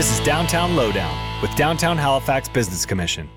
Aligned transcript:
This 0.00 0.18
is 0.18 0.24
Downtown 0.24 0.76
Lowdown 0.76 1.42
with 1.42 1.54
Downtown 1.56 1.98
Halifax 1.98 2.48
Business 2.48 2.86
Commission. 2.86 3.28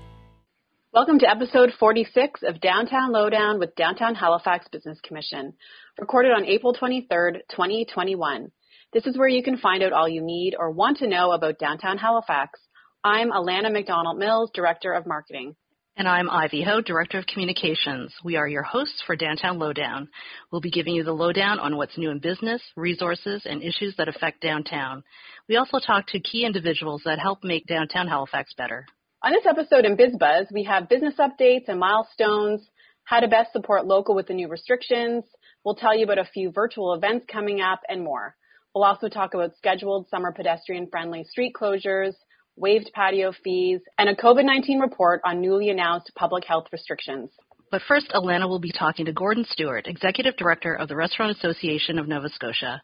Welcome 0.94 1.18
to 1.18 1.28
episode 1.28 1.74
46 1.78 2.42
of 2.42 2.58
Downtown 2.58 3.12
Lowdown 3.12 3.58
with 3.58 3.74
Downtown 3.74 4.14
Halifax 4.14 4.66
Business 4.72 4.98
Commission, 5.02 5.52
recorded 6.00 6.32
on 6.32 6.46
April 6.46 6.72
23rd, 6.72 7.40
2021. 7.50 8.50
This 8.94 9.04
is 9.04 9.18
where 9.18 9.28
you 9.28 9.42
can 9.42 9.58
find 9.58 9.82
out 9.82 9.92
all 9.92 10.08
you 10.08 10.22
need 10.22 10.54
or 10.58 10.70
want 10.70 10.96
to 11.00 11.06
know 11.06 11.32
about 11.32 11.58
downtown 11.58 11.98
Halifax. 11.98 12.58
I'm 13.04 13.30
Alana 13.30 13.70
McDonald 13.70 14.16
Mills, 14.16 14.50
Director 14.54 14.94
of 14.94 15.06
Marketing. 15.06 15.56
And 15.96 16.08
I'm 16.08 16.28
Ivy 16.28 16.64
Ho, 16.64 16.80
Director 16.80 17.18
of 17.18 17.26
Communications. 17.26 18.12
We 18.24 18.34
are 18.34 18.48
your 18.48 18.64
hosts 18.64 19.00
for 19.06 19.14
Downtown 19.14 19.60
Lowdown. 19.60 20.08
We'll 20.50 20.60
be 20.60 20.72
giving 20.72 20.92
you 20.92 21.04
the 21.04 21.12
lowdown 21.12 21.60
on 21.60 21.76
what's 21.76 21.96
new 21.96 22.10
in 22.10 22.18
business, 22.18 22.60
resources, 22.74 23.42
and 23.44 23.62
issues 23.62 23.94
that 23.96 24.08
affect 24.08 24.40
downtown. 24.40 25.04
We 25.48 25.54
also 25.54 25.78
talk 25.78 26.08
to 26.08 26.18
key 26.18 26.44
individuals 26.44 27.02
that 27.04 27.20
help 27.20 27.44
make 27.44 27.68
downtown 27.68 28.08
Halifax 28.08 28.54
better. 28.54 28.86
On 29.22 29.30
this 29.30 29.46
episode 29.48 29.84
in 29.84 29.96
BizBuzz, 29.96 30.52
we 30.52 30.64
have 30.64 30.88
business 30.88 31.14
updates 31.20 31.68
and 31.68 31.78
milestones, 31.78 32.68
how 33.04 33.20
to 33.20 33.28
best 33.28 33.52
support 33.52 33.86
local 33.86 34.16
with 34.16 34.26
the 34.26 34.34
new 34.34 34.48
restrictions. 34.48 35.22
We'll 35.64 35.76
tell 35.76 35.96
you 35.96 36.02
about 36.02 36.18
a 36.18 36.24
few 36.24 36.50
virtual 36.50 36.94
events 36.94 37.26
coming 37.30 37.60
up 37.60 37.82
and 37.88 38.02
more. 38.02 38.34
We'll 38.74 38.82
also 38.82 39.08
talk 39.08 39.34
about 39.34 39.56
scheduled 39.58 40.08
summer 40.08 40.32
pedestrian 40.32 40.88
friendly 40.90 41.22
street 41.22 41.52
closures, 41.54 42.14
waived 42.56 42.90
patio 42.94 43.32
fees, 43.42 43.80
and 43.98 44.08
a 44.08 44.14
COVID 44.14 44.44
19 44.44 44.80
report 44.80 45.20
on 45.24 45.40
newly 45.40 45.70
announced 45.70 46.10
public 46.14 46.44
health 46.44 46.66
restrictions. 46.72 47.30
But 47.70 47.82
first, 47.88 48.10
Alana 48.14 48.48
will 48.48 48.60
be 48.60 48.70
talking 48.70 49.06
to 49.06 49.12
Gordon 49.12 49.44
Stewart, 49.50 49.88
Executive 49.88 50.36
Director 50.36 50.74
of 50.74 50.86
the 50.86 50.94
Restaurant 50.94 51.36
Association 51.36 51.98
of 51.98 52.06
Nova 52.06 52.28
Scotia. 52.28 52.80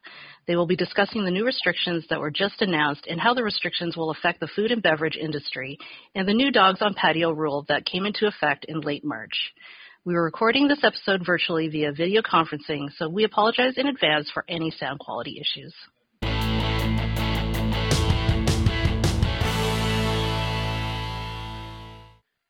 They 0.48 0.56
will 0.56 0.66
be 0.66 0.74
discussing 0.74 1.24
the 1.24 1.30
new 1.30 1.44
restrictions 1.44 2.04
that 2.10 2.18
were 2.18 2.32
just 2.32 2.60
announced 2.60 3.06
and 3.08 3.20
how 3.20 3.32
the 3.32 3.44
restrictions 3.44 3.96
will 3.96 4.10
affect 4.10 4.40
the 4.40 4.48
food 4.48 4.72
and 4.72 4.82
beverage 4.82 5.16
industry 5.16 5.78
and 6.16 6.26
the 6.26 6.34
new 6.34 6.50
dogs 6.50 6.82
on 6.82 6.94
patio 6.94 7.30
rule 7.30 7.64
that 7.68 7.86
came 7.86 8.04
into 8.04 8.26
effect 8.26 8.64
in 8.64 8.80
late 8.80 9.04
March. 9.04 9.52
We 10.04 10.14
were 10.14 10.24
recording 10.24 10.66
this 10.66 10.82
episode 10.82 11.24
virtually 11.24 11.68
via 11.68 11.92
video 11.92 12.22
conferencing, 12.22 12.90
so 12.96 13.08
we 13.08 13.22
apologize 13.22 13.74
in 13.76 13.86
advance 13.86 14.28
for 14.32 14.44
any 14.48 14.72
sound 14.72 14.98
quality 14.98 15.40
issues. 15.40 15.72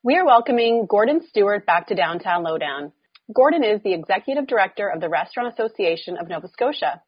We 0.02 0.16
are 0.16 0.24
welcoming 0.24 0.86
Gordon 0.88 1.20
Stewart 1.28 1.66
back 1.66 1.88
to 1.88 1.94
Downtown 1.94 2.42
Lowdown. 2.42 2.92
Gordon 3.34 3.62
is 3.62 3.82
the 3.82 3.92
Executive 3.92 4.46
Director 4.46 4.88
of 4.88 4.98
the 4.98 5.10
Restaurant 5.10 5.52
Association 5.52 6.16
of 6.16 6.26
Nova 6.26 6.48
Scotia. 6.48 7.02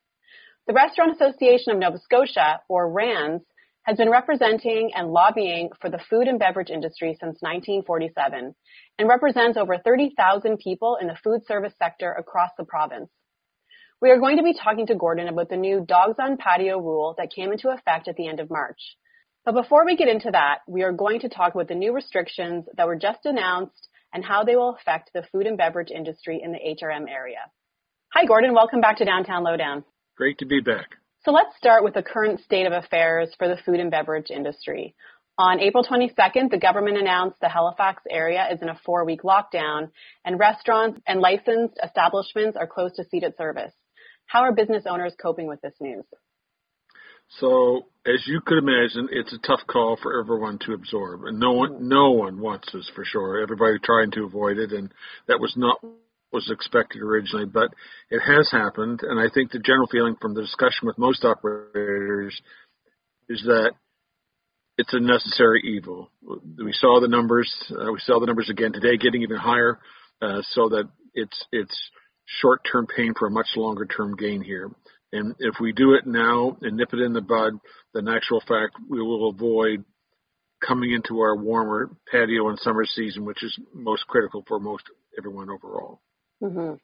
The 0.66 0.74
Restaurant 0.74 1.12
Association 1.12 1.72
of 1.72 1.78
Nova 1.78 1.96
Scotia, 1.98 2.60
or 2.68 2.92
RANS, 2.92 3.40
has 3.84 3.96
been 3.96 4.10
representing 4.10 4.90
and 4.94 5.08
lobbying 5.08 5.70
for 5.80 5.88
the 5.88 6.02
food 6.10 6.28
and 6.28 6.38
beverage 6.38 6.68
industry 6.68 7.16
since 7.18 7.40
1947 7.40 8.54
and 8.98 9.08
represents 9.08 9.56
over 9.56 9.78
30,000 9.78 10.58
people 10.58 10.98
in 11.00 11.06
the 11.06 11.16
food 11.24 11.46
service 11.46 11.72
sector 11.78 12.12
across 12.12 12.50
the 12.58 12.64
province. 12.66 13.08
We 14.02 14.10
are 14.10 14.20
going 14.20 14.36
to 14.36 14.42
be 14.42 14.52
talking 14.52 14.86
to 14.88 14.96
Gordon 14.96 15.28
about 15.28 15.48
the 15.48 15.56
new 15.56 15.82
dogs 15.88 16.16
on 16.20 16.36
patio 16.36 16.78
rule 16.78 17.14
that 17.16 17.32
came 17.34 17.52
into 17.52 17.70
effect 17.70 18.06
at 18.06 18.16
the 18.16 18.28
end 18.28 18.38
of 18.38 18.50
March. 18.50 18.98
But 19.44 19.54
before 19.54 19.84
we 19.84 19.96
get 19.96 20.08
into 20.08 20.30
that, 20.30 20.58
we 20.68 20.82
are 20.82 20.92
going 20.92 21.20
to 21.20 21.28
talk 21.28 21.54
about 21.54 21.66
the 21.66 21.74
new 21.74 21.92
restrictions 21.92 22.66
that 22.76 22.86
were 22.86 22.96
just 22.96 23.26
announced 23.26 23.88
and 24.14 24.24
how 24.24 24.44
they 24.44 24.54
will 24.54 24.76
affect 24.76 25.10
the 25.12 25.24
food 25.32 25.46
and 25.46 25.58
beverage 25.58 25.90
industry 25.90 26.40
in 26.42 26.52
the 26.52 26.58
HRM 26.58 27.10
area. 27.10 27.40
Hi, 28.12 28.24
Gordon. 28.24 28.54
Welcome 28.54 28.80
back 28.80 28.98
to 28.98 29.05
Downtown 29.05 29.42
Lowdown. 29.42 29.84
Great 30.17 30.39
to 30.39 30.46
be 30.46 30.61
back. 30.61 30.90
So 31.24 31.33
let's 31.33 31.56
start 31.56 31.83
with 31.83 31.94
the 31.94 32.05
current 32.05 32.40
state 32.40 32.67
of 32.67 32.72
affairs 32.72 33.34
for 33.36 33.48
the 33.48 33.56
food 33.56 33.80
and 33.80 33.90
beverage 33.90 34.30
industry. 34.30 34.94
On 35.39 35.58
April 35.58 35.83
22nd, 35.83 36.50
the 36.50 36.58
government 36.58 36.98
announced 36.98 37.40
the 37.40 37.48
Halifax 37.48 38.02
area 38.08 38.46
is 38.52 38.62
in 38.62 38.68
a 38.68 38.78
four 38.84 39.05
week 39.05 39.22
lockdown 39.22 39.90
and 40.24 40.38
restaurants 40.38 41.00
and 41.06 41.20
licensed 41.20 41.80
establishments 41.83 42.56
are 42.56 42.67
closed 42.68 42.96
to 42.96 43.05
seated 43.05 43.36
service. 43.36 43.72
How 44.27 44.42
are 44.42 44.52
business 44.52 44.84
owners 44.86 45.14
coping 45.20 45.48
with 45.48 45.61
this 45.62 45.74
news? 45.80 46.05
So, 47.40 47.86
as 48.06 48.26
you 48.26 48.40
could 48.44 48.58
imagine, 48.58 49.08
it's 49.10 49.32
a 49.32 49.46
tough 49.46 49.60
call 49.66 49.96
for 50.02 50.20
everyone 50.20 50.58
to 50.66 50.74
absorb, 50.74 51.24
and 51.24 51.38
no 51.38 51.52
one, 51.52 51.88
no 51.88 52.10
one 52.10 52.40
wants 52.40 52.68
this 52.72 52.90
for 52.94 53.04
sure. 53.04 53.40
Everybody 53.40 53.78
trying 53.82 54.10
to 54.12 54.24
avoid 54.24 54.58
it, 54.58 54.72
and 54.72 54.92
that 55.28 55.40
was 55.40 55.54
not 55.56 55.78
was 56.32 56.50
expected 56.50 57.02
originally, 57.02 57.44
but 57.44 57.74
it 58.10 58.20
has 58.20 58.50
happened, 58.50 59.00
and 59.02 59.20
I 59.20 59.28
think 59.32 59.50
the 59.50 59.58
general 59.58 59.86
feeling 59.90 60.16
from 60.20 60.34
the 60.34 60.40
discussion 60.40 60.86
with 60.86 60.96
most 60.98 61.24
operators 61.24 62.40
is 63.28 63.42
that 63.44 63.72
it's 64.78 64.94
a 64.94 65.00
necessary 65.00 65.60
evil. 65.64 66.10
We 66.22 66.72
saw 66.72 67.00
the 67.00 67.08
numbers. 67.08 67.52
Uh, 67.70 67.92
we 67.92 68.00
saw 68.00 68.18
the 68.18 68.26
numbers 68.26 68.48
again 68.50 68.72
today, 68.72 68.96
getting 68.96 69.22
even 69.22 69.36
higher, 69.36 69.78
uh, 70.22 70.40
so 70.52 70.70
that 70.70 70.88
it's 71.14 71.44
it's 71.52 71.78
short-term 72.40 72.86
pain 72.86 73.12
for 73.18 73.28
a 73.28 73.30
much 73.30 73.48
longer-term 73.56 74.16
gain 74.16 74.40
here. 74.42 74.70
And 75.12 75.34
if 75.39 75.56
we 75.61 75.73
do 75.73 75.92
it 75.95 76.06
now 76.06 76.56
and 76.62 76.77
nip 76.77 76.92
it 76.92 77.00
in 77.00 77.12
the 77.12 77.20
bud, 77.20 77.52
then 77.95 78.08
actual 78.08 78.40
fact 78.40 78.77
we 78.89 79.00
will 79.00 79.28
avoid 79.28 79.84
coming 80.67 80.92
into 80.92 81.20
our 81.20 81.36
warmer 81.36 81.90
patio 82.11 82.48
and 82.48 82.58
summer 82.58 82.84
season, 82.86 83.24
which 83.24 83.42
is 83.42 83.58
most 83.74 84.06
critical 84.06 84.45
for 84.46 84.58
most 84.58 84.84
everyone 85.18 85.50
overall. 85.50 86.00
Mm-hmm. 86.42 86.74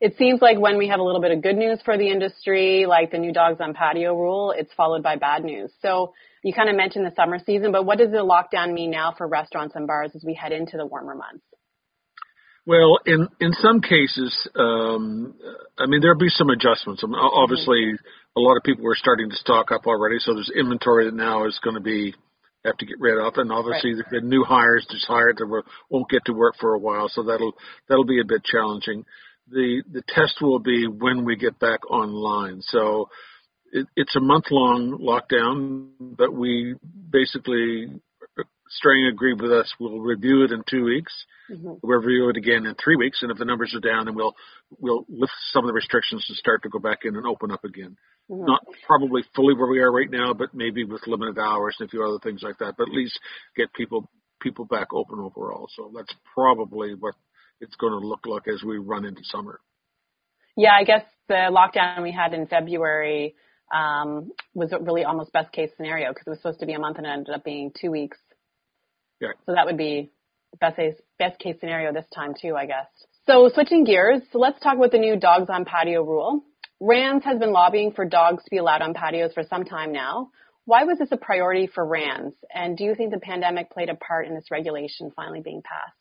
It 0.00 0.16
seems 0.16 0.40
like 0.40 0.58
when 0.58 0.78
we 0.78 0.88
have 0.88 0.98
a 0.98 1.02
little 1.02 1.20
bit 1.20 1.30
of 1.30 1.42
good 1.42 1.56
news 1.56 1.78
for 1.84 1.98
the 1.98 2.10
industry, 2.10 2.86
like 2.86 3.10
the 3.10 3.18
new 3.18 3.32
dogs 3.32 3.60
on 3.60 3.74
patio 3.74 4.14
rule, 4.14 4.54
it's 4.56 4.72
followed 4.74 5.02
by 5.02 5.16
bad 5.16 5.44
news. 5.44 5.70
So 5.82 6.14
you 6.42 6.54
kind 6.54 6.70
of 6.70 6.76
mentioned 6.76 7.04
the 7.04 7.14
summer 7.14 7.38
season, 7.44 7.70
but 7.70 7.84
what 7.84 7.98
does 7.98 8.10
the 8.10 8.18
lockdown 8.18 8.72
mean 8.72 8.90
now 8.90 9.14
for 9.16 9.28
restaurants 9.28 9.76
and 9.76 9.86
bars 9.86 10.12
as 10.14 10.24
we 10.24 10.34
head 10.34 10.52
into 10.52 10.78
the 10.78 10.86
warmer 10.86 11.14
months? 11.14 11.44
Well, 12.66 12.98
in 13.06 13.28
in 13.40 13.52
some 13.54 13.80
cases, 13.80 14.48
um, 14.54 15.34
I 15.78 15.86
mean 15.86 16.00
there'll 16.00 16.18
be 16.18 16.28
some 16.28 16.50
adjustments. 16.50 17.02
I 17.02 17.06
mean, 17.06 17.16
obviously, 17.16 17.94
a 18.36 18.40
lot 18.40 18.56
of 18.56 18.62
people 18.62 18.86
are 18.86 18.94
starting 18.96 19.30
to 19.30 19.36
stock 19.36 19.72
up 19.72 19.86
already, 19.86 20.18
so 20.18 20.34
there's 20.34 20.52
inventory 20.54 21.06
that 21.06 21.14
now 21.14 21.46
is 21.46 21.58
going 21.64 21.74
to 21.74 21.80
be 21.80 22.14
have 22.64 22.76
to 22.76 22.86
get 22.86 23.00
rid 23.00 23.18
of, 23.18 23.34
and 23.36 23.50
obviously 23.50 23.94
right. 23.94 24.04
the 24.10 24.20
new 24.20 24.44
hires 24.44 24.86
just 24.90 25.06
hired 25.06 25.38
that 25.38 25.62
won't 25.88 26.10
get 26.10 26.24
to 26.26 26.32
work 26.32 26.54
for 26.60 26.74
a 26.74 26.78
while, 26.78 27.08
so 27.08 27.22
that'll 27.22 27.54
that'll 27.88 28.04
be 28.04 28.20
a 28.20 28.24
bit 28.24 28.44
challenging. 28.44 29.04
The 29.50 29.82
the 29.90 30.02
test 30.08 30.36
will 30.42 30.58
be 30.58 30.86
when 30.86 31.24
we 31.24 31.36
get 31.36 31.58
back 31.58 31.90
online. 31.90 32.60
So 32.60 33.08
it, 33.72 33.86
it's 33.96 34.14
a 34.16 34.20
month 34.20 34.46
long 34.50 34.98
lockdown, 35.00 35.88
but 35.98 36.34
we 36.34 36.74
basically 37.10 38.00
Strang 38.70 39.06
agreed 39.06 39.40
with 39.40 39.52
us. 39.52 39.72
We'll 39.80 39.98
review 39.98 40.44
it 40.44 40.52
in 40.52 40.62
two 40.70 40.84
weeks. 40.84 41.12
Mm-hmm. 41.50 41.72
We'll 41.82 41.98
review 41.98 42.28
it 42.28 42.36
again 42.36 42.66
in 42.66 42.74
three 42.82 42.96
weeks, 42.96 43.18
and 43.22 43.30
if 43.32 43.38
the 43.38 43.44
numbers 43.44 43.74
are 43.74 43.80
down, 43.80 44.06
then 44.06 44.14
we'll 44.14 44.34
we'll 44.78 45.04
lift 45.08 45.32
some 45.52 45.64
of 45.64 45.68
the 45.68 45.74
restrictions 45.74 46.24
and 46.28 46.36
start 46.36 46.62
to 46.62 46.68
go 46.68 46.78
back 46.78 46.98
in 47.04 47.16
and 47.16 47.26
open 47.26 47.50
up 47.50 47.64
again. 47.64 47.96
Mm-hmm. 48.30 48.46
Not 48.46 48.60
probably 48.86 49.22
fully 49.34 49.54
where 49.54 49.66
we 49.66 49.80
are 49.80 49.90
right 49.90 50.10
now, 50.10 50.34
but 50.34 50.54
maybe 50.54 50.84
with 50.84 51.06
limited 51.08 51.38
hours 51.38 51.76
and 51.80 51.88
a 51.88 51.90
few 51.90 52.04
other 52.04 52.20
things 52.22 52.42
like 52.42 52.58
that. 52.58 52.74
But 52.78 52.88
at 52.88 52.94
least 52.94 53.18
get 53.56 53.72
people 53.72 54.08
people 54.40 54.64
back 54.64 54.94
open 54.94 55.18
overall. 55.18 55.68
So 55.74 55.90
that's 55.94 56.14
probably 56.34 56.94
what 56.94 57.14
it's 57.60 57.74
going 57.76 57.92
to 57.92 58.06
look 58.06 58.26
like 58.26 58.48
as 58.48 58.62
we 58.62 58.78
run 58.78 59.04
into 59.04 59.22
summer. 59.24 59.60
Yeah, 60.56 60.72
I 60.78 60.84
guess 60.84 61.02
the 61.28 61.50
lockdown 61.50 62.02
we 62.02 62.12
had 62.12 62.34
in 62.34 62.46
February 62.46 63.34
um, 63.74 64.30
was 64.54 64.72
really 64.80 65.04
almost 65.04 65.32
best 65.32 65.52
case 65.52 65.70
scenario 65.76 66.10
because 66.10 66.26
it 66.26 66.30
was 66.30 66.38
supposed 66.38 66.60
to 66.60 66.66
be 66.66 66.74
a 66.74 66.78
month 66.78 66.98
and 66.98 67.06
it 67.06 67.10
ended 67.10 67.34
up 67.34 67.44
being 67.44 67.72
two 67.78 67.90
weeks. 67.90 68.18
Yeah. 69.20 69.32
So 69.46 69.54
that 69.54 69.66
would 69.66 69.76
be 69.76 70.10
best 70.60 70.76
case, 70.76 70.94
best 71.18 71.38
case 71.38 71.56
scenario 71.60 71.92
this 71.92 72.06
time 72.14 72.34
too, 72.40 72.56
I 72.56 72.66
guess. 72.66 72.86
So 73.26 73.50
switching 73.52 73.84
gears, 73.84 74.22
so 74.32 74.38
let's 74.38 74.60
talk 74.60 74.76
about 74.76 74.90
the 74.90 74.98
new 74.98 75.16
dogs 75.16 75.48
on 75.50 75.64
patio 75.64 76.02
rule. 76.02 76.42
RANS 76.80 77.22
has 77.24 77.38
been 77.38 77.52
lobbying 77.52 77.92
for 77.92 78.04
dogs 78.06 78.42
to 78.42 78.50
be 78.50 78.56
allowed 78.56 78.80
on 78.82 78.94
patios 78.94 79.32
for 79.34 79.42
some 79.48 79.64
time 79.64 79.92
now. 79.92 80.30
Why 80.64 80.84
was 80.84 80.98
this 80.98 81.08
a 81.12 81.16
priority 81.16 81.66
for 81.66 81.84
RANS? 81.84 82.34
And 82.54 82.76
do 82.76 82.84
you 82.84 82.94
think 82.94 83.12
the 83.12 83.20
pandemic 83.20 83.70
played 83.70 83.90
a 83.90 83.94
part 83.94 84.26
in 84.26 84.34
this 84.34 84.50
regulation 84.50 85.12
finally 85.14 85.40
being 85.40 85.62
passed? 85.62 85.96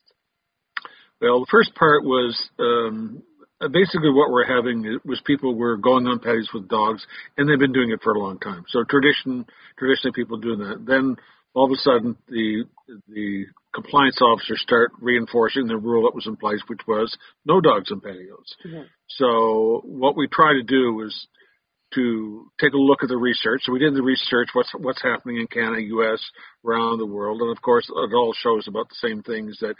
Well, 1.21 1.41
the 1.41 1.47
first 1.51 1.75
part 1.75 2.03
was 2.03 2.49
um, 2.59 3.23
basically 3.59 4.09
what 4.11 4.31
we're 4.31 4.47
having 4.47 4.99
was 5.03 5.21
people 5.25 5.55
were 5.55 5.75
going 5.75 6.07
on 6.07 6.19
patios 6.19 6.49
with 6.53 6.69
dogs, 6.69 7.05
and 7.37 7.49
they've 7.49 7.59
been 7.59 7.73
doing 7.73 7.91
it 7.91 8.01
for 8.01 8.13
a 8.13 8.19
long 8.19 8.39
time. 8.39 8.63
So 8.69 8.83
tradition, 8.83 9.45
traditionally 9.77 10.13
people 10.13 10.37
doing 10.37 10.59
that. 10.59 10.85
Then 10.87 11.17
all 11.53 11.65
of 11.65 11.71
a 11.71 11.77
sudden 11.77 12.15
the 12.27 12.63
the 13.07 13.45
compliance 13.73 14.19
officers 14.21 14.61
start 14.61 14.91
reinforcing 14.99 15.67
the 15.67 15.77
rule 15.77 16.03
that 16.03 16.15
was 16.15 16.27
in 16.27 16.35
place, 16.35 16.61
which 16.67 16.81
was 16.87 17.15
no 17.45 17.61
dogs 17.61 17.91
in 17.91 18.01
patios. 18.01 18.55
Mm-hmm. 18.65 18.83
So 19.09 19.81
what 19.85 20.17
we 20.17 20.27
try 20.27 20.53
to 20.53 20.63
do 20.63 21.01
is 21.05 21.27
to 21.95 22.51
take 22.59 22.73
a 22.73 22.77
look 22.77 23.03
at 23.03 23.09
the 23.09 23.17
research. 23.17 23.61
So 23.63 23.71
we 23.71 23.79
did 23.79 23.95
the 23.95 24.03
research, 24.03 24.49
what's 24.53 24.69
what's 24.77 25.01
happening 25.01 25.37
in 25.37 25.47
Canada, 25.47 25.81
U.S., 25.81 26.23
around 26.65 26.99
the 26.99 27.05
world, 27.05 27.41
and 27.41 27.55
of 27.55 27.61
course 27.61 27.89
it 27.89 28.13
all 28.13 28.33
shows 28.33 28.67
about 28.67 28.89
the 28.89 29.07
same 29.07 29.23
things 29.23 29.57
that 29.61 29.75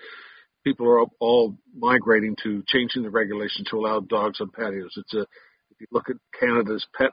people 0.63 0.87
are 0.87 1.05
all 1.19 1.57
migrating 1.75 2.35
to 2.43 2.63
changing 2.67 3.03
the 3.03 3.09
regulation 3.09 3.63
to 3.69 3.77
allow 3.77 3.99
dogs 3.99 4.41
on 4.41 4.49
patios. 4.49 4.93
It's 4.97 5.13
a 5.13 5.21
if 5.21 5.79
you 5.79 5.87
look 5.91 6.09
at 6.09 6.15
Canada's 6.39 6.85
pet 6.97 7.11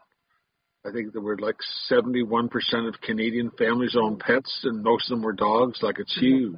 I 0.86 0.92
think 0.92 1.12
there 1.12 1.22
were 1.22 1.38
like 1.38 1.56
71% 1.90 2.48
of 2.88 3.00
Canadian 3.00 3.50
families 3.58 3.96
own 4.00 4.18
pets, 4.18 4.60
and 4.64 4.82
most 4.82 5.10
of 5.10 5.16
them 5.16 5.24
were 5.24 5.32
dogs. 5.32 5.80
Like 5.82 5.98
it's 5.98 6.16
huge. 6.18 6.54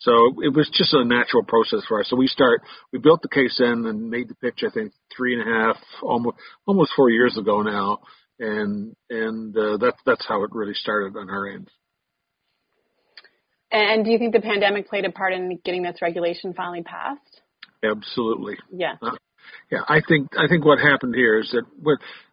So 0.00 0.42
it 0.42 0.54
was 0.54 0.68
just 0.72 0.92
a 0.92 1.04
natural 1.04 1.44
process 1.44 1.80
for 1.88 2.00
us. 2.00 2.10
So 2.10 2.16
we 2.16 2.26
start, 2.26 2.60
we 2.92 2.98
built 2.98 3.22
the 3.22 3.28
KSN 3.28 3.88
and 3.88 4.10
made 4.10 4.28
the 4.28 4.34
pitch. 4.34 4.62
I 4.66 4.70
think 4.70 4.92
three 5.16 5.38
and 5.38 5.42
a 5.42 5.52
half, 5.52 5.76
almost 6.02 6.36
almost 6.66 6.92
four 6.94 7.08
years 7.08 7.38
ago 7.38 7.62
now, 7.62 8.00
and 8.38 8.94
and 9.08 9.56
uh, 9.56 9.78
that's 9.78 9.98
that's 10.04 10.26
how 10.26 10.42
it 10.44 10.50
really 10.52 10.74
started 10.74 11.16
on 11.16 11.30
our 11.30 11.46
end. 11.48 11.70
And 13.72 14.04
do 14.04 14.10
you 14.10 14.18
think 14.18 14.32
the 14.32 14.40
pandemic 14.40 14.88
played 14.88 15.04
a 15.04 15.10
part 15.10 15.32
in 15.32 15.58
getting 15.64 15.82
this 15.82 16.00
regulation 16.02 16.52
finally 16.54 16.82
passed? 16.82 17.40
Absolutely. 17.82 18.56
Yeah. 18.72 18.94
Uh, 19.02 19.16
yeah, 19.70 19.80
I 19.88 20.00
think 20.06 20.28
I 20.38 20.46
think 20.48 20.64
what 20.64 20.78
happened 20.78 21.14
here 21.14 21.38
is 21.38 21.50
that 21.52 21.64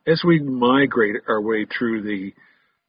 as 0.06 0.22
we 0.26 0.40
migrate 0.40 1.16
our 1.28 1.42
way 1.42 1.66
through 1.66 2.04
the 2.04 2.34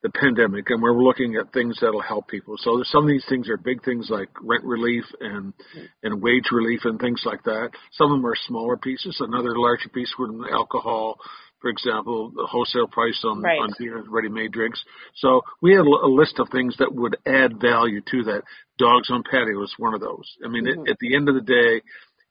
the 0.05 0.11
pandemic, 0.11 0.69
and 0.69 0.83
we're 0.83 1.03
looking 1.03 1.37
at 1.37 1.51
things 1.55 1.79
that'll 1.81 2.03
help 2.03 2.29
people. 2.29 2.57
So 2.59 2.83
some 2.85 3.05
of 3.05 3.09
these 3.09 3.25
things 3.27 3.49
are 3.49 3.57
big 3.57 3.83
things 3.83 4.09
like 4.11 4.29
rent 4.43 4.63
relief 4.63 5.05
and 5.19 5.55
and 6.03 6.23
wage 6.23 6.53
relief 6.53 6.81
and 6.85 7.01
things 7.01 7.23
like 7.25 7.43
that. 7.45 7.71
Some 7.93 8.13
of 8.13 8.19
them 8.19 8.27
are 8.27 8.37
smaller 8.47 8.77
pieces. 8.77 9.17
Another 9.21 9.57
larger 9.57 9.89
piece 9.89 10.13
would 10.19 10.31
be 10.31 10.51
alcohol, 10.53 11.17
for 11.63 11.71
example, 11.71 12.31
the 12.37 12.47
wholesale 12.47 12.87
price 12.87 13.19
on 13.25 13.41
right. 13.41 13.59
on 13.59 13.73
beer 13.79 13.97
and 13.97 14.13
ready-made 14.13 14.53
drinks. 14.53 14.85
So 15.17 15.41
we 15.63 15.73
had 15.73 15.87
a 15.87 16.07
list 16.07 16.39
of 16.39 16.51
things 16.51 16.77
that 16.79 16.95
would 16.95 17.17
add 17.25 17.59
value 17.59 18.03
to 18.11 18.25
that. 18.25 18.43
Dogs 18.79 19.09
on 19.11 19.23
patio 19.23 19.63
is 19.63 19.73
one 19.79 19.95
of 19.95 20.03
those. 20.03 20.31
I 20.45 20.49
mean, 20.49 20.67
mm-hmm. 20.67 20.83
it, 20.87 20.91
at 20.91 20.99
the 21.01 21.17
end 21.17 21.31
of 21.31 21.35
the 21.35 21.41
day, 21.41 21.81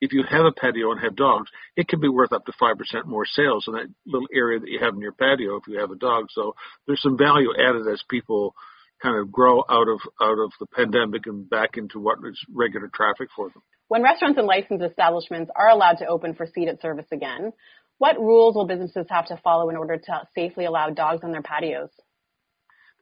if 0.03 0.11
you 0.11 0.23
have 0.29 0.44
a 0.44 0.51
patio 0.51 0.91
and 0.91 1.00
have 1.00 1.15
dogs, 1.15 1.50
it 1.77 1.88
can 1.88 2.01
be 2.01 2.09
worth 2.09 2.33
up 2.33 2.45
to 2.45 2.51
5% 2.61 3.05
more 3.05 3.25
sales 3.25 3.63
in 3.67 3.73
that 3.73 3.88
little 4.05 4.27
area 4.35 4.59
that 4.59 4.69
you 4.69 4.79
have 4.83 4.94
in 4.94 5.00
your 5.00 5.13
patio 5.13 5.55
if 5.55 5.63
you 5.65 5.79
have 5.79 5.91
a 5.91 5.95
dog. 5.95 6.25
So 6.31 6.55
there's 6.85 7.01
some 7.01 7.17
value 7.17 7.53
added 7.57 7.88
as 7.88 8.03
people 8.09 8.53
kind 9.01 9.17
of 9.17 9.31
grow 9.31 9.63
out 9.69 9.88
of 9.88 10.01
out 10.21 10.39
of 10.39 10.51
the 10.59 10.65
pandemic 10.75 11.25
and 11.25 11.50
back 11.50 11.77
into 11.77 12.00
what 12.00 12.17
is 12.27 12.38
regular 12.53 12.89
traffic 12.94 13.29
for 13.33 13.50
them. 13.50 13.63
When 13.88 14.03
restaurants 14.03 14.38
and 14.38 14.47
licensed 14.47 14.83
establishments 14.83 15.51
are 15.55 15.69
allowed 15.69 16.00
to 16.00 16.07
open 16.07 16.35
for 16.35 16.47
seated 16.53 16.81
service 16.81 17.07
again, 17.13 17.53
what 17.97 18.19
rules 18.19 18.55
will 18.55 18.67
businesses 18.67 19.05
have 19.09 19.27
to 19.27 19.38
follow 19.38 19.69
in 19.69 19.77
order 19.77 19.97
to 19.97 20.21
safely 20.35 20.65
allow 20.65 20.89
dogs 20.89 21.21
on 21.23 21.31
their 21.31 21.41
patios? 21.41 21.89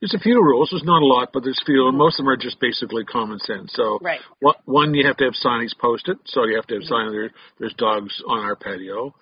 There's 0.02 0.16
a 0.16 0.20
few 0.20 0.44
rules. 0.44 0.70
There's 0.72 0.84
not 0.84 1.04
a 1.04 1.06
lot, 1.06 1.30
but 1.32 1.44
there's 1.44 1.60
a 1.62 1.66
few, 1.66 1.88
and 1.88 1.98
most 1.98 2.20
of 2.20 2.26
them 2.26 2.30
are 2.30 2.38
just 2.38 2.60
basically 2.60 3.06
common 3.06 3.38
sense. 3.40 3.72
So, 3.76 4.00
right. 4.02 4.20
one, 4.66 4.96
you 4.96 5.06
have 5.06 5.18
to 5.18 5.26
have 5.26 5.34
signage 5.34 5.78
posted, 5.80 6.18
so 6.26 6.46
you 6.46 6.56
have 6.56 6.66
to 6.68 6.76
have 6.76 6.84
mm-hmm. 6.84 6.94
signage. 6.94 7.12
There, 7.12 7.32
there's 7.60 7.74
dogs 7.76 8.22
on 8.28 8.40
our 8.40 8.56
patio. 8.56 9.14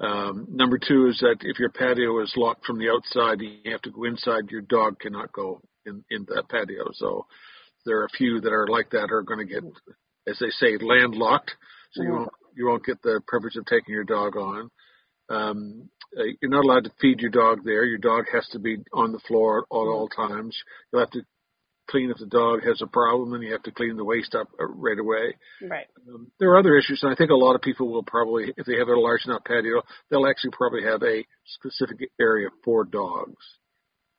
Um, 0.00 0.48
number 0.50 0.76
two 0.76 1.06
is 1.06 1.18
that 1.20 1.36
if 1.42 1.60
your 1.60 1.70
patio 1.70 2.20
is 2.20 2.32
locked 2.36 2.66
from 2.66 2.78
the 2.78 2.90
outside, 2.90 3.40
you 3.40 3.70
have 3.70 3.82
to 3.82 3.92
go 3.92 4.04
inside. 4.04 4.50
Your 4.50 4.62
dog 4.62 4.98
cannot 4.98 5.32
go 5.32 5.60
in 5.86 6.04
in 6.10 6.26
that 6.34 6.48
patio. 6.48 6.90
So, 6.94 7.26
there 7.86 8.00
are 8.00 8.06
a 8.06 8.16
few 8.16 8.40
that 8.40 8.52
are 8.52 8.66
like 8.66 8.90
that 8.90 9.12
are 9.12 9.22
going 9.22 9.46
to 9.46 9.52
get, 9.52 9.62
as 10.26 10.38
they 10.40 10.50
say, 10.50 10.78
landlocked. 10.80 11.52
So 11.92 12.00
mm-hmm. 12.00 12.10
you 12.10 12.18
won't 12.18 12.32
you 12.56 12.66
won't 12.66 12.84
get 12.84 13.02
the 13.02 13.20
privilege 13.26 13.56
of 13.56 13.66
taking 13.66 13.94
your 13.94 14.04
dog 14.04 14.36
on. 14.36 14.70
Um, 15.28 15.88
uh, 16.16 16.24
you're 16.40 16.50
not 16.50 16.64
allowed 16.64 16.84
to 16.84 16.92
feed 17.00 17.20
your 17.20 17.30
dog 17.30 17.64
there. 17.64 17.84
Your 17.84 17.98
dog 17.98 18.24
has 18.32 18.46
to 18.52 18.58
be 18.58 18.78
on 18.92 19.12
the 19.12 19.20
floor 19.26 19.60
at 19.60 19.64
all 19.70 20.08
times. 20.08 20.56
You'll 20.92 21.02
have 21.02 21.10
to 21.12 21.22
clean 21.88 22.10
if 22.10 22.18
the 22.18 22.26
dog 22.26 22.62
has 22.64 22.80
a 22.82 22.86
problem, 22.86 23.34
and 23.34 23.42
you 23.42 23.52
have 23.52 23.62
to 23.64 23.72
clean 23.72 23.96
the 23.96 24.04
waste 24.04 24.34
up 24.34 24.48
uh, 24.60 24.66
right 24.66 24.98
away. 24.98 25.36
Right. 25.62 25.86
Um, 26.08 26.30
there 26.38 26.50
are 26.50 26.58
other 26.58 26.76
issues, 26.76 27.00
and 27.02 27.12
I 27.12 27.14
think 27.14 27.30
a 27.30 27.34
lot 27.34 27.54
of 27.54 27.62
people 27.62 27.88
will 27.88 28.02
probably, 28.02 28.52
if 28.56 28.66
they 28.66 28.78
have 28.78 28.88
a 28.88 28.98
large 28.98 29.24
enough 29.26 29.44
patio, 29.44 29.82
they'll 30.10 30.26
actually 30.26 30.52
probably 30.52 30.82
have 30.84 31.02
a 31.02 31.24
specific 31.46 32.10
area 32.20 32.48
for 32.64 32.84
dogs. 32.84 33.44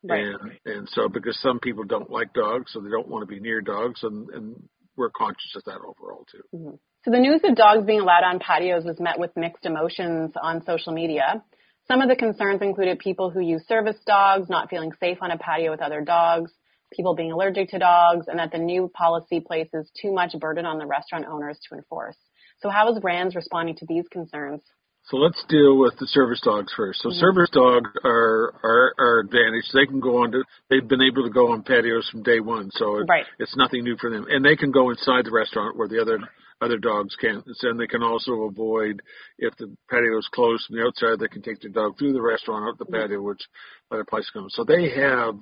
Right. 0.07 0.23
And 0.23 0.51
and 0.65 0.89
so 0.89 1.09
because 1.09 1.39
some 1.41 1.59
people 1.59 1.83
don't 1.83 2.11
like 2.11 2.33
dogs, 2.33 2.71
so 2.71 2.79
they 2.79 2.91
don't 2.91 3.07
want 3.07 3.23
to 3.23 3.33
be 3.33 3.39
near 3.39 3.61
dogs, 3.61 4.03
and 4.03 4.29
and 4.29 4.69
we're 4.95 5.09
conscious 5.09 5.55
of 5.55 5.63
that 5.65 5.79
overall 5.79 6.25
too. 6.31 6.43
Mm-hmm. 6.53 6.75
So 7.05 7.11
the 7.11 7.19
news 7.19 7.41
of 7.43 7.55
dogs 7.55 7.85
being 7.85 7.99
allowed 7.99 8.23
on 8.23 8.39
patios 8.39 8.83
was 8.83 8.99
met 8.99 9.19
with 9.19 9.29
mixed 9.37 9.63
emotions 9.63 10.33
on 10.41 10.65
social 10.65 10.91
media. 10.91 11.43
Some 11.87 12.01
of 12.01 12.09
the 12.09 12.15
concerns 12.15 12.63
included 12.63 12.97
people 12.97 13.29
who 13.29 13.41
use 13.41 13.61
service 13.67 13.97
dogs 14.07 14.49
not 14.49 14.71
feeling 14.71 14.91
safe 14.99 15.19
on 15.21 15.29
a 15.29 15.37
patio 15.37 15.69
with 15.69 15.83
other 15.83 16.01
dogs, 16.01 16.51
people 16.91 17.13
being 17.13 17.31
allergic 17.31 17.69
to 17.69 17.77
dogs, 17.77 18.25
and 18.27 18.39
that 18.39 18.51
the 18.51 18.57
new 18.57 18.87
policy 18.91 19.39
places 19.39 19.87
too 20.01 20.11
much 20.11 20.33
burden 20.39 20.65
on 20.65 20.79
the 20.79 20.87
restaurant 20.87 21.25
owners 21.29 21.59
to 21.69 21.75
enforce. 21.75 22.17
So 22.57 22.69
how 22.69 22.91
is 22.91 22.97
RANS 23.03 23.35
responding 23.35 23.75
to 23.75 23.85
these 23.87 24.07
concerns? 24.11 24.63
So 25.03 25.17
let's 25.17 25.45
deal 25.47 25.77
with 25.77 25.93
the 25.99 26.07
service 26.07 26.41
dogs 26.41 26.73
first. 26.75 27.03
So 27.03 27.09
mm-hmm. 27.09 27.19
service 27.19 27.51
dogs 27.51 27.87
are, 28.03 28.55
are 28.63 28.93
are 28.97 29.19
advantaged. 29.19 29.69
They 29.75 29.85
can 29.85 29.99
go 29.99 30.23
on 30.23 30.31
to 30.31 30.43
they've 30.71 30.87
been 30.87 31.03
able 31.03 31.21
to 31.21 31.29
go 31.29 31.51
on 31.51 31.61
patios 31.61 32.09
from 32.09 32.23
day 32.23 32.39
one, 32.39 32.71
so 32.73 32.97
it, 32.97 33.05
right. 33.07 33.25
it's 33.37 33.55
nothing 33.55 33.83
new 33.83 33.95
for 34.01 34.09
them. 34.09 34.25
And 34.27 34.43
they 34.43 34.55
can 34.55 34.71
go 34.71 34.89
inside 34.89 35.25
the 35.25 35.31
restaurant 35.31 35.77
where 35.77 35.87
the 35.87 36.01
other 36.01 36.17
other 36.61 36.77
dogs 36.77 37.15
can't. 37.19 37.45
And 37.63 37.79
they 37.79 37.87
can 37.87 38.03
also 38.03 38.43
avoid 38.43 39.01
if 39.37 39.55
the 39.57 39.75
patio 39.89 40.17
is 40.17 40.29
closed 40.33 40.65
from 40.65 40.77
the 40.77 40.83
outside, 40.83 41.19
they 41.19 41.27
can 41.27 41.41
take 41.41 41.61
their 41.61 41.71
dog 41.71 41.97
through 41.97 42.13
the 42.13 42.21
restaurant 42.21 42.67
out 42.67 42.77
the 42.77 42.85
patio, 42.85 43.21
which 43.21 43.41
other 43.91 44.05
places 44.05 44.31
come. 44.33 44.47
So 44.49 44.63
they 44.63 44.89
have 44.89 45.35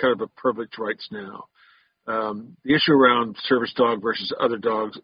kind 0.00 0.12
of 0.12 0.20
a 0.20 0.40
privileged 0.40 0.78
rights 0.78 1.08
now. 1.10 1.44
Um, 2.06 2.56
the 2.64 2.74
issue 2.74 2.92
around 2.92 3.36
service 3.44 3.72
dog 3.76 4.02
versus 4.02 4.32
other 4.40 4.58
dogs, 4.58 4.98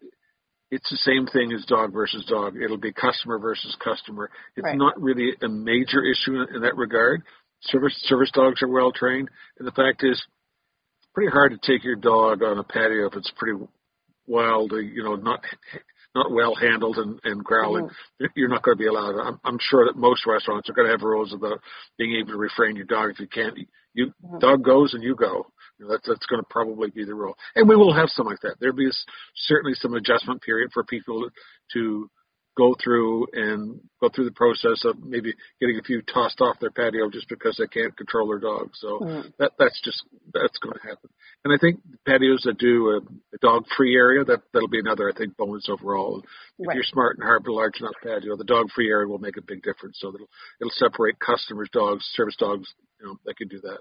it's 0.69 0.89
the 0.89 0.97
same 0.97 1.25
thing 1.27 1.51
as 1.51 1.65
dog 1.65 1.93
versus 1.93 2.25
dog. 2.29 2.55
It'll 2.61 2.77
be 2.77 2.93
customer 2.93 3.39
versus 3.39 3.75
customer. 3.83 4.29
It's 4.55 4.63
right. 4.63 4.77
not 4.77 5.01
really 5.01 5.31
a 5.41 5.49
major 5.49 6.03
issue 6.03 6.41
in, 6.41 6.55
in 6.55 6.61
that 6.61 6.77
regard. 6.77 7.23
Service 7.61 7.95
service 8.03 8.31
dogs 8.31 8.61
are 8.61 8.67
well 8.67 8.91
trained, 8.91 9.29
and 9.59 9.67
the 9.67 9.71
fact 9.71 10.03
is, 10.03 10.17
it's 10.17 11.07
pretty 11.13 11.31
hard 11.31 11.51
to 11.51 11.59
take 11.71 11.83
your 11.83 11.95
dog 11.95 12.41
on 12.41 12.57
a 12.57 12.63
patio 12.63 13.07
if 13.07 13.15
it's 13.15 13.31
pretty 13.35 13.59
wild, 14.31 14.71
you 14.71 15.03
know, 15.03 15.15
not 15.15 15.41
not 16.15 16.31
well 16.31 16.55
handled 16.55 16.97
and, 16.97 17.19
and 17.23 17.43
growling, 17.43 17.85
mm-hmm. 17.85 18.25
you're 18.35 18.49
not 18.49 18.63
going 18.63 18.77
to 18.77 18.81
be 18.81 18.87
allowed. 18.87 19.19
I'm, 19.19 19.39
I'm 19.43 19.57
sure 19.59 19.85
that 19.85 19.95
most 19.95 20.25
restaurants 20.25 20.69
are 20.69 20.73
going 20.73 20.87
to 20.87 20.91
have 20.91 21.03
rules 21.03 21.33
about 21.33 21.59
being 21.97 22.15
able 22.19 22.33
to 22.33 22.37
refrain 22.37 22.75
your 22.75 22.85
dog 22.85 23.11
if 23.11 23.19
you 23.19 23.27
can't. 23.27 23.57
You 23.93 24.07
mm-hmm. 24.07 24.39
dog 24.39 24.63
goes 24.63 24.93
and 24.93 25.03
you 25.03 25.15
go. 25.15 25.47
You 25.77 25.85
know, 25.85 25.91
that's 25.91 26.07
that's 26.07 26.25
going 26.25 26.41
to 26.41 26.47
probably 26.49 26.89
be 26.89 27.05
the 27.05 27.15
rule, 27.15 27.35
and 27.55 27.67
we 27.67 27.75
will 27.75 27.93
have 27.93 28.09
some 28.09 28.25
like 28.25 28.39
that. 28.43 28.55
There'll 28.59 28.75
be 28.75 28.87
a, 28.87 28.93
certainly 29.35 29.73
some 29.75 29.93
adjustment 29.93 30.41
period 30.41 30.71
for 30.73 30.83
people 30.83 31.29
to 31.73 32.09
go 32.57 32.75
through 32.83 33.27
and 33.33 33.79
go 34.01 34.09
through 34.09 34.25
the 34.25 34.31
process 34.31 34.83
of 34.83 35.01
maybe 35.03 35.33
getting 35.59 35.77
a 35.77 35.83
few 35.83 36.01
tossed 36.01 36.41
off 36.41 36.59
their 36.59 36.71
patio 36.71 37.09
just 37.09 37.29
because 37.29 37.55
they 37.57 37.67
can't 37.67 37.95
control 37.95 38.27
their 38.27 38.39
dog. 38.39 38.71
So 38.73 38.99
mm. 38.99 39.33
that 39.39 39.53
that's 39.57 39.79
just 39.83 40.03
that's 40.33 40.57
going 40.59 40.75
to 40.75 40.81
happen. 40.81 41.09
And 41.43 41.53
I 41.53 41.57
think 41.59 41.79
patios 42.05 42.41
that 42.43 42.57
do 42.57 42.89
a, 42.89 42.97
a 42.97 43.37
dog-free 43.41 43.95
area 43.95 44.23
that 44.25 44.41
that'll 44.53 44.67
be 44.67 44.79
another 44.79 45.09
I 45.09 45.17
think 45.17 45.37
bonus 45.37 45.69
overall. 45.69 46.23
If 46.59 46.67
right. 46.67 46.75
you're 46.75 46.83
smart 46.83 47.17
and 47.17 47.27
have 47.27 47.45
a 47.45 47.53
large 47.53 47.79
enough 47.79 47.95
patio, 48.03 48.35
the 48.35 48.43
dog-free 48.43 48.89
area 48.89 49.07
will 49.07 49.19
make 49.19 49.37
a 49.37 49.41
big 49.41 49.63
difference. 49.63 49.97
So 49.99 50.09
it'll 50.09 50.29
it'll 50.59 50.71
separate 50.71 51.19
customers' 51.19 51.69
dogs, 51.71 52.03
service 52.15 52.35
dogs. 52.37 52.67
You 52.99 53.07
know, 53.07 53.19
that 53.25 53.37
can 53.37 53.47
do 53.47 53.61
that. 53.61 53.79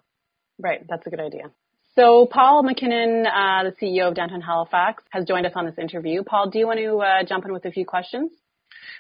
Right, 0.58 0.84
that's 0.88 1.06
a 1.06 1.10
good 1.10 1.20
idea. 1.20 1.50
So 1.96 2.26
Paul 2.30 2.62
McKinnon, 2.62 3.26
uh, 3.26 3.68
the 3.68 3.74
CEO 3.82 4.08
of 4.08 4.14
Downtown 4.14 4.40
Halifax, 4.40 5.02
has 5.10 5.24
joined 5.24 5.44
us 5.44 5.52
on 5.56 5.66
this 5.66 5.76
interview. 5.76 6.22
Paul, 6.22 6.48
do 6.48 6.58
you 6.58 6.66
want 6.66 6.78
to 6.78 6.98
uh, 6.98 7.24
jump 7.24 7.44
in 7.44 7.52
with 7.52 7.64
a 7.64 7.72
few 7.72 7.84
questions? 7.84 8.30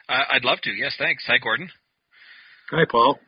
Uh, 0.08 0.24
I'd 0.30 0.44
love 0.44 0.60
to. 0.62 0.70
Yes, 0.70 0.94
thanks. 0.98 1.24
Hi, 1.26 1.38
Gordon. 1.38 1.70
Hi, 2.70 2.84
Paul. 2.90 3.18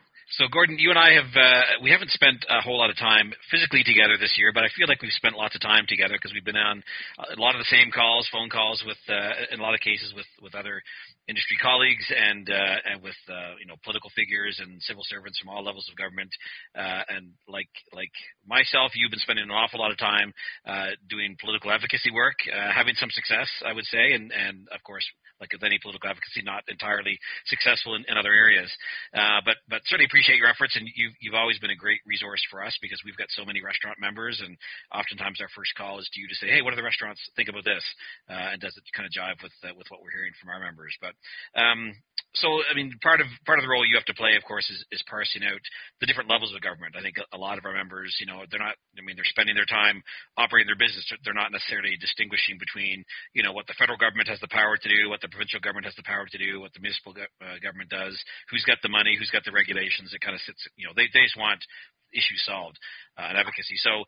So, 0.40 0.48
Gordon, 0.48 0.78
you 0.78 0.88
and 0.88 0.98
I 0.98 1.12
have 1.12 1.28
uh, 1.36 1.84
we 1.84 1.90
haven't 1.90 2.10
spent 2.10 2.46
a 2.48 2.62
whole 2.62 2.78
lot 2.78 2.88
of 2.88 2.96
time 2.96 3.34
physically 3.50 3.84
together 3.84 4.16
this 4.16 4.32
year, 4.38 4.48
but 4.48 4.64
I 4.64 4.72
feel 4.72 4.88
like 4.88 5.02
we've 5.02 5.12
spent 5.12 5.36
lots 5.36 5.54
of 5.54 5.60
time 5.60 5.84
together 5.86 6.14
because 6.16 6.32
we've 6.32 6.44
been 6.44 6.56
on 6.56 6.82
a 7.20 7.38
lot 7.38 7.54
of 7.54 7.60
the 7.60 7.68
same 7.68 7.92
calls, 7.92 8.26
phone 8.32 8.48
calls 8.48 8.82
with, 8.86 8.96
uh, 9.12 9.52
in 9.52 9.60
a 9.60 9.62
lot 9.62 9.74
of 9.74 9.80
cases, 9.80 10.14
with 10.16 10.24
with 10.40 10.54
other 10.54 10.80
industry 11.28 11.60
colleagues 11.60 12.08
and 12.08 12.48
uh, 12.48 12.76
and 12.88 13.02
with 13.02 13.20
uh, 13.28 13.60
you 13.60 13.68
know 13.68 13.76
political 13.84 14.08
figures 14.16 14.56
and 14.56 14.80
civil 14.80 15.04
servants 15.04 15.36
from 15.36 15.52
all 15.52 15.60
levels 15.60 15.84
of 15.92 16.00
government. 16.00 16.32
Uh, 16.72 17.04
and 17.12 17.36
like 17.44 17.68
like 17.92 18.12
myself, 18.48 18.96
you've 18.96 19.12
been 19.12 19.20
spending 19.20 19.44
an 19.44 19.52
awful 19.52 19.84
lot 19.84 19.92
of 19.92 19.98
time 20.00 20.32
uh, 20.64 20.96
doing 21.12 21.36
political 21.44 21.68
advocacy 21.68 22.08
work, 22.08 22.40
having 22.48 22.96
some 22.96 23.12
success, 23.12 23.52
I 23.68 23.76
would 23.76 23.84
say, 23.84 24.16
and 24.16 24.32
and 24.32 24.64
of 24.72 24.80
course 24.80 25.04
like 25.42 25.52
with 25.52 25.66
any 25.66 25.82
political 25.82 26.08
advocacy, 26.08 26.40
not 26.46 26.62
entirely 26.70 27.18
successful 27.50 27.98
in, 27.98 28.06
in 28.06 28.14
other 28.16 28.30
areas. 28.30 28.70
Uh, 29.10 29.42
but 29.44 29.58
but 29.68 29.82
certainly 29.90 30.06
appreciate 30.22 30.38
your 30.38 30.46
efforts, 30.46 30.78
and 30.78 30.86
you, 30.94 31.10
you've 31.18 31.34
always 31.34 31.58
been 31.58 31.74
a 31.74 31.82
great 31.82 31.98
resource 32.06 32.38
for 32.46 32.62
us 32.62 32.70
because 32.78 33.02
we've 33.02 33.18
got 33.18 33.26
so 33.34 33.42
many 33.42 33.58
restaurant 33.58 33.98
members, 33.98 34.38
and 34.38 34.54
oftentimes 34.94 35.42
our 35.42 35.50
first 35.50 35.74
call 35.74 35.98
is 35.98 36.06
to 36.14 36.22
you 36.22 36.30
to 36.30 36.38
say, 36.38 36.46
hey, 36.46 36.62
what 36.62 36.70
do 36.70 36.78
the 36.78 36.86
restaurants 36.86 37.18
think 37.34 37.50
about 37.50 37.66
this, 37.66 37.82
uh, 38.30 38.54
and 38.54 38.62
does 38.62 38.70
it 38.78 38.86
kind 38.94 39.02
of 39.02 39.10
jive 39.10 39.34
with 39.42 39.50
uh, 39.66 39.74
with 39.74 39.90
what 39.90 39.98
we're 39.98 40.14
hearing 40.14 40.30
from 40.38 40.54
our 40.54 40.62
members? 40.62 40.94
But 41.02 41.18
um, 41.58 41.90
so 42.38 42.46
I 42.70 42.78
mean, 42.78 42.94
part 43.02 43.18
of 43.18 43.26
part 43.44 43.58
of 43.58 43.66
the 43.66 43.72
role 43.72 43.82
you 43.82 43.98
have 43.98 44.06
to 44.06 44.14
play, 44.14 44.38
of 44.38 44.46
course, 44.46 44.64
is, 44.70 44.78
is 44.94 45.02
parsing 45.10 45.42
out 45.42 45.60
the 45.98 46.06
different 46.06 46.30
levels 46.30 46.54
of 46.54 46.62
government. 46.62 46.94
I 46.94 47.02
think 47.02 47.18
a, 47.18 47.26
a 47.34 47.40
lot 47.40 47.58
of 47.58 47.66
our 47.66 47.74
members, 47.74 48.14
you 48.22 48.30
know, 48.30 48.46
they're 48.46 48.62
not. 48.62 48.78
I 48.94 49.02
mean, 49.02 49.18
they're 49.18 49.26
spending 49.26 49.58
their 49.58 49.68
time 49.68 50.00
operating 50.38 50.70
their 50.70 50.78
business. 50.78 51.04
They're 51.26 51.36
not 51.36 51.50
necessarily 51.52 51.98
distinguishing 51.98 52.62
between, 52.62 53.02
you 53.34 53.42
know, 53.42 53.52
what 53.52 53.66
the 53.66 53.76
federal 53.76 53.98
government 53.98 54.30
has 54.30 54.40
the 54.40 54.54
power 54.54 54.78
to 54.78 54.88
do, 54.88 55.10
what 55.10 55.20
the 55.20 55.28
provincial 55.28 55.60
government 55.60 55.90
has 55.90 55.98
the 55.98 56.08
power 56.08 56.24
to 56.24 56.38
do, 56.38 56.62
what 56.62 56.72
the 56.72 56.80
municipal 56.80 57.12
go- 57.12 57.34
uh, 57.44 57.58
government 57.60 57.90
does, 57.92 58.16
who's 58.48 58.64
got 58.64 58.80
the 58.80 58.88
money, 58.88 59.12
who's 59.18 59.34
got 59.34 59.44
the 59.44 59.52
regulations 59.52 60.01
It 60.10 60.20
kind 60.20 60.34
of 60.34 60.42
sits, 60.42 60.66
you 60.74 60.90
know, 60.90 60.92
they 60.98 61.06
they 61.14 61.22
just 61.22 61.38
want 61.38 61.62
issues 62.10 62.42
solved 62.44 62.76
uh, 63.16 63.30
and 63.30 63.38
advocacy. 63.38 63.78
So 63.78 64.04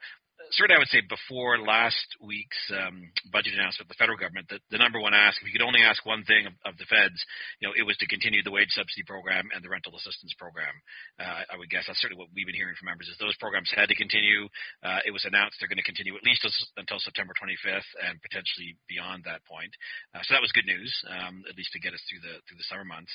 certainly 0.52 0.76
I 0.76 0.82
would 0.82 0.92
say 0.92 1.02
before 1.06 1.58
last 1.58 2.04
week's 2.20 2.58
um, 2.74 3.10
budget 3.30 3.54
announcement, 3.54 3.88
the 3.88 3.98
federal 3.98 4.18
government, 4.18 4.50
the, 4.50 4.58
the 4.70 4.78
number 4.78 5.00
one 5.00 5.14
ask, 5.14 5.40
if 5.40 5.46
you 5.46 5.54
could 5.54 5.64
only 5.64 5.80
ask 5.80 6.04
one 6.04 6.24
thing 6.24 6.46
of, 6.46 6.54
of, 6.66 6.74
the 6.76 6.88
feds, 6.90 7.16
you 7.60 7.68
know, 7.68 7.74
it 7.74 7.86
was 7.86 7.96
to 7.98 8.06
continue 8.10 8.42
the 8.42 8.52
wage 8.52 8.70
subsidy 8.74 9.06
program 9.06 9.48
and 9.54 9.62
the 9.62 9.70
rental 9.70 9.94
assistance 9.96 10.34
program. 10.36 10.74
Uh, 11.18 11.46
I 11.48 11.56
would 11.56 11.70
guess 11.70 11.86
that's 11.86 12.00
certainly 12.02 12.20
what 12.20 12.34
we've 12.34 12.46
been 12.46 12.58
hearing 12.58 12.76
from 12.76 12.90
members 12.90 13.08
is 13.08 13.18
those 13.18 13.38
programs 13.38 13.70
had 13.72 13.88
to 13.88 13.96
continue. 13.96 14.50
Uh, 14.82 15.00
it 15.06 15.14
was 15.14 15.24
announced 15.24 15.58
they're 15.58 15.70
going 15.70 15.80
to 15.80 15.86
continue 15.86 16.14
at 16.18 16.26
least 16.26 16.44
until 16.76 16.98
September 17.00 17.32
25th 17.38 17.88
and 18.04 18.20
potentially 18.20 18.76
beyond 18.90 19.24
that 19.24 19.44
point. 19.46 19.72
Uh, 20.12 20.22
so 20.26 20.34
that 20.34 20.44
was 20.44 20.52
good 20.52 20.68
news, 20.68 20.90
um, 21.08 21.46
at 21.48 21.56
least 21.56 21.72
to 21.72 21.80
get 21.80 21.94
us 21.94 22.02
through 22.10 22.20
the 22.20 22.42
through 22.46 22.58
the 22.58 22.68
summer 22.68 22.84
months. 22.84 23.12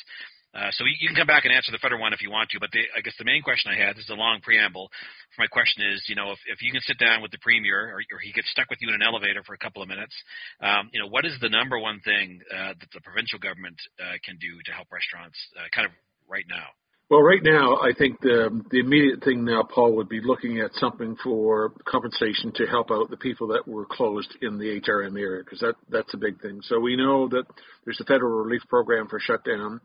Uh, 0.49 0.73
so 0.73 0.83
you 0.83 1.07
can 1.07 1.15
come 1.15 1.29
back 1.29 1.45
and 1.45 1.53
answer 1.53 1.71
the 1.71 1.77
federal 1.77 2.01
one 2.01 2.11
if 2.11 2.21
you 2.25 2.31
want 2.31 2.49
to, 2.49 2.59
but 2.59 2.71
the, 2.73 2.81
I 2.97 3.01
guess 3.01 3.13
the 3.19 3.25
main 3.25 3.45
question 3.45 3.69
I 3.69 3.77
had 3.77 3.95
this 3.95 4.05
is 4.05 4.09
a 4.09 4.17
long 4.17 4.41
preamble. 4.41 4.89
My 5.37 5.45
question 5.45 5.85
is, 5.85 6.01
you 6.09 6.15
know, 6.15 6.31
if, 6.33 6.39
if 6.49 6.61
you 6.61 6.71
can 6.71 6.81
sit 6.81 6.97
down 6.97 7.21
with 7.21 7.29
the 7.29 7.37
premier 7.37 7.93
or, 7.93 8.01
or 8.01 8.19
he 8.21 8.33
gets 8.33 8.49
stuck 8.49 8.69
with 8.69 8.81
you 8.81 8.89
in 8.89 8.95
an 8.97 9.05
elevator 9.05 9.43
for 9.45 9.53
a 9.53 9.61
couple 9.61 9.83
of 9.83 9.87
minutes, 9.87 10.15
um, 10.61 10.89
you 10.91 10.99
know, 10.99 11.07
what 11.07 11.25
is 11.25 11.37
the 11.39 11.49
number 11.49 11.77
one 11.77 12.01
thing 12.01 12.41
uh, 12.49 12.73
that 12.73 12.89
the 12.93 13.01
provincial 13.01 13.37
government 13.37 13.77
uh, 14.01 14.17
can 14.25 14.37
do 14.41 14.57
to 14.65 14.71
help 14.73 14.89
restaurants, 14.89 15.37
uh, 15.53 15.69
kind 15.69 15.85
of 15.85 15.93
right 16.25 16.45
now? 16.49 16.73
Well, 17.09 17.21
right 17.21 17.41
now, 17.41 17.77
I 17.77 17.91
think 17.97 18.21
the 18.21 18.61
the 18.69 18.79
immediate 18.79 19.23
thing 19.23 19.43
now, 19.43 19.63
Paul, 19.63 19.95
would 19.95 20.09
be 20.09 20.21
looking 20.23 20.59
at 20.59 20.69
something 20.75 21.15
for 21.23 21.73
compensation 21.83 22.51
to 22.53 22.67
help 22.67 22.91
out 22.91 23.09
the 23.09 23.17
people 23.17 23.47
that 23.47 23.67
were 23.67 23.87
closed 23.89 24.31
in 24.43 24.59
the 24.59 24.79
HRM 24.79 25.19
area, 25.19 25.41
because 25.43 25.59
that 25.59 25.73
that's 25.89 26.13
a 26.13 26.17
big 26.17 26.39
thing. 26.39 26.59
So 26.61 26.79
we 26.79 26.95
know 26.95 27.27
that 27.29 27.45
there's 27.83 27.99
a 27.99 28.05
federal 28.05 28.43
relief 28.43 28.61
program 28.69 29.07
for 29.07 29.19
shutdown. 29.19 29.81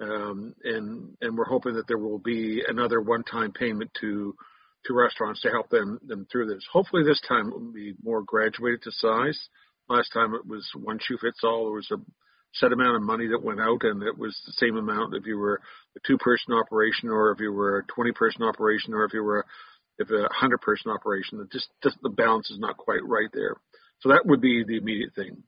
Um, 0.00 0.54
and 0.64 1.16
and 1.20 1.36
we're 1.36 1.44
hoping 1.44 1.74
that 1.74 1.86
there 1.86 1.98
will 1.98 2.18
be 2.18 2.62
another 2.66 3.00
one-time 3.00 3.52
payment 3.52 3.90
to 4.00 4.34
to 4.86 4.94
restaurants 4.94 5.42
to 5.42 5.50
help 5.50 5.68
them 5.68 5.98
them 6.06 6.26
through 6.30 6.46
this. 6.46 6.64
Hopefully, 6.72 7.02
this 7.04 7.20
time 7.28 7.48
it 7.48 7.52
will 7.52 7.72
be 7.72 7.94
more 8.02 8.22
graduated 8.22 8.82
to 8.82 8.92
size. 8.92 9.38
Last 9.88 10.10
time 10.12 10.34
it 10.34 10.46
was 10.46 10.68
one 10.74 10.98
shoe 11.00 11.18
fits 11.20 11.40
all. 11.44 11.64
There 11.64 11.74
was 11.74 11.90
a 11.90 11.98
set 12.54 12.72
amount 12.72 12.96
of 12.96 13.02
money 13.02 13.28
that 13.28 13.42
went 13.42 13.60
out, 13.60 13.82
and 13.82 14.02
it 14.02 14.16
was 14.16 14.36
the 14.46 14.52
same 14.52 14.76
amount 14.76 15.14
if 15.14 15.26
you 15.26 15.36
were 15.36 15.60
a 15.96 16.00
two-person 16.06 16.54
operation, 16.54 17.08
or 17.08 17.32
if 17.32 17.40
you 17.40 17.52
were 17.52 17.78
a 17.78 18.00
20-person 18.00 18.42
operation, 18.42 18.94
or 18.94 19.04
if 19.04 19.12
you 19.12 19.22
were 19.22 19.40
a, 19.40 19.44
if 19.98 20.10
a 20.10 20.28
100-person 20.44 20.90
operation. 20.90 21.40
It 21.40 21.52
just, 21.52 21.68
just 21.82 21.96
the 22.02 22.08
balance 22.08 22.50
is 22.50 22.58
not 22.58 22.76
quite 22.76 23.04
right 23.04 23.28
there. 23.32 23.56
So 24.00 24.08
that 24.08 24.22
would 24.24 24.40
be 24.40 24.64
the 24.66 24.78
immediate 24.78 25.14
thing. 25.14 25.42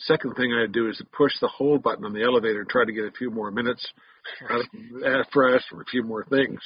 Second 0.00 0.34
thing 0.34 0.52
I'd 0.52 0.72
do 0.72 0.88
is 0.88 1.02
push 1.16 1.32
the 1.40 1.48
hold 1.48 1.82
button 1.82 2.04
on 2.04 2.12
the 2.12 2.22
elevator 2.22 2.60
and 2.60 2.68
try 2.68 2.84
to 2.84 2.92
get 2.92 3.04
a 3.04 3.10
few 3.12 3.30
more 3.30 3.50
minutes 3.50 3.86
out 4.50 4.60
of, 4.60 5.26
for 5.32 5.54
us 5.54 5.64
for 5.70 5.82
a 5.82 5.86
few 5.86 6.02
more 6.02 6.24
things. 6.24 6.60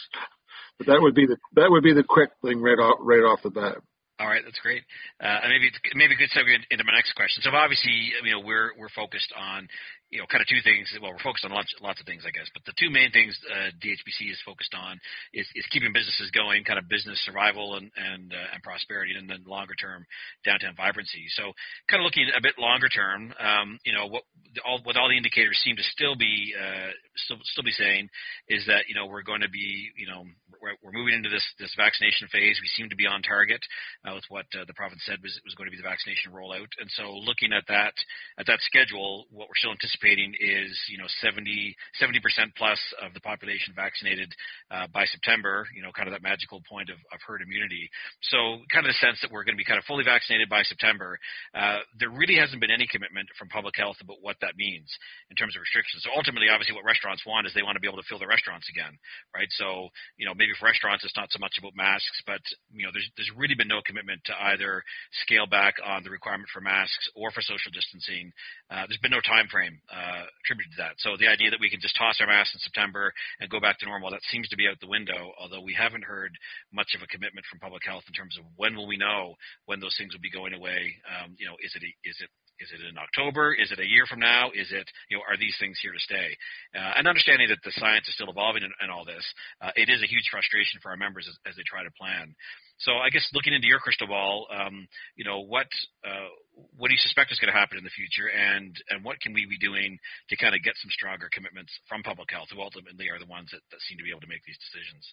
But 0.79 0.87
that 0.89 1.01
would 1.01 1.15
be 1.15 1.27
the 1.27 1.37
that 1.55 1.71
would 1.71 1.83
be 1.83 1.95
the 1.95 2.05
quick 2.05 2.31
thing 2.43 2.61
right 2.61 2.79
off 2.79 2.99
right 3.01 3.25
off 3.25 3.43
the 3.43 3.51
bat. 3.51 3.77
All 4.21 4.29
right, 4.29 4.43
that's 4.45 4.59
great. 4.61 4.85
Uh, 5.21 5.41
maybe 5.49 5.71
maybe 5.95 6.15
a 6.15 6.17
good 6.17 6.31
segue 6.31 6.55
into 6.71 6.85
my 6.85 6.93
next 6.93 7.15
question. 7.15 7.43
So 7.43 7.51
obviously, 7.51 8.13
you 8.23 8.33
know, 8.33 8.41
we're 8.41 8.73
we're 8.79 8.93
focused 8.95 9.33
on 9.37 9.69
you 10.13 10.21
know, 10.21 10.29
kind 10.29 10.45
of 10.45 10.47
two 10.47 10.61
things. 10.61 10.93
Well, 11.01 11.17
we're 11.17 11.25
focused 11.25 11.49
on 11.49 11.57
lots, 11.57 11.73
lots 11.81 11.97
of 11.97 12.05
things, 12.05 12.29
I 12.29 12.37
guess. 12.37 12.45
But 12.53 12.69
the 12.69 12.77
two 12.77 12.93
main 12.93 13.09
things 13.17 13.33
uh, 13.49 13.73
DHBC 13.81 14.29
is 14.29 14.37
focused 14.45 14.77
on 14.77 15.01
is, 15.33 15.49
is 15.57 15.65
keeping 15.73 15.89
businesses 15.89 16.29
going, 16.37 16.69
kind 16.69 16.77
of 16.77 16.85
business 16.85 17.17
survival 17.25 17.81
and 17.81 17.89
and, 17.97 18.29
uh, 18.29 18.53
and 18.53 18.61
prosperity, 18.61 19.17
and 19.17 19.25
then 19.25 19.49
longer 19.49 19.73
term 19.73 20.05
downtown 20.45 20.77
vibrancy. 20.77 21.25
So, 21.33 21.57
kind 21.89 22.05
of 22.05 22.05
looking 22.05 22.29
a 22.29 22.45
bit 22.45 22.61
longer 22.61 22.93
term, 22.93 23.33
um, 23.41 23.81
you 23.89 23.97
know, 23.97 24.05
what 24.13 24.29
all 24.69 24.85
what 24.85 25.01
all 25.01 25.09
the 25.09 25.17
indicators 25.17 25.57
seem 25.65 25.81
to 25.81 25.87
still 25.97 26.13
be 26.13 26.53
uh, 26.53 26.93
still 27.25 27.41
still 27.57 27.65
be 27.65 27.73
saying 27.73 28.13
is 28.53 28.69
that 28.69 28.93
you 28.93 28.95
know 28.95 29.09
we're 29.09 29.25
going 29.25 29.41
to 29.41 29.49
be 29.49 29.97
you 29.97 30.05
know 30.05 30.29
we're, 30.61 30.77
we're 30.85 30.93
moving 30.93 31.17
into 31.17 31.33
this 31.33 31.45
this 31.57 31.73
vaccination 31.73 32.29
phase. 32.29 32.61
We 32.61 32.69
seem 32.77 32.93
to 32.93 33.01
be 33.01 33.09
on 33.09 33.25
target 33.25 33.65
uh, 34.05 34.13
with 34.13 34.29
what 34.29 34.45
uh, 34.53 34.69
the 34.69 34.77
province 34.77 35.01
said 35.09 35.25
was 35.25 35.33
was 35.49 35.57
going 35.57 35.73
to 35.73 35.75
be 35.75 35.81
the 35.81 35.89
vaccination 35.89 36.37
rollout. 36.37 36.69
And 36.77 36.93
so, 37.01 37.17
looking 37.17 37.57
at 37.57 37.65
that 37.73 37.97
at 38.37 38.45
that 38.45 38.61
schedule, 38.61 39.25
what 39.33 39.49
we're 39.49 39.57
still 39.57 39.73
anticipating 39.73 40.02
anticipating 40.03 40.35
is 40.41 40.79
you 40.91 40.99
know 40.99 41.07
70 41.21 42.21
percent 42.21 42.53
plus 42.57 42.79
of 43.03 43.15
the 43.15 43.21
population 43.21 43.75
vaccinated 43.75 44.33
uh, 44.71 44.87
by 44.93 45.05
September. 45.07 45.67
You 45.75 45.83
know, 45.83 45.91
kind 45.93 46.09
of 46.09 46.13
that 46.13 46.23
magical 46.23 46.63
point 46.69 46.91
of, 46.91 46.97
of 47.13 47.19
herd 47.27 47.43
immunity. 47.43 47.89
So, 48.31 48.59
kind 48.73 48.87
of 48.87 48.91
the 48.91 49.01
sense 49.01 49.19
that 49.23 49.31
we're 49.31 49.45
going 49.45 49.55
to 49.55 49.61
be 49.61 49.65
kind 49.65 49.79
of 49.79 49.85
fully 49.85 50.05
vaccinated 50.05 50.49
by 50.49 50.63
September. 50.63 51.19
Uh, 51.55 51.81
there 51.99 52.11
really 52.11 52.37
hasn't 52.37 52.61
been 52.61 52.71
any 52.71 52.87
commitment 52.91 53.29
from 53.39 53.49
public 53.49 53.75
health 53.77 53.97
about 54.01 54.19
what 54.21 54.37
that 54.41 54.57
means 54.57 54.89
in 55.31 55.37
terms 55.37 55.57
of 55.57 55.61
restrictions. 55.61 56.03
So 56.05 56.11
ultimately, 56.15 56.49
obviously, 56.51 56.75
what 56.75 56.85
restaurants 56.85 57.23
want 57.27 57.47
is 57.47 57.55
they 57.55 57.65
want 57.65 57.77
to 57.77 57.85
be 57.85 57.89
able 57.89 58.01
to 58.03 58.09
fill 58.09 58.19
their 58.19 58.31
restaurants 58.31 58.69
again, 58.69 58.97
right? 59.35 59.49
So, 59.59 59.89
you 60.17 60.27
know, 60.27 60.35
maybe 60.35 60.53
for 60.59 60.67
restaurants, 60.67 61.05
it's 61.05 61.17
not 61.17 61.31
so 61.31 61.39
much 61.39 61.57
about 61.59 61.77
masks, 61.77 62.23
but 62.27 62.43
you 62.73 62.85
know, 62.85 62.93
there's 62.93 63.09
there's 63.17 63.33
really 63.37 63.55
been 63.55 63.71
no 63.71 63.83
commitment 63.85 64.21
to 64.27 64.35
either 64.53 64.83
scale 65.25 65.47
back 65.47 65.75
on 65.85 66.03
the 66.03 66.11
requirement 66.11 66.49
for 66.53 66.61
masks 66.61 67.09
or 67.15 67.31
for 67.31 67.43
social 67.43 67.71
distancing. 67.73 68.33
Uh, 68.71 68.85
there's 68.89 69.01
been 69.03 69.15
no 69.15 69.23
time 69.23 69.47
frame 69.49 69.79
uh, 69.93 70.25
attributed 70.43 70.73
to 70.73 70.81
that. 70.83 70.97
So 70.99 71.17
the 71.21 71.29
idea 71.29 71.51
that 71.53 71.61
we 71.61 71.69
can 71.69 71.81
just 71.81 71.97
toss 71.97 72.17
our 72.21 72.27
masks 72.27 72.55
in 72.55 72.61
September 72.61 73.13
and 73.41 73.51
go 73.51 73.61
back 73.61 73.79
to 73.81 73.87
normal, 73.87 74.11
that 74.11 74.25
seems 74.33 74.49
to 74.49 74.57
be 74.57 74.67
out 74.67 74.81
the 74.81 74.89
window, 74.89 75.33
although 75.39 75.61
we 75.61 75.77
haven't 75.77 76.05
heard 76.05 76.33
much 76.73 76.97
of 76.97 77.03
a 77.03 77.07
commitment 77.07 77.45
from 77.47 77.61
public 77.61 77.85
health 77.85 78.05
in 78.09 78.15
terms 78.15 78.37
of 78.39 78.45
when 78.57 78.75
will 78.75 78.89
we 78.89 78.97
know 78.97 79.37
when 79.67 79.81
those 79.81 79.95
things 79.99 80.13
will 80.13 80.25
be 80.25 80.33
going 80.33 80.55
away. 80.55 80.97
Um, 81.05 81.37
you 81.39 81.47
know, 81.47 81.57
is 81.61 81.77
it, 81.77 81.85
is 82.09 82.17
it 82.21 82.31
is 82.63 82.71
it 82.71 82.87
in 82.87 82.95
October? 82.95 83.51
Is 83.51 83.75
it 83.75 83.83
a 83.83 83.89
year 83.89 84.07
from 84.07 84.21
now? 84.21 84.55
Is 84.55 84.71
it, 84.71 84.87
you 85.11 85.19
know, 85.19 85.27
are 85.27 85.37
these 85.37 85.57
things 85.59 85.79
here 85.83 85.91
to 85.91 85.99
stay? 85.99 86.31
Uh, 86.71 86.95
and 86.95 87.11
understanding 87.11 87.51
that 87.51 87.59
the 87.67 87.75
science 87.75 88.07
is 88.07 88.15
still 88.15 88.31
evolving 88.31 88.63
and 88.63 88.91
all 88.91 89.05
this, 89.05 89.25
uh, 89.61 89.75
it 89.75 89.91
is 89.91 89.99
a 89.99 90.07
huge 90.07 90.31
frustration 90.31 90.79
for 90.79 90.95
our 90.95 90.97
members 90.97 91.27
as, 91.27 91.35
as, 91.43 91.57
they 91.57 91.67
try 91.67 91.83
to 91.83 91.91
plan. 91.99 92.35
So 92.83 92.99
I 92.99 93.11
guess 93.11 93.23
looking 93.33 93.55
into 93.55 93.71
your 93.71 93.79
crystal 93.79 94.11
ball, 94.11 94.47
um, 94.51 94.89
you 95.15 95.25
know, 95.25 95.47
what 95.47 95.71
uh, 96.03 96.31
what 96.77 96.89
do 96.89 96.95
you 96.95 97.05
suspect 97.07 97.31
is 97.31 97.39
going 97.39 97.53
to 97.53 97.59
happen 97.59 97.79
in 97.79 97.85
the 97.87 97.95
future, 97.95 98.27
and 98.27 98.75
and 98.91 99.05
what 99.07 99.21
can 99.23 99.33
we 99.33 99.47
be 99.47 99.59
doing 99.59 99.99
to 100.31 100.35
kind 100.37 100.55
of 100.55 100.63
get 100.63 100.75
some 100.83 100.91
stronger 100.91 101.31
commitments 101.31 101.71
from 101.87 102.03
public 102.03 102.31
health, 102.31 102.51
who 102.51 102.61
ultimately 102.61 103.07
are 103.09 103.23
the 103.23 103.31
ones 103.31 103.55
that, 103.55 103.63
that 103.71 103.81
seem 103.87 103.99
to 103.99 104.05
be 104.05 104.11
able 104.11 104.27
to 104.27 104.31
make 104.31 104.43
these 104.43 104.59
decisions? 104.59 105.05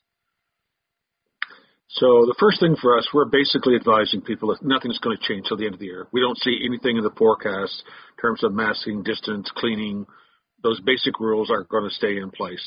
So 1.93 2.25
the 2.25 2.38
first 2.38 2.59
thing 2.59 2.75
for 2.77 2.97
us, 2.97 3.09
we're 3.13 3.25
basically 3.29 3.75
advising 3.75 4.21
people 4.21 4.49
that 4.49 4.61
nothing's 4.61 4.99
going 4.99 5.17
to 5.17 5.25
change 5.25 5.47
till 5.47 5.57
the 5.57 5.65
end 5.65 5.73
of 5.73 5.79
the 5.79 5.89
year. 5.89 6.07
We 6.13 6.21
don't 6.21 6.38
see 6.38 6.61
anything 6.65 6.97
in 6.97 7.03
the 7.03 7.13
forecast 7.17 7.81
in 7.81 8.17
terms 8.21 8.43
of 8.43 8.53
masking, 8.53 9.01
distance, 9.01 9.49
cleaning. 9.57 10.05
Those 10.61 10.79
basic 10.81 11.19
rules 11.19 11.49
are 11.49 11.63
going 11.63 11.89
to 11.89 11.95
stay 11.95 12.17
in 12.17 12.29
place. 12.29 12.61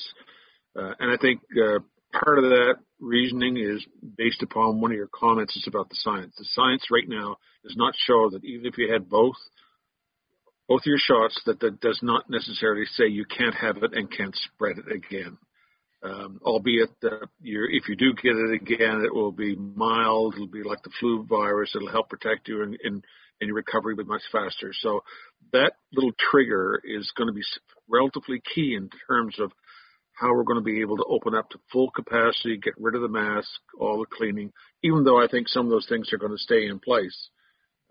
Uh, 0.75 0.95
and 0.99 1.11
I 1.11 1.17
think 1.23 1.41
uh, 1.55 1.79
part 2.11 2.39
of 2.39 2.45
that 2.51 2.83
reasoning 3.03 3.57
is 3.57 3.85
based 4.17 4.43
upon 4.43 4.81
one 4.81 4.93
of 4.93 4.97
your 4.97 5.11
comments 5.13 5.57
is 5.57 5.67
about 5.67 5.89
the 5.89 5.97
science. 5.99 6.35
The 6.39 6.47
science 6.53 6.87
right 6.91 7.09
now 7.09 7.37
does 7.65 7.77
not 7.77 7.95
show 8.07 8.31
that 8.31 8.45
even 8.45 8.67
if 8.67 8.79
you 8.79 8.93
had 8.93 9.11
both 9.11 9.37
both 10.69 10.83
your 10.87 10.99
shots, 10.99 11.39
that 11.45 11.61
that 11.61 11.81
does 11.81 11.99
not 12.03 12.31
necessarily 12.31 12.85
say 12.95 13.07
you 13.07 13.27
can't 13.27 13.55
have 13.55 13.77
it 13.79 13.93
and 13.93 14.11
can't 14.11 14.35
spread 14.55 14.77
it 14.79 14.91
again. 14.91 15.37
Um, 16.05 16.41
albeit 16.43 16.91
that 17.03 17.29
if 17.43 17.89
you 17.89 17.97
do 17.97 18.13
get 18.15 18.35
it 18.35 18.55
again, 18.55 19.03
it 19.05 19.15
will 19.15 19.33
be 19.33 19.55
mild. 19.55 20.35
It'll 20.35 20.47
be 20.47 20.63
like 20.63 20.83
the 20.83 20.91
flu 20.99 21.25
virus. 21.29 21.73
It'll 21.75 21.91
help 21.91 22.09
protect 22.09 22.49
you 22.49 22.63
in, 22.63 22.77
in, 22.83 23.03
in 23.41 23.49
your 23.49 23.57
recovery, 23.57 23.95
but 23.95 24.07
much 24.07 24.23
faster. 24.33 24.73
So 24.81 25.03
that 25.53 25.73
little 25.93 26.13
trigger 26.31 26.81
is 26.85 27.13
going 27.17 27.29
to 27.29 27.35
be 27.35 27.43
relatively 27.89 28.41
key 28.55 28.75
in 28.77 28.89
terms 29.09 29.37
of 29.39 29.53
how 30.13 30.33
we're 30.33 30.45
going 30.45 30.59
to 30.59 30.65
be 30.65 30.81
able 30.81 30.97
to 30.97 31.05
open 31.09 31.35
up 31.35 31.49
to 31.51 31.59
full 31.73 31.91
capacity, 31.91 32.57
get 32.57 32.75
rid 32.79 32.95
of 32.95 33.03
the 33.03 33.09
mask, 33.09 33.49
all 33.79 33.99
the 33.99 34.17
cleaning, 34.17 34.53
even 34.83 35.05
though 35.05 35.23
I 35.23 35.27
think 35.29 35.49
some 35.49 35.67
of 35.67 35.71
those 35.71 35.87
things 35.89 36.13
are 36.13 36.19
going 36.19 36.33
to 36.33 36.39
stay 36.39 36.67
in 36.67 36.79
place. 36.79 37.31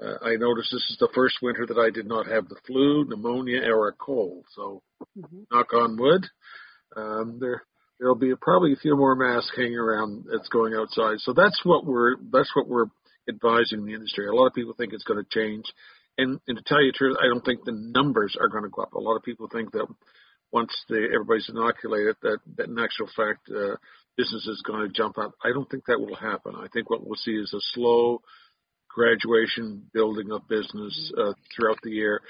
Uh, 0.02 0.18
I 0.24 0.36
noticed 0.36 0.70
this 0.72 0.90
is 0.90 0.98
the 1.00 1.10
first 1.14 1.38
winter 1.42 1.66
that 1.68 1.78
I 1.78 1.92
did 1.92 2.08
not 2.08 2.28
have 2.28 2.48
the 2.48 2.56
flu, 2.66 3.06
pneumonia, 3.06 3.62
or 3.72 3.88
a 3.88 3.94
cold. 3.94 4.46
So, 4.56 4.82
mm-hmm. 5.18 5.42
knock 5.52 5.74
on 5.74 5.98
wood. 5.98 6.26
Um, 6.96 7.38
there, 7.40 7.64
there'll 8.00 8.16
be 8.16 8.34
probably 8.42 8.74
a 8.74 8.78
few 8.78 8.98
more 8.98 9.16
masks 9.16 9.56
hanging 9.56 9.78
around 9.78 10.26
that's 10.30 10.50
going 10.50 10.74
outside. 10.74 11.20
So 11.20 11.34
that's 11.34 11.62
what 11.64 11.86
we're 11.86 12.16
that's 12.32 12.50
what 12.56 12.68
we're 12.68 12.88
advising 13.30 13.86
the 13.86 13.94
industry. 13.94 14.28
A 14.28 14.34
lot 14.34 14.48
of 14.48 14.54
people 14.54 14.74
think 14.76 14.94
it's 14.94 15.04
going 15.04 15.24
to 15.24 15.40
change, 15.40 15.66
and, 16.18 16.40
and 16.48 16.58
to 16.58 16.64
tell 16.66 16.82
you 16.82 16.92
the 16.92 16.98
truth, 16.98 17.18
I 17.22 17.28
don't 17.28 17.46
think 17.46 17.64
the 17.64 17.72
numbers 17.72 18.36
are 18.42 18.50
going 18.50 18.64
to 18.64 18.70
go 18.70 18.82
up. 18.82 18.94
A 18.94 19.00
lot 19.00 19.16
of 19.16 19.24
people 19.24 19.48
think 19.52 19.72
that 19.74 19.86
once 20.52 20.72
the, 20.90 21.08
everybody's 21.14 21.50
inoculated, 21.50 22.16
that, 22.22 22.40
that 22.58 22.68
in 22.68 22.80
actual 22.80 23.08
fact, 23.16 23.50
uh, 23.50 23.76
business 24.18 24.48
is 24.48 24.64
going 24.66 24.88
to 24.88 24.94
jump 24.94 25.18
up. 25.18 25.34
I 25.44 25.50
don't 25.50 25.70
think 25.70 25.86
that 25.86 26.00
will 26.00 26.16
happen. 26.16 26.56
I 26.56 26.68
think 26.74 26.90
what 26.90 27.06
we'll 27.06 27.16
see 27.16 27.32
is 27.32 27.54
a 27.54 27.62
slow 27.74 28.22
graduation 28.90 29.84
building 29.94 30.32
of 30.32 30.48
business 30.48 31.12
uh, 31.18 31.34
throughout 31.56 31.80
the 31.84 31.92
year. 31.92 32.22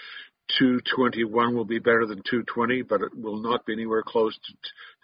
221 0.59 1.55
will 1.55 1.65
be 1.65 1.79
better 1.79 2.05
than 2.05 2.21
220, 2.29 2.83
but 2.83 3.01
it 3.01 3.11
will 3.15 3.41
not 3.41 3.65
be 3.65 3.73
anywhere 3.73 4.03
close 4.05 4.35
to, 4.35 4.53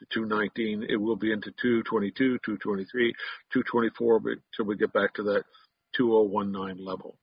to 0.06 0.14
219. 0.14 0.86
It 0.90 0.98
will 0.98 1.16
be 1.16 1.32
into 1.32 1.52
222, 1.62 2.40
223, 2.46 3.14
224 3.54 4.18
until 4.18 4.66
we 4.66 4.76
get 4.76 4.94
back 4.94 5.14
to 5.16 5.24
that 5.24 5.44
2019 5.96 6.84
level. 6.84 7.18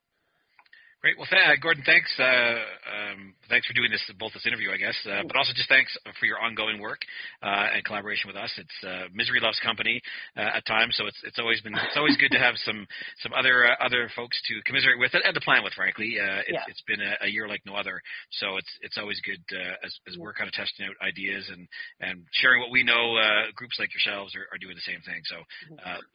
Great. 1.04 1.18
Well, 1.20 1.28
th- 1.28 1.36
uh, 1.36 1.60
Gordon, 1.60 1.84
thanks. 1.84 2.08
Uh, 2.16 2.24
um, 2.24 3.36
thanks 3.52 3.68
for 3.68 3.76
doing 3.76 3.92
this, 3.92 4.00
both 4.16 4.32
this 4.32 4.48
interview, 4.48 4.72
I 4.72 4.80
guess, 4.80 4.96
uh, 5.04 5.20
but 5.28 5.36
also 5.36 5.52
just 5.52 5.68
thanks 5.68 5.92
for 6.16 6.24
your 6.24 6.40
ongoing 6.40 6.80
work 6.80 7.04
uh, 7.44 7.76
and 7.76 7.84
collaboration 7.84 8.32
with 8.32 8.40
us. 8.40 8.48
It's 8.56 8.78
uh, 8.80 9.12
misery 9.12 9.36
loves 9.36 9.60
company 9.60 10.00
uh, 10.32 10.56
at 10.56 10.64
times, 10.64 10.96
so 10.96 11.04
it's 11.04 11.20
it's 11.28 11.36
always 11.36 11.60
been 11.60 11.76
it's 11.76 12.00
always 12.00 12.16
good 12.16 12.32
to 12.32 12.40
have 12.40 12.56
some 12.64 12.88
some 13.20 13.36
other 13.36 13.68
other 13.84 14.08
folks 14.16 14.40
to 14.48 14.64
commiserate 14.64 14.96
with 14.96 15.12
and 15.12 15.28
to 15.28 15.44
plan 15.44 15.60
with. 15.60 15.76
Frankly, 15.76 16.16
it's, 16.16 16.48
yeah. 16.48 16.72
it's 16.72 16.80
been 16.88 17.04
a, 17.04 17.20
a, 17.20 17.28
year 17.28 17.52
like 17.52 17.60
no 17.68 17.76
other, 17.76 18.00
so 18.40 18.56
it's 18.56 18.72
it's 18.80 18.96
always 18.96 19.20
good 19.28 19.44
as, 19.84 19.92
as 20.08 20.16
we're 20.16 20.32
kind 20.32 20.48
of 20.48 20.56
testing 20.56 20.88
out 20.88 20.96
ideas 21.04 21.44
and 21.52 21.68
and 22.00 22.24
sharing 22.32 22.64
what 22.64 22.72
we 22.72 22.80
know. 22.80 23.20
groups 23.52 23.76
like 23.76 23.92
yourselves 23.92 24.32
are, 24.32 24.48
are, 24.48 24.56
doing 24.56 24.72
the 24.72 24.88
same 24.88 25.04
thing. 25.04 25.20
So 25.28 25.36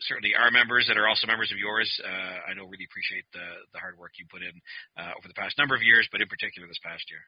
certainly, 0.10 0.34
our 0.34 0.50
members 0.50 0.90
that 0.90 0.98
are 0.98 1.06
also 1.06 1.30
members 1.30 1.54
of 1.54 1.62
yours, 1.62 1.86
I 2.02 2.58
know 2.58 2.66
really 2.66 2.90
appreciate 2.90 3.30
the 3.38 3.70
the 3.70 3.78
hard 3.78 3.94
work 3.94 4.18
you 4.18 4.26
put 4.34 4.42
in 4.42 4.50
uh, 4.50 4.79
over 4.98 5.28
the 5.28 5.34
past 5.34 5.58
number 5.58 5.76
of 5.76 5.82
years, 5.82 6.08
but 6.12 6.22
in 6.22 6.28
particular 6.28 6.68
this 6.68 6.80
past 6.84 7.04
year? 7.10 7.22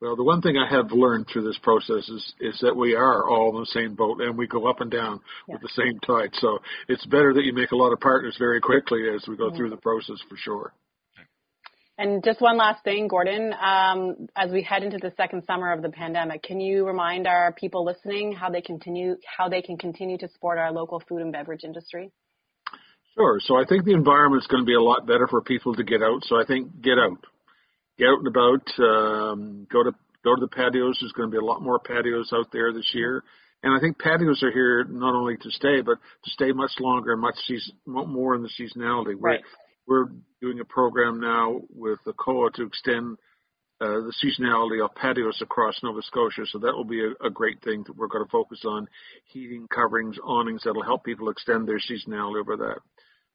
Well, 0.00 0.14
the 0.14 0.22
one 0.22 0.40
thing 0.40 0.56
I 0.56 0.72
have 0.72 0.92
learned 0.92 1.26
through 1.26 1.42
this 1.42 1.58
process 1.58 2.08
is 2.08 2.34
is 2.40 2.58
that 2.60 2.76
we 2.76 2.94
are 2.94 3.28
all 3.28 3.50
in 3.56 3.62
the 3.62 3.66
same 3.66 3.96
boat 3.96 4.20
and 4.20 4.38
we 4.38 4.46
go 4.46 4.68
up 4.68 4.80
and 4.80 4.90
down 4.90 5.20
yeah. 5.48 5.54
with 5.54 5.62
the 5.62 5.68
same 5.74 5.98
tide. 6.00 6.30
So 6.34 6.60
it's 6.88 7.04
better 7.06 7.34
that 7.34 7.44
you 7.44 7.52
make 7.52 7.72
a 7.72 7.76
lot 7.76 7.92
of 7.92 7.98
partners 7.98 8.36
very 8.38 8.60
quickly 8.60 9.08
as 9.12 9.26
we 9.26 9.36
go 9.36 9.48
mm-hmm. 9.48 9.56
through 9.56 9.70
the 9.70 9.76
process 9.76 10.18
for 10.28 10.36
sure. 10.36 10.72
And 12.00 12.22
just 12.22 12.40
one 12.40 12.56
last 12.56 12.84
thing, 12.84 13.08
Gordon, 13.08 13.52
um, 13.60 14.28
as 14.36 14.52
we 14.52 14.62
head 14.62 14.84
into 14.84 14.98
the 14.98 15.12
second 15.16 15.42
summer 15.48 15.72
of 15.72 15.82
the 15.82 15.88
pandemic, 15.88 16.44
can 16.44 16.60
you 16.60 16.86
remind 16.86 17.26
our 17.26 17.52
people 17.54 17.84
listening 17.84 18.30
how 18.32 18.50
they 18.50 18.60
continue 18.60 19.16
how 19.36 19.48
they 19.48 19.62
can 19.62 19.76
continue 19.76 20.16
to 20.18 20.28
support 20.28 20.58
our 20.58 20.70
local 20.70 21.02
food 21.08 21.22
and 21.22 21.32
beverage 21.32 21.64
industry? 21.64 22.12
Sure. 23.18 23.40
So 23.40 23.56
I 23.56 23.64
think 23.68 23.84
the 23.84 23.94
environment 23.94 24.42
is 24.42 24.46
going 24.46 24.62
to 24.62 24.66
be 24.66 24.74
a 24.74 24.80
lot 24.80 25.06
better 25.06 25.26
for 25.26 25.42
people 25.42 25.74
to 25.74 25.82
get 25.82 26.02
out. 26.02 26.22
So 26.24 26.40
I 26.40 26.44
think 26.46 26.80
get 26.80 26.98
out, 26.98 27.18
get 27.98 28.06
out 28.06 28.18
and 28.18 28.28
about. 28.28 28.62
Um, 28.78 29.66
go 29.72 29.82
to 29.82 29.90
go 30.22 30.36
to 30.36 30.40
the 30.40 30.48
patios. 30.48 30.98
There's 31.00 31.12
going 31.12 31.28
to 31.28 31.32
be 31.32 31.42
a 31.42 31.44
lot 31.44 31.60
more 31.60 31.80
patios 31.80 32.30
out 32.32 32.46
there 32.52 32.72
this 32.72 32.88
year, 32.94 33.24
and 33.64 33.74
I 33.74 33.80
think 33.80 33.98
patios 33.98 34.42
are 34.44 34.52
here 34.52 34.84
not 34.84 35.16
only 35.16 35.36
to 35.36 35.50
stay, 35.50 35.80
but 35.80 35.98
to 36.24 36.30
stay 36.30 36.52
much 36.52 36.70
longer 36.78 37.12
and 37.12 37.20
much 37.20 37.34
season, 37.46 37.74
more 37.86 38.36
in 38.36 38.42
the 38.42 38.50
seasonality. 38.54 39.16
Right. 39.18 39.40
We're, 39.86 40.04
we're 40.04 40.10
doing 40.40 40.60
a 40.60 40.64
program 40.64 41.18
now 41.18 41.62
with 41.74 41.98
the 42.06 42.12
COA 42.12 42.52
to 42.52 42.66
extend 42.66 43.16
uh, 43.80 43.86
the 43.86 44.12
seasonality 44.22 44.84
of 44.84 44.94
patios 44.94 45.40
across 45.40 45.74
Nova 45.82 46.02
Scotia. 46.02 46.42
So 46.46 46.58
that 46.58 46.74
will 46.74 46.84
be 46.84 47.00
a, 47.00 47.26
a, 47.26 47.30
great 47.30 47.62
thing 47.62 47.84
that 47.86 47.96
we're 47.96 48.08
going 48.08 48.24
to 48.24 48.30
focus 48.30 48.62
on 48.66 48.88
heating, 49.26 49.68
coverings, 49.72 50.16
awnings 50.24 50.62
that'll 50.64 50.82
help 50.82 51.04
people 51.04 51.30
extend 51.30 51.68
their 51.68 51.78
seasonality 51.78 52.40
over 52.40 52.56
that. 52.56 52.78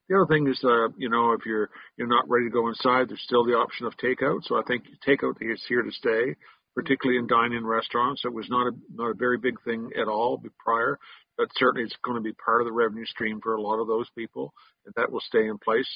The 0.09 0.15
other 0.15 0.27
thing 0.27 0.47
is, 0.47 0.59
uh, 0.63 0.89
you 0.97 1.09
know, 1.09 1.31
if 1.33 1.45
you're 1.45 1.69
you're 1.97 2.07
not 2.07 2.27
ready 2.27 2.45
to 2.45 2.51
go 2.51 2.67
inside, 2.67 3.09
there's 3.09 3.23
still 3.23 3.45
the 3.45 3.53
option 3.53 3.85
of 3.85 3.93
takeout. 3.97 4.43
So 4.43 4.57
I 4.57 4.63
think 4.67 4.83
takeout 5.07 5.37
is 5.39 5.63
here 5.67 5.81
to 5.81 5.91
stay, 5.91 6.35
particularly 6.75 7.19
in 7.19 7.27
dine-in 7.27 7.65
restaurants. 7.65 8.23
It 8.25 8.33
was 8.33 8.47
not 8.49 8.67
a 8.67 8.71
not 8.93 9.11
a 9.11 9.15
very 9.17 9.37
big 9.37 9.61
thing 9.63 9.91
at 9.99 10.07
all 10.07 10.41
prior, 10.59 10.99
but 11.37 11.47
certainly 11.55 11.85
it's 11.85 11.95
going 12.03 12.17
to 12.17 12.21
be 12.21 12.33
part 12.33 12.61
of 12.61 12.65
the 12.65 12.73
revenue 12.73 13.05
stream 13.05 13.39
for 13.41 13.55
a 13.55 13.61
lot 13.61 13.79
of 13.79 13.87
those 13.87 14.09
people, 14.15 14.53
and 14.85 14.93
that 14.95 15.11
will 15.11 15.21
stay 15.21 15.47
in 15.47 15.57
place. 15.57 15.89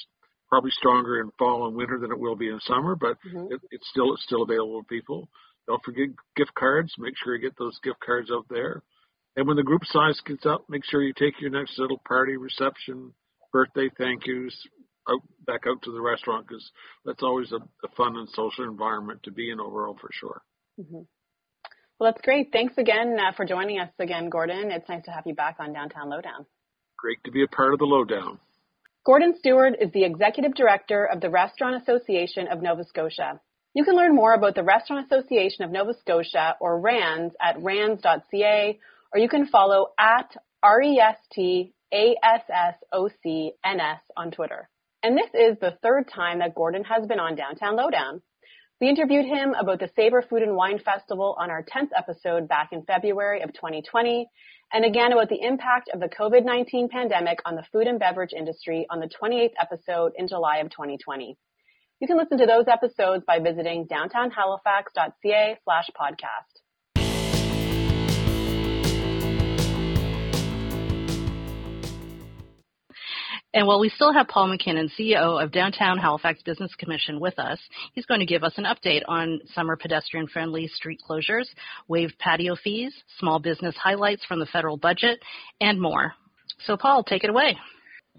Probably 0.48 0.72
stronger 0.72 1.20
in 1.20 1.30
fall 1.38 1.68
and 1.68 1.76
winter 1.76 2.00
than 2.00 2.12
it 2.12 2.20
will 2.20 2.38
be 2.38 2.48
in 2.48 2.60
summer, 2.62 2.96
but 2.96 3.18
mm-hmm. 3.28 3.52
it, 3.52 3.60
it's 3.72 3.90
still 3.90 4.14
it's 4.14 4.24
still 4.24 4.44
available 4.44 4.82
to 4.82 4.88
people. 4.88 5.28
Don't 5.68 5.84
forget 5.84 6.08
gift 6.38 6.54
cards. 6.56 6.94
Make 6.98 7.16
sure 7.22 7.36
you 7.36 7.42
get 7.42 7.58
those 7.58 7.78
gift 7.84 8.00
cards 8.00 8.32
out 8.32 8.46
there. 8.50 8.84
And 9.36 9.46
when 9.46 9.58
the 9.58 9.64
group 9.64 9.84
size 9.84 10.20
gets 10.26 10.46
up, 10.46 10.64
make 10.70 10.86
sure 10.86 11.04
you 11.04 11.14
take 11.14 11.42
your 11.42 11.52
next 11.52 11.78
little 11.78 12.02
party 12.08 12.38
reception 12.38 13.14
birthday 13.58 13.90
thank 13.98 14.28
yous 14.28 14.56
out 15.10 15.22
back 15.48 15.62
out 15.68 15.82
to 15.82 15.92
the 15.92 16.00
restaurant 16.00 16.48
because 16.48 16.70
that's 17.06 17.24
always 17.24 17.52
a, 17.52 17.56
a, 17.56 17.90
fun 17.96 18.16
and 18.16 18.30
social 18.30 18.66
environment 18.66 19.20
to 19.24 19.32
be 19.32 19.50
in 19.50 19.60
overall 19.60 19.98
for 20.00 20.10
sure. 20.12 20.42
Mm-hmm. 20.80 21.02
Well, 22.00 22.12
that's 22.12 22.22
great. 22.22 22.50
Thanks 22.52 22.78
again 22.78 23.18
uh, 23.20 23.32
for 23.36 23.46
joining 23.46 23.80
us 23.80 23.90
again, 23.98 24.30
Gordon. 24.30 24.70
It's 24.70 24.88
nice 24.88 25.06
to 25.06 25.12
have 25.12 25.24
you 25.26 25.34
back 25.34 25.56
on 25.60 25.74
Downtown 25.74 26.12
Lowdown. 26.12 26.46
Great 27.00 27.18
to 27.26 27.32
be 27.32 27.44
a 27.44 27.48
part 27.48 27.74
of 27.74 27.80
the 27.80 27.86
Lowdown. 27.86 28.38
Gordon 29.04 29.34
Stewart 29.40 29.74
is 29.82 29.92
the 29.92 30.04
Executive 30.04 30.54
Director 30.54 31.06
of 31.06 31.20
the 31.20 31.32
Restaurant 31.32 31.82
Association 31.82 32.48
of 32.48 32.62
Nova 32.62 32.84
Scotia. 32.84 33.42
You 33.74 33.86
can 33.86 33.96
learn 33.96 34.14
more 34.14 34.36
about 34.36 34.54
the 34.54 34.64
Restaurant 34.64 35.08
Association 35.12 35.64
of 35.64 35.72
Nova 35.72 35.96
Scotia 36.00 36.58
or 36.62 36.80
RANS 36.80 37.32
at 37.42 37.60
rans.ca 37.60 38.80
or 39.14 39.20
you 39.20 39.30
can 39.30 39.48
follow 39.48 39.88
at 39.98 40.36
REST 40.64 41.72
ASSOCNS 41.94 43.54
on 44.16 44.32
Twitter. 44.32 44.70
And 45.04 45.18
this 45.18 45.30
is 45.34 45.58
the 45.60 45.78
third 45.82 46.10
time 46.14 46.40
that 46.40 46.56
Gordon 46.56 46.84
has 46.84 47.06
been 47.06 47.20
on 47.20 47.36
Downtown 47.36 47.76
Lowdown. 47.76 48.22
We 48.80 48.90
interviewed 48.90 49.26
him 49.26 49.54
about 49.54 49.80
the 49.80 49.90
Savour 49.96 50.22
Food 50.22 50.44
and 50.44 50.56
Wine 50.56 50.80
Festival 50.80 51.36
on 51.40 51.50
our 51.50 51.64
10th 51.64 51.90
episode 51.96 52.48
back 52.48 52.70
in 52.72 52.84
February 52.84 53.42
of 53.42 53.54
2020, 53.54 54.28
and 54.72 54.86
again 54.86 55.14
about 55.14 55.30
the 55.30 55.42
impact 55.42 55.90
of 55.94 56.00
the 56.00 56.10
COVID-19 56.10 56.90
pandemic 56.90 57.40
on 57.46 57.56
the 57.56 57.64
food 57.72 57.88
and 57.88 58.00
beverage 58.00 58.34
industry 58.38 58.86
on 58.90 59.00
the 59.00 59.10
28th 59.10 59.54
episode 59.60 60.12
in 60.16 60.28
July 60.28 60.58
of 60.58 60.70
2020. 60.70 61.38
You 62.00 62.08
can 62.08 62.18
listen 62.18 62.38
to 62.38 62.46
those 62.46 62.66
episodes 62.68 63.24
by 63.26 63.40
visiting 63.40 63.88
downtownhalifax.ca 63.88 65.58
slash 65.64 65.90
podcast. 66.00 66.57
And 73.58 73.66
while 73.66 73.80
we 73.80 73.90
still 73.90 74.14
have 74.14 74.28
Paul 74.28 74.56
McKinnon, 74.56 74.88
CEO 75.00 75.44
of 75.44 75.52
Downtown 75.52 75.98
Halifax 75.98 76.44
Business 76.44 76.76
Commission, 76.76 77.20
with 77.20 77.40
us, 77.40 77.58
he's 77.94 78.06
going 78.06 78.20
to 78.20 78.26
give 78.28 78.44
us 78.44 78.54
an 78.58 78.66
update 78.66 79.02
on 79.08 79.42
summer 79.56 79.76
pedestrian 79.76 80.28
friendly 80.28 80.68
street 80.68 81.02
closures, 81.10 81.48
waived 81.88 82.14
patio 82.20 82.56
fees, 82.56 82.94
small 83.18 83.40
business 83.40 83.76
highlights 83.76 84.24
from 84.26 84.40
the 84.40 84.46
federal 84.46 84.78
budget, 84.78 85.20
and 85.60 85.82
more. 85.82 86.14
So, 86.68 86.78
Paul, 86.78 87.04
take 87.04 87.24
it 87.24 87.32
away 87.32 87.58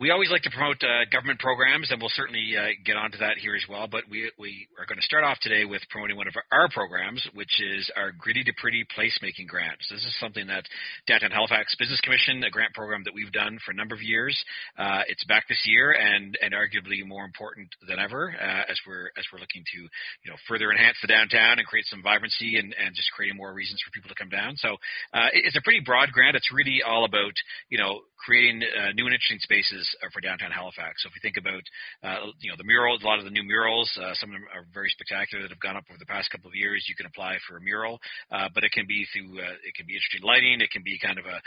we 0.00 0.10
always 0.10 0.30
like 0.30 0.42
to 0.42 0.50
promote 0.50 0.78
uh, 0.82 1.10
government 1.10 1.40
programs, 1.40 1.90
and 1.90 2.00
we'll 2.00 2.14
certainly 2.14 2.54
uh, 2.56 2.70
get 2.84 2.96
onto 2.96 3.18
that 3.18 3.38
here 3.38 3.56
as 3.56 3.64
well. 3.68 3.88
But 3.90 4.04
we 4.08 4.30
we 4.38 4.68
are 4.78 4.86
going 4.86 4.98
to 4.98 5.02
start 5.02 5.24
off 5.24 5.38
today 5.42 5.64
with 5.64 5.82
promoting 5.90 6.16
one 6.16 6.28
of 6.28 6.34
our 6.52 6.68
programs, 6.70 7.26
which 7.34 7.60
is 7.60 7.90
our 7.96 8.12
Gritty 8.12 8.44
to 8.44 8.52
Pretty 8.56 8.86
placemaking 8.96 9.48
grant. 9.48 9.78
So 9.82 9.94
this 9.96 10.04
is 10.04 10.14
something 10.20 10.46
that 10.46 10.64
Downtown 11.06 11.32
Halifax 11.32 11.74
Business 11.78 12.00
Commission, 12.00 12.42
a 12.44 12.50
grant 12.50 12.74
program 12.74 13.02
that 13.04 13.14
we've 13.14 13.32
done 13.32 13.58
for 13.64 13.72
a 13.72 13.74
number 13.74 13.94
of 13.94 14.02
years. 14.02 14.38
Uh, 14.78 15.02
it's 15.08 15.24
back 15.24 15.48
this 15.48 15.62
year, 15.66 15.90
and 15.90 16.38
and 16.42 16.54
arguably 16.54 17.02
more 17.06 17.24
important 17.24 17.68
than 17.88 17.98
ever 17.98 18.30
uh, 18.30 18.70
as 18.70 18.78
we're 18.86 19.10
as 19.18 19.26
we're 19.32 19.40
looking 19.40 19.64
to 19.74 19.78
you 20.22 20.30
know 20.30 20.36
further 20.46 20.70
enhance 20.70 20.96
the 21.02 21.08
downtown 21.08 21.58
and 21.58 21.66
create 21.66 21.86
some 21.86 22.02
vibrancy 22.02 22.56
and 22.58 22.74
and 22.78 22.94
just 22.94 23.10
creating 23.12 23.36
more 23.36 23.52
reasons 23.52 23.82
for 23.82 23.90
people 23.90 24.08
to 24.08 24.14
come 24.14 24.30
down. 24.30 24.54
So 24.56 24.78
uh, 25.12 25.34
it's 25.34 25.56
a 25.56 25.62
pretty 25.62 25.80
broad 25.84 26.12
grant. 26.12 26.36
It's 26.36 26.54
really 26.54 26.82
all 26.86 27.04
about 27.04 27.34
you 27.68 27.78
know 27.78 28.02
creating 28.24 28.62
uh, 28.62 28.92
new 28.94 29.06
and 29.06 29.14
interesting 29.14 29.38
spaces 29.42 29.87
for 30.12 30.20
downtown 30.20 30.50
Halifax. 30.50 31.02
So 31.02 31.08
if 31.08 31.14
you 31.16 31.22
think 31.22 31.36
about, 31.36 31.64
uh, 32.02 32.32
you 32.40 32.50
know, 32.50 32.56
the 32.56 32.64
murals, 32.64 33.02
a 33.02 33.06
lot 33.06 33.18
of 33.18 33.24
the 33.24 33.34
new 33.34 33.44
murals, 33.44 33.90
uh, 33.98 34.14
some 34.14 34.30
of 34.30 34.34
them 34.40 34.46
are 34.54 34.66
very 34.72 34.90
spectacular 34.90 35.42
that 35.42 35.50
have 35.50 35.60
gone 35.60 35.76
up 35.76 35.84
over 35.90 35.98
the 35.98 36.08
past 36.08 36.30
couple 36.30 36.48
of 36.48 36.56
years. 36.56 36.86
You 36.88 36.96
can 36.96 37.06
apply 37.06 37.38
for 37.46 37.56
a 37.56 37.62
mural, 37.62 37.98
uh, 38.30 38.48
but 38.54 38.64
it 38.64 38.72
can 38.72 38.86
be 38.86 39.06
through, 39.12 39.38
uh, 39.38 39.56
it 39.64 39.74
can 39.76 39.86
be 39.86 39.94
interesting 39.94 40.22
lighting. 40.22 40.60
It 40.60 40.70
can 40.70 40.82
be 40.82 40.98
kind 40.98 41.18
of 41.18 41.26
a, 41.26 41.38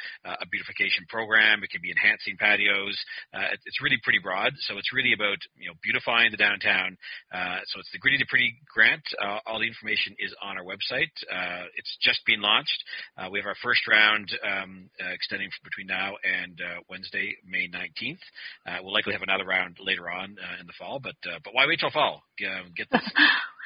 a 0.42 0.46
beautification 0.50 1.06
program. 1.10 1.64
It 1.64 1.70
can 1.70 1.82
be 1.82 1.92
enhancing 1.92 2.38
patios. 2.38 2.98
Uh, 3.34 3.54
it's 3.66 3.82
really 3.82 4.00
pretty 4.04 4.20
broad. 4.20 4.54
So 4.68 4.78
it's 4.78 4.94
really 4.94 5.14
about, 5.14 5.40
you 5.58 5.68
know, 5.68 5.76
beautifying 5.84 6.32
the 6.32 6.38
downtown. 6.38 6.98
Uh, 7.34 7.60
so 7.68 7.80
it's 7.80 7.92
the 7.92 8.00
Gritty 8.00 8.18
to 8.20 8.26
Pretty 8.30 8.56
grant. 8.68 9.04
Uh, 9.22 9.40
all 9.46 9.60
the 9.60 9.68
information 9.68 10.16
is 10.20 10.34
on 10.42 10.58
our 10.58 10.64
website. 10.64 11.12
Uh, 11.30 11.66
it's 11.76 11.98
just 12.02 12.22
been 12.26 12.42
launched. 12.42 12.84
Uh, 13.18 13.30
we 13.32 13.40
have 13.40 13.46
our 13.46 13.58
first 13.64 13.88
round 13.88 14.32
um, 14.46 14.90
uh, 15.00 15.12
extending 15.14 15.50
between 15.64 15.88
now 15.88 16.16
and 16.24 16.60
uh, 16.62 16.80
Wednesday, 16.90 17.36
May 17.46 17.68
19th. 17.68 18.24
Uh, 18.66 18.78
we'll 18.84 18.94
likely 18.94 19.14
have 19.14 19.22
another 19.22 19.46
round 19.46 19.78
later 19.80 20.10
on 20.10 20.36
uh, 20.40 20.60
in 20.60 20.68
the 20.68 20.74
fall, 20.78 21.00
but 21.00 21.16
uh, 21.26 21.40
but 21.44 21.54
why 21.54 21.66
wait 21.68 21.80
till 21.80 21.92
fall? 21.92 22.24
get 22.76 22.88
this 22.92 23.02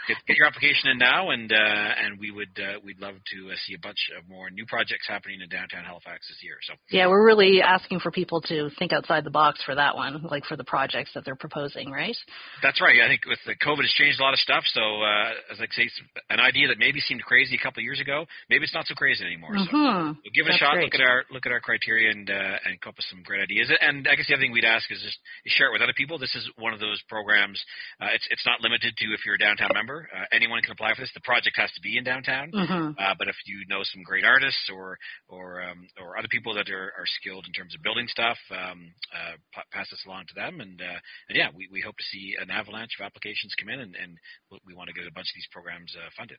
get, 0.08 0.18
get 0.28 0.38
your 0.38 0.48
application 0.48 0.90
in 0.92 0.98
now, 0.98 1.30
and 1.32 1.52
uh, 1.52 1.56
and 1.56 2.20
we 2.20 2.32
would 2.32 2.56
uh, 2.58 2.80
we'd 2.84 3.00
love 3.00 3.16
to 3.34 3.52
uh, 3.52 3.56
see 3.66 3.74
a 3.74 3.80
bunch 3.80 4.10
of 4.18 4.28
more 4.30 4.50
new 4.50 4.66
projects 4.66 5.08
happening 5.08 5.42
in 5.42 5.50
downtown 5.50 5.84
Halifax 5.84 6.28
this 6.28 6.40
year. 6.42 6.58
So 6.64 6.74
yeah, 6.90 7.08
we're 7.08 7.26
really 7.26 7.62
asking 7.62 8.00
for 8.00 8.12
people 8.12 8.42
to 8.50 8.70
think 8.78 8.94
outside 8.94 9.24
the 9.24 9.34
box 9.34 9.64
for 9.64 9.76
that 9.76 9.96
one, 9.96 10.24
like 10.30 10.46
for 10.46 10.56
the 10.56 10.64
projects 10.64 11.12
that 11.16 11.26
they're 11.26 11.36
proposing, 11.36 11.92
right? 11.92 12.16
That's 12.62 12.82
right. 12.82 13.02
I 13.02 13.08
think 13.08 13.26
with 13.26 13.40
the 13.46 13.56
COVID 13.56 13.84
has 13.84 13.94
changed 13.96 14.20
a 14.20 14.24
lot 14.24 14.34
of 14.34 14.40
stuff. 14.40 14.64
So 14.68 14.82
uh, 14.82 15.54
as 15.54 15.60
I 15.60 15.68
say, 15.72 15.90
an 16.30 16.40
idea 16.40 16.68
that 16.70 16.80
maybe 16.80 17.00
seemed 17.00 17.24
crazy 17.24 17.56
a 17.56 17.64
couple 17.64 17.82
of 17.82 17.86
years 17.86 18.00
ago, 18.00 18.26
maybe 18.50 18.64
it's 18.64 18.74
not 18.74 18.88
so 18.88 18.96
crazy 18.96 19.24
anymore. 19.26 19.54
Mm-hmm. 19.54 20.20
So 20.22 20.30
give 20.34 20.46
it 20.46 20.56
That's 20.56 20.62
a 20.62 20.66
shot. 20.66 20.74
Great. 20.76 20.92
Look 20.92 20.96
at 20.96 21.06
our 21.06 21.24
look 21.32 21.46
at 21.46 21.52
our 21.52 21.62
criteria 21.62 22.12
and 22.12 22.30
uh, 22.30 22.66
and 22.66 22.80
come 22.82 22.92
up 22.94 22.98
with 22.98 23.10
some 23.10 23.24
great 23.24 23.42
ideas. 23.42 23.70
And 23.70 24.08
I 24.08 24.16
guess 24.16 24.28
the 24.28 24.36
other 24.36 24.44
thing 24.44 24.52
we'd 24.52 24.68
ask 24.68 24.90
is 24.92 25.02
just 25.02 25.18
share 25.48 25.70
it 25.70 25.74
with 25.74 25.82
other 25.82 25.96
people. 25.96 26.18
This 26.18 26.34
is 26.36 26.50
one 26.58 26.74
of 26.74 26.80
those 26.80 27.02
programs. 27.08 27.62
Uh, 28.02 28.14
it's 28.14 28.28
it's 28.30 28.46
not 28.46 28.62
limited 28.62 28.94
to 28.98 29.06
if 29.14 29.26
you're 29.26 29.36
a 29.36 29.42
downtown 29.42 29.72
member 29.74 29.85
Uh, 29.94 30.26
anyone 30.34 30.62
can 30.62 30.72
apply 30.72 30.94
for 30.96 31.02
this. 31.02 31.12
The 31.14 31.22
project 31.22 31.56
has 31.58 31.72
to 31.74 31.82
be 31.82 31.98
in 31.98 32.04
downtown, 32.04 32.52
Mm-hmm. 32.52 32.92
uh, 32.98 33.14
but 33.18 33.28
if 33.28 33.36
you 33.46 33.66
know 33.70 33.82
some 33.84 34.02
great 34.04 34.26
artists 34.26 34.70
or 34.74 34.98
or 35.28 35.62
um, 35.62 35.88
or 36.02 36.18
other 36.18 36.28
people 36.30 36.54
that 36.56 36.70
are, 36.70 36.92
are 36.98 37.06
skilled 37.20 37.46
in 37.48 37.54
terms 37.54 37.76
of 37.76 37.82
building 37.84 38.08
stuff, 38.08 38.38
um, 38.52 38.92
uh, 39.14 39.36
p- 39.54 39.70
pass 39.72 39.90
this 39.90 40.04
along 40.06 40.26
to 40.28 40.34
them. 40.36 40.62
And, 40.62 40.82
uh, 40.82 41.00
and 41.30 41.38
yeah, 41.38 41.50
we, 41.56 41.68
we 41.72 41.82
hope 41.82 41.98
to 41.98 42.04
see 42.12 42.36
an 42.42 42.50
avalanche 42.50 42.92
of 43.00 43.06
applications 43.06 43.54
come 43.60 43.70
in, 43.70 43.80
and, 43.80 43.96
and 43.96 44.18
we- 44.52 44.60
we 44.66 44.74
want 44.74 44.88
to 44.90 44.94
get 44.94 45.08
a 45.08 45.14
bunch 45.14 45.28
of 45.30 45.36
these 45.36 45.48
programs 45.52 45.94
uh, 45.96 46.10
funded. 46.18 46.38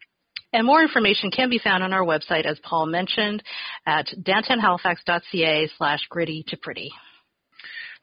And 0.52 0.64
more 0.66 0.80
information 0.80 1.30
can 1.30 1.50
be 1.50 1.58
found 1.58 1.82
on 1.82 1.92
our 1.92 2.04
website, 2.04 2.46
as 2.46 2.58
Paul 2.62 2.86
mentioned, 2.86 3.42
at 3.86 4.06
downtownhalifax.ca 4.22 5.68
slash 5.76 6.00
gritty 6.08 6.44
to 6.48 6.56
pretty. 6.56 6.90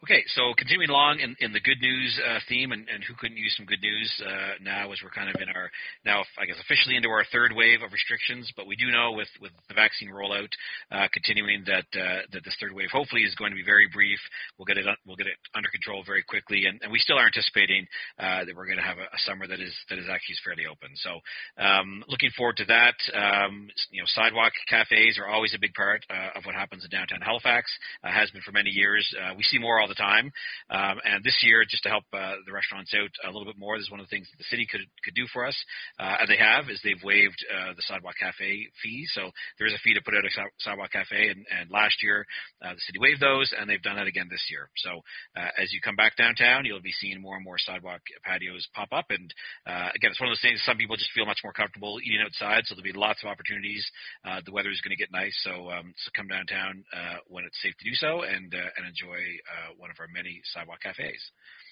Okay, 0.03 0.27
so 0.35 0.51
continuing 0.59 0.91
along 0.91 1.23
in, 1.23 1.31
in 1.39 1.55
the 1.55 1.63
good 1.63 1.79
news 1.79 2.11
uh, 2.19 2.43
theme, 2.51 2.75
and, 2.75 2.91
and 2.91 2.99
who 3.07 3.15
couldn't 3.15 3.39
use 3.39 3.55
some 3.55 3.65
good 3.65 3.79
news 3.79 4.11
uh, 4.19 4.59
now 4.59 4.91
as 4.91 4.99
we're 4.99 5.15
kind 5.15 5.31
of 5.31 5.39
in 5.39 5.47
our 5.47 5.71
now, 6.03 6.27
I 6.35 6.43
guess, 6.43 6.59
officially 6.59 6.99
into 6.99 7.07
our 7.07 7.23
third 7.31 7.55
wave 7.55 7.79
of 7.79 7.95
restrictions. 7.95 8.51
But 8.51 8.67
we 8.67 8.75
do 8.75 8.91
know 8.91 9.15
with, 9.15 9.31
with 9.39 9.55
the 9.71 9.73
vaccine 9.79 10.11
rollout 10.11 10.51
uh, 10.91 11.07
continuing 11.15 11.63
that 11.71 11.87
uh, 11.95 12.27
that 12.35 12.43
this 12.43 12.51
third 12.59 12.75
wave 12.75 12.91
hopefully 12.91 13.23
is 13.23 13.31
going 13.39 13.51
to 13.51 13.55
be 13.55 13.63
very 13.63 13.87
brief. 13.87 14.19
We'll 14.59 14.67
get 14.67 14.75
it 14.75 14.83
we'll 15.07 15.15
get 15.15 15.31
it 15.31 15.39
under 15.55 15.71
control 15.71 16.03
very 16.03 16.27
quickly, 16.27 16.67
and, 16.67 16.83
and 16.83 16.91
we 16.91 16.99
still 16.99 17.15
are 17.15 17.31
anticipating 17.31 17.87
uh, 18.19 18.43
that 18.43 18.51
we're 18.51 18.67
going 18.67 18.83
to 18.83 18.83
have 18.83 18.99
a, 18.99 19.07
a 19.07 19.19
summer 19.23 19.47
that 19.47 19.63
is 19.63 19.71
that 19.87 20.03
is 20.03 20.11
actually 20.11 20.35
fairly 20.43 20.67
open. 20.67 20.91
So 20.99 21.23
um, 21.63 22.03
looking 22.11 22.35
forward 22.35 22.59
to 22.59 22.67
that. 22.67 22.99
Um, 23.15 23.71
you 23.87 24.03
know, 24.03 24.09
sidewalk 24.11 24.51
cafes 24.67 25.15
are 25.15 25.31
always 25.31 25.55
a 25.55 25.63
big 25.63 25.71
part 25.79 26.03
uh, 26.11 26.35
of 26.35 26.43
what 26.43 26.59
happens 26.59 26.83
in 26.83 26.91
downtown 26.91 27.23
Halifax. 27.23 27.71
Has 28.03 28.27
been 28.31 28.43
for 28.43 28.51
many 28.51 28.69
years. 28.69 29.07
We 29.37 29.43
see 29.43 29.59
more 29.59 29.79
all 29.79 29.87
the 29.87 29.92
time. 29.95 30.31
Um, 30.69 30.99
and 31.03 31.23
this 31.23 31.37
year, 31.43 31.63
just 31.69 31.83
to 31.83 31.89
help 31.89 32.03
uh, 32.13 32.35
the 32.45 32.53
restaurants 32.53 32.93
out 32.93 33.11
a 33.23 33.31
little 33.31 33.45
bit 33.45 33.57
more, 33.57 33.77
this 33.77 33.85
is 33.87 33.91
one 33.91 33.99
of 33.99 34.05
the 34.07 34.13
things 34.15 34.27
that 34.31 34.37
the 34.37 34.49
city 34.49 34.67
could 34.69 34.81
could 35.03 35.15
do 35.15 35.27
for 35.31 35.45
us, 35.45 35.57
uh, 35.99 36.17
and 36.21 36.29
they 36.29 36.37
have, 36.37 36.69
is 36.69 36.79
they've 36.83 37.03
waived 37.03 37.39
uh, 37.51 37.73
the 37.75 37.83
sidewalk 37.85 38.15
cafe 38.19 38.67
fee. 38.81 39.05
So 39.13 39.31
there 39.57 39.67
is 39.67 39.73
a 39.73 39.81
fee 39.83 39.93
to 39.93 40.01
put 40.01 40.15
out 40.15 40.25
a 40.25 40.31
sidewalk 40.59 40.91
cafe, 40.91 41.29
and, 41.29 41.45
and 41.49 41.69
last 41.69 42.01
year 42.01 42.25
uh, 42.63 42.73
the 42.73 42.83
city 42.85 42.99
waived 42.99 43.21
those, 43.21 43.53
and 43.57 43.69
they've 43.69 43.81
done 43.81 43.97
that 43.97 44.07
again 44.07 44.27
this 44.29 44.45
year. 44.49 44.69
So 44.77 45.01
uh, 45.35 45.51
as 45.57 45.73
you 45.73 45.81
come 45.81 45.95
back 45.95 46.15
downtown, 46.15 46.65
you'll 46.65 46.81
be 46.81 46.95
seeing 46.95 47.21
more 47.21 47.35
and 47.35 47.43
more 47.43 47.57
sidewalk 47.57 48.01
patios 48.23 48.67
pop 48.73 48.89
up. 48.91 49.05
And 49.09 49.33
uh, 49.67 49.89
again, 49.95 50.11
it's 50.11 50.19
one 50.19 50.29
of 50.29 50.35
those 50.35 50.41
things. 50.45 50.61
Some 50.65 50.77
people 50.77 50.95
just 50.97 51.11
feel 51.11 51.25
much 51.25 51.41
more 51.43 51.53
comfortable 51.53 51.99
eating 52.03 52.23
outside, 52.23 52.65
so 52.65 52.75
there'll 52.75 52.91
be 52.91 52.97
lots 52.97 53.23
of 53.23 53.29
opportunities. 53.29 53.85
Uh, 54.25 54.41
the 54.45 54.51
weather 54.51 54.71
is 54.71 54.81
going 54.81 54.95
to 54.95 55.01
get 55.01 55.11
nice, 55.11 55.35
so 55.43 55.69
um, 55.71 55.93
so 55.97 56.11
come 56.15 56.27
downtown 56.27 56.83
uh, 56.93 57.17
when 57.27 57.43
it's 57.43 57.61
safe 57.61 57.75
to 57.77 57.85
do 57.85 57.95
so, 57.95 58.23
and 58.23 58.53
uh, 58.53 58.69
and 58.77 58.87
enjoy 58.87 59.17
uh, 59.17 59.73
one 59.83 59.91
of 59.91 59.99
our 59.99 60.07
many 60.07 60.39
sidewalk 60.55 60.79
cafes. 60.79 61.19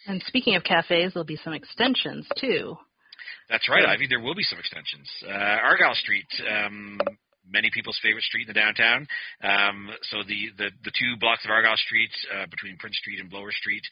And 0.06 0.21
speaking 0.28 0.58
of 0.58 0.65
cafes, 0.65 1.13
there'll 1.13 1.24
be 1.24 1.39
some 1.39 1.54
extensions 1.54 2.28
too. 2.36 2.76
That's 3.50 3.69
right. 3.69 3.86
Ivy. 3.88 4.08
There 4.08 4.19
will 4.19 4.36
be 4.36 4.43
some 4.43 4.60
extensions. 4.60 5.08
Uh, 5.24 5.32
Argyle 5.32 5.95
Street, 5.95 6.28
um, 6.43 7.00
many 7.49 7.69
people's 7.73 7.99
favorite 8.01 8.23
street 8.23 8.47
in 8.47 8.54
the 8.54 8.60
downtown. 8.60 9.08
Um, 9.43 9.89
so 10.04 10.23
the, 10.27 10.51
the 10.58 10.69
the 10.84 10.91
two 10.91 11.17
blocks 11.19 11.43
of 11.45 11.51
Argyle 11.51 11.77
Street 11.77 12.12
uh, 12.34 12.45
between 12.49 12.77
Prince 12.77 12.97
Street 12.97 13.19
and 13.19 13.30
Blowers 13.30 13.56
Street, 13.58 13.84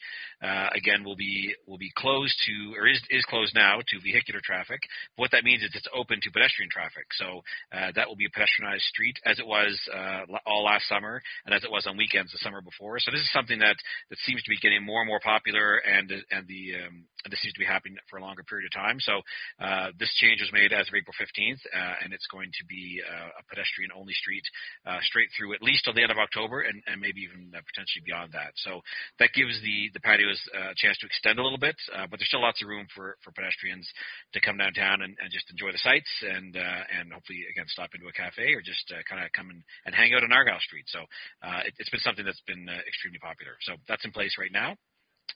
uh, 0.42 0.68
again 0.74 1.04
will 1.04 1.16
be 1.16 1.54
will 1.66 1.78
be 1.78 1.90
closed 1.96 2.34
to 2.46 2.74
or 2.78 2.86
is 2.86 3.00
is 3.10 3.24
closed 3.26 3.54
now 3.54 3.78
to 3.78 4.00
vehicular 4.00 4.40
traffic. 4.42 4.80
What 5.16 5.30
that 5.32 5.44
means 5.44 5.62
is 5.62 5.70
it's 5.74 5.88
open 5.94 6.20
to 6.22 6.30
pedestrian 6.30 6.70
traffic. 6.70 7.06
So 7.12 7.42
uh, 7.72 7.92
that 7.94 8.08
will 8.08 8.16
be 8.16 8.26
a 8.26 8.34
pedestrianized 8.34 8.86
street 8.88 9.18
as 9.24 9.38
it 9.38 9.46
was 9.46 9.78
uh, 9.92 10.24
all 10.46 10.64
last 10.64 10.88
summer 10.88 11.20
and 11.46 11.54
as 11.54 11.64
it 11.64 11.70
was 11.70 11.86
on 11.86 11.96
weekends 11.96 12.32
the 12.32 12.38
summer 12.38 12.60
before. 12.60 12.98
So 12.98 13.10
this 13.10 13.20
is 13.20 13.32
something 13.32 13.58
that 13.58 13.76
that 14.10 14.18
seems 14.26 14.42
to 14.42 14.50
be 14.50 14.58
getting 14.58 14.84
more 14.84 15.00
and 15.00 15.08
more 15.08 15.20
popular 15.22 15.78
and 15.78 16.10
and 16.30 16.46
the 16.46 16.74
um, 16.86 17.04
and 17.24 17.32
this 17.32 17.40
seems 17.42 17.54
to 17.54 17.60
be 17.60 17.66
happening 17.66 17.96
for 18.08 18.18
a 18.18 18.22
longer 18.22 18.42
period 18.42 18.66
of 18.66 18.72
time. 18.72 18.98
So 19.00 19.20
uh, 19.60 19.92
this 19.98 20.12
change 20.16 20.40
was 20.40 20.50
made 20.52 20.72
as 20.72 20.88
of 20.88 20.94
April 20.94 21.14
15th, 21.20 21.60
uh, 21.68 21.94
and 22.02 22.12
it's 22.12 22.26
going 22.32 22.50
to 22.58 22.64
be 22.64 23.02
a 23.40 23.44
pedestrian-only 23.48 24.12
street 24.12 24.44
uh, 24.84 25.00
straight 25.08 25.32
through 25.32 25.56
at 25.56 25.64
least 25.64 25.84
till 25.84 25.96
the 25.96 26.04
end 26.04 26.12
of 26.12 26.20
October, 26.20 26.60
and, 26.60 26.84
and 26.86 27.00
maybe 27.00 27.24
even 27.24 27.48
uh, 27.56 27.64
potentially 27.64 28.04
beyond 28.04 28.36
that. 28.36 28.52
So 28.60 28.84
that 29.18 29.32
gives 29.32 29.56
the 29.64 29.88
the 29.96 30.04
patios 30.04 30.38
uh, 30.52 30.70
a 30.70 30.76
chance 30.76 30.96
to 31.00 31.08
extend 31.08 31.40
a 31.40 31.44
little 31.44 31.58
bit, 31.58 31.76
uh, 31.96 32.06
but 32.08 32.20
there's 32.20 32.28
still 32.28 32.44
lots 32.44 32.60
of 32.60 32.68
room 32.68 32.86
for, 32.94 33.16
for 33.24 33.32
pedestrians 33.32 33.88
to 34.36 34.40
come 34.44 34.60
downtown 34.60 35.00
and, 35.00 35.16
and 35.16 35.32
just 35.32 35.48
enjoy 35.50 35.72
the 35.72 35.80
sights, 35.80 36.10
and 36.22 36.56
uh, 36.56 36.82
and 36.92 37.12
hopefully 37.12 37.48
again 37.48 37.66
stop 37.68 37.90
into 37.96 38.06
a 38.08 38.12
cafe 38.12 38.52
or 38.52 38.60
just 38.60 38.84
uh, 38.92 39.00
kind 39.08 39.24
of 39.24 39.32
come 39.32 39.48
and, 39.48 39.64
and 39.86 39.94
hang 39.94 40.12
out 40.12 40.22
on 40.22 40.32
Argyle 40.32 40.60
Street. 40.60 40.84
So 40.92 41.00
uh, 41.40 41.64
it, 41.64 41.72
it's 41.80 41.90
been 41.90 42.04
something 42.04 42.24
that's 42.24 42.44
been 42.44 42.68
uh, 42.68 42.82
extremely 42.86 43.18
popular. 43.18 43.56
So 43.64 43.80
that's 43.88 44.04
in 44.04 44.12
place 44.12 44.36
right 44.38 44.52
now. 44.52 44.76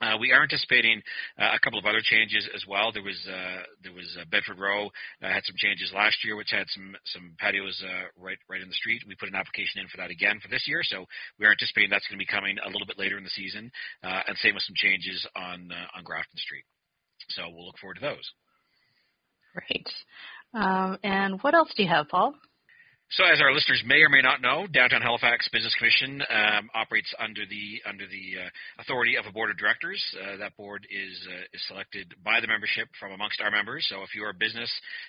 Uh, 0.00 0.16
we 0.18 0.33
are 0.33 0.42
anticipating 0.42 1.02
uh, 1.38 1.50
a 1.54 1.61
couple 1.61 1.78
of 1.78 1.85
other 1.85 2.00
changes 2.02 2.48
as 2.54 2.64
well. 2.66 2.92
There 2.92 3.02
was 3.02 3.18
uh, 3.28 3.62
there 3.83 3.92
was 3.92 4.16
uh, 4.20 4.24
Bedford 4.30 4.59
Row 4.59 4.87
uh, 4.87 5.28
had 5.28 5.44
some 5.44 5.57
changes 5.57 5.92
last 5.94 6.24
year, 6.24 6.37
which 6.37 6.50
had 6.50 6.66
some 6.70 6.96
some 7.07 7.35
patios 7.38 7.83
uh, 7.85 8.09
right 8.18 8.38
right 8.48 8.61
in 8.61 8.68
the 8.68 8.74
street. 8.74 9.02
We 9.07 9.14
put 9.14 9.28
an 9.28 9.35
application 9.35 9.80
in 9.80 9.88
for 9.88 9.98
that 9.98 10.11
again 10.11 10.40
for 10.40 10.48
this 10.48 10.66
year, 10.66 10.83
so 10.83 11.04
we 11.38 11.46
are 11.46 11.52
anticipating 11.52 11.90
that's 11.90 12.07
going 12.09 12.18
to 12.18 12.24
be 12.24 12.30
coming 12.30 12.57
a 12.59 12.70
little 12.70 12.87
bit 12.87 12.98
later 12.98 13.18
in 13.18 13.24
the 13.24 13.35
season. 13.35 13.70
Uh, 14.02 14.20
and 14.26 14.37
same 14.38 14.54
with 14.54 14.64
some 14.64 14.76
changes 14.76 15.26
on 15.37 15.70
on 15.96 16.02
Grafton 16.04 16.38
Street. 16.38 16.64
So 17.30 17.48
we'll 17.50 17.66
look 17.66 17.78
forward 17.78 17.94
to 17.94 18.00
those. 18.00 18.26
Great. 19.54 19.88
Um, 20.52 20.98
and 21.02 21.42
what 21.42 21.54
else 21.54 21.72
do 21.76 21.83
you 21.83 21.88
have, 21.88 22.09
Paul? 22.09 22.35
So, 23.14 23.22
as 23.22 23.40
our 23.40 23.55
listeners 23.55 23.79
may 23.87 24.03
or 24.03 24.11
may 24.11 24.27
not 24.27 24.42
know, 24.42 24.66
Downtown 24.66 24.98
Halifax 24.98 25.46
Business 25.55 25.72
Commission 25.79 26.18
um, 26.27 26.66
operates 26.74 27.14
under 27.22 27.46
the 27.46 27.79
under 27.87 28.11
the 28.11 28.42
uh, 28.42 28.83
authority 28.83 29.14
of 29.14 29.22
a 29.22 29.31
board 29.31 29.55
of 29.55 29.57
directors. 29.57 30.03
Uh, 30.18 30.42
that 30.42 30.57
board 30.57 30.83
is 30.90 31.14
uh, 31.31 31.46
is 31.55 31.62
selected 31.70 32.11
by 32.24 32.42
the 32.42 32.50
membership 32.50 32.90
from 32.98 33.12
amongst 33.12 33.38
our 33.40 33.53
members. 33.55 33.87
So, 33.87 34.03
if 34.03 34.18
you're 34.18 34.31
a 34.31 34.35
business 34.35 34.66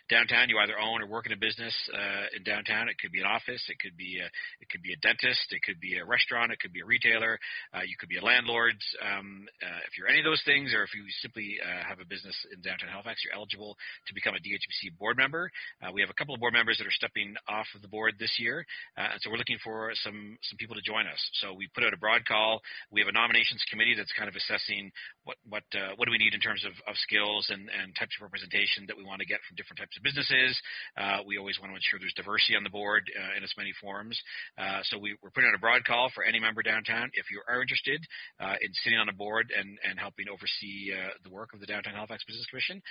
downtown, 0.07 0.53
you 0.53 0.59
either 0.61 0.77
own 0.77 1.01
or 1.01 1.09
work 1.09 1.25
in 1.25 1.33
a 1.33 1.41
business 1.41 1.73
uh, 1.97 2.37
in 2.37 2.45
downtown. 2.45 2.93
It 2.93 3.01
could 3.01 3.09
be 3.09 3.21
an 3.21 3.25
office, 3.25 3.65
it 3.73 3.81
could 3.81 3.97
be 3.97 4.21
a, 4.21 4.29
it 4.61 4.69
could 4.69 4.85
be 4.85 4.93
a 4.93 5.01
dentist, 5.01 5.49
it 5.49 5.65
could 5.65 5.81
be 5.81 5.97
a 5.97 6.05
restaurant, 6.05 6.53
it 6.53 6.61
could 6.61 6.77
be 6.77 6.85
a 6.85 6.85
retailer, 6.85 7.39
uh, 7.73 7.81
you 7.89 7.97
could 7.97 8.13
be 8.13 8.21
a 8.21 8.23
landlord. 8.23 8.77
Um, 9.01 9.49
uh, 9.65 9.81
if 9.89 9.97
you're 9.97 10.13
any 10.13 10.21
of 10.21 10.29
those 10.29 10.45
things, 10.45 10.77
or 10.77 10.85
if 10.85 10.93
you 10.93 11.01
simply 11.25 11.57
have 11.65 11.97
a 11.97 12.05
business 12.05 12.37
in 12.53 12.61
downtown 12.61 12.93
Halifax, 12.93 13.25
you're 13.25 13.33
eligible 13.33 13.73
to 14.05 14.13
become 14.13 14.37
a 14.37 14.43
DHBC 14.45 14.93
board 15.01 15.17
member. 15.17 15.49
We 15.89 16.05
have 16.05 16.13
a 16.13 16.17
couple 16.21 16.37
of 16.37 16.39
board 16.39 16.53
members 16.53 16.77
that 16.77 16.85
are 16.85 16.93
stepping 16.93 17.33
off 17.49 17.65
of 17.73 17.81
the 17.81 17.94
board 17.95 18.19
this 18.19 18.35
year, 18.43 18.67
uh, 18.99 19.15
and 19.15 19.19
so 19.23 19.31
we're 19.31 19.39
looking 19.39 19.61
for 19.63 19.95
some 20.03 20.35
some 20.43 20.57
people 20.59 20.75
to 20.75 20.83
join 20.83 21.07
us. 21.07 21.21
So 21.39 21.55
we 21.55 21.71
put 21.71 21.87
out 21.87 21.95
a 21.95 22.01
broad 22.03 22.27
call. 22.27 22.59
We 22.91 22.99
have 22.99 23.07
a 23.07 23.15
nominations 23.15 23.63
committee 23.71 23.95
that's 23.95 24.11
kind 24.19 24.27
of 24.27 24.35
assessing 24.35 24.91
what 25.23 25.37
what 25.47 25.63
uh, 25.71 25.95
what 25.95 26.05
do 26.05 26.11
we 26.11 26.19
need 26.19 26.35
in 26.35 26.43
terms 26.43 26.67
of, 26.67 26.75
of 26.91 26.95
skills 26.99 27.47
and, 27.47 27.71
and 27.71 27.95
types 27.95 28.11
of 28.19 28.27
representation 28.27 28.83
that 28.91 28.99
we 28.99 29.07
want 29.07 29.23
to 29.23 29.27
get 29.27 29.39
from 29.47 29.55
different 29.55 29.79
types 29.79 29.95
of 29.95 30.03
businesses. 30.03 30.51
Uh, 30.99 31.23
we 31.23 31.39
always 31.39 31.55
want 31.63 31.71
to 31.71 31.77
ensure 31.79 31.95
there's 32.03 32.15
diversity 32.19 32.59
on 32.59 32.67
the 32.67 32.73
board 32.73 33.07
uh, 33.15 33.37
in 33.39 33.43
as 33.47 33.53
many 33.55 33.71
forms. 33.79 34.19
Uh, 34.59 34.83
so 34.91 34.99
we, 34.99 35.15
we're 35.23 35.31
putting 35.31 35.47
out 35.47 35.55
a 35.55 35.63
broad 35.63 35.87
call 35.87 36.11
for 36.11 36.27
any 36.27 36.39
member 36.39 36.59
downtown. 36.59 37.07
If 37.15 37.31
you 37.31 37.39
are 37.47 37.63
interested 37.63 38.03
uh, 38.43 38.59
in 38.59 38.71
sitting 38.83 38.99
on 38.99 39.07
a 39.07 39.15
board 39.15 39.53
and, 39.55 39.79
and 39.87 39.95
helping 39.95 40.27
oversee 40.27 40.91
the 41.23 41.31
work 41.31 41.53
of 41.53 41.59
the 41.59 41.65
Downtown 41.65 41.93
Halifax 41.95 42.23
Business 42.25 42.45
Commission, 42.49 42.81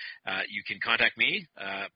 you 0.48 0.62
can 0.66 0.78
contact 0.80 1.18
me, 1.18 1.46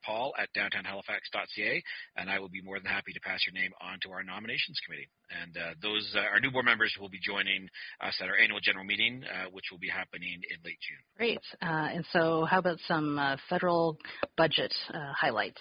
Paul, 0.05 0.35
at 0.39 0.49
downtownhalifax.ca, 0.53 1.83
and 2.17 2.31
I 2.31 2.39
will 2.39 2.49
be 2.49 2.63
more 2.63 2.79
than 2.79 2.88
happy 2.89 3.13
to 3.13 3.21
pass 3.21 3.41
your 3.47 3.55
name 3.55 3.73
on 3.81 3.99
to 4.03 4.11
our 4.11 4.25
nominations 4.25 4.81
committee. 4.85 5.09
And 5.43 5.57
uh, 5.57 5.75
those 5.83 6.09
uh, 6.17 6.21
our 6.33 6.41
new 6.41 6.51
board 6.51 6.65
members 6.65 6.95
will 6.99 7.09
be 7.09 7.21
joining 7.21 7.69
us 8.01 8.17
at 8.21 8.29
our 8.29 8.37
annual 8.37 8.61
general 8.61 8.85
meeting, 8.85 9.23
uh, 9.25 9.51
which 9.53 9.67
will 9.71 9.79
be 9.79 9.89
happening 9.89 10.41
in 10.51 10.57
late 10.65 10.79
June. 10.81 11.05
Great. 11.17 11.45
Uh, 11.61 11.95
and 11.95 12.05
so, 12.13 12.45
how 12.45 12.59
about 12.59 12.79
some 12.87 13.19
uh, 13.19 13.37
federal 13.49 13.99
budget 14.37 14.75
uh, 14.93 15.13
highlights? 15.13 15.61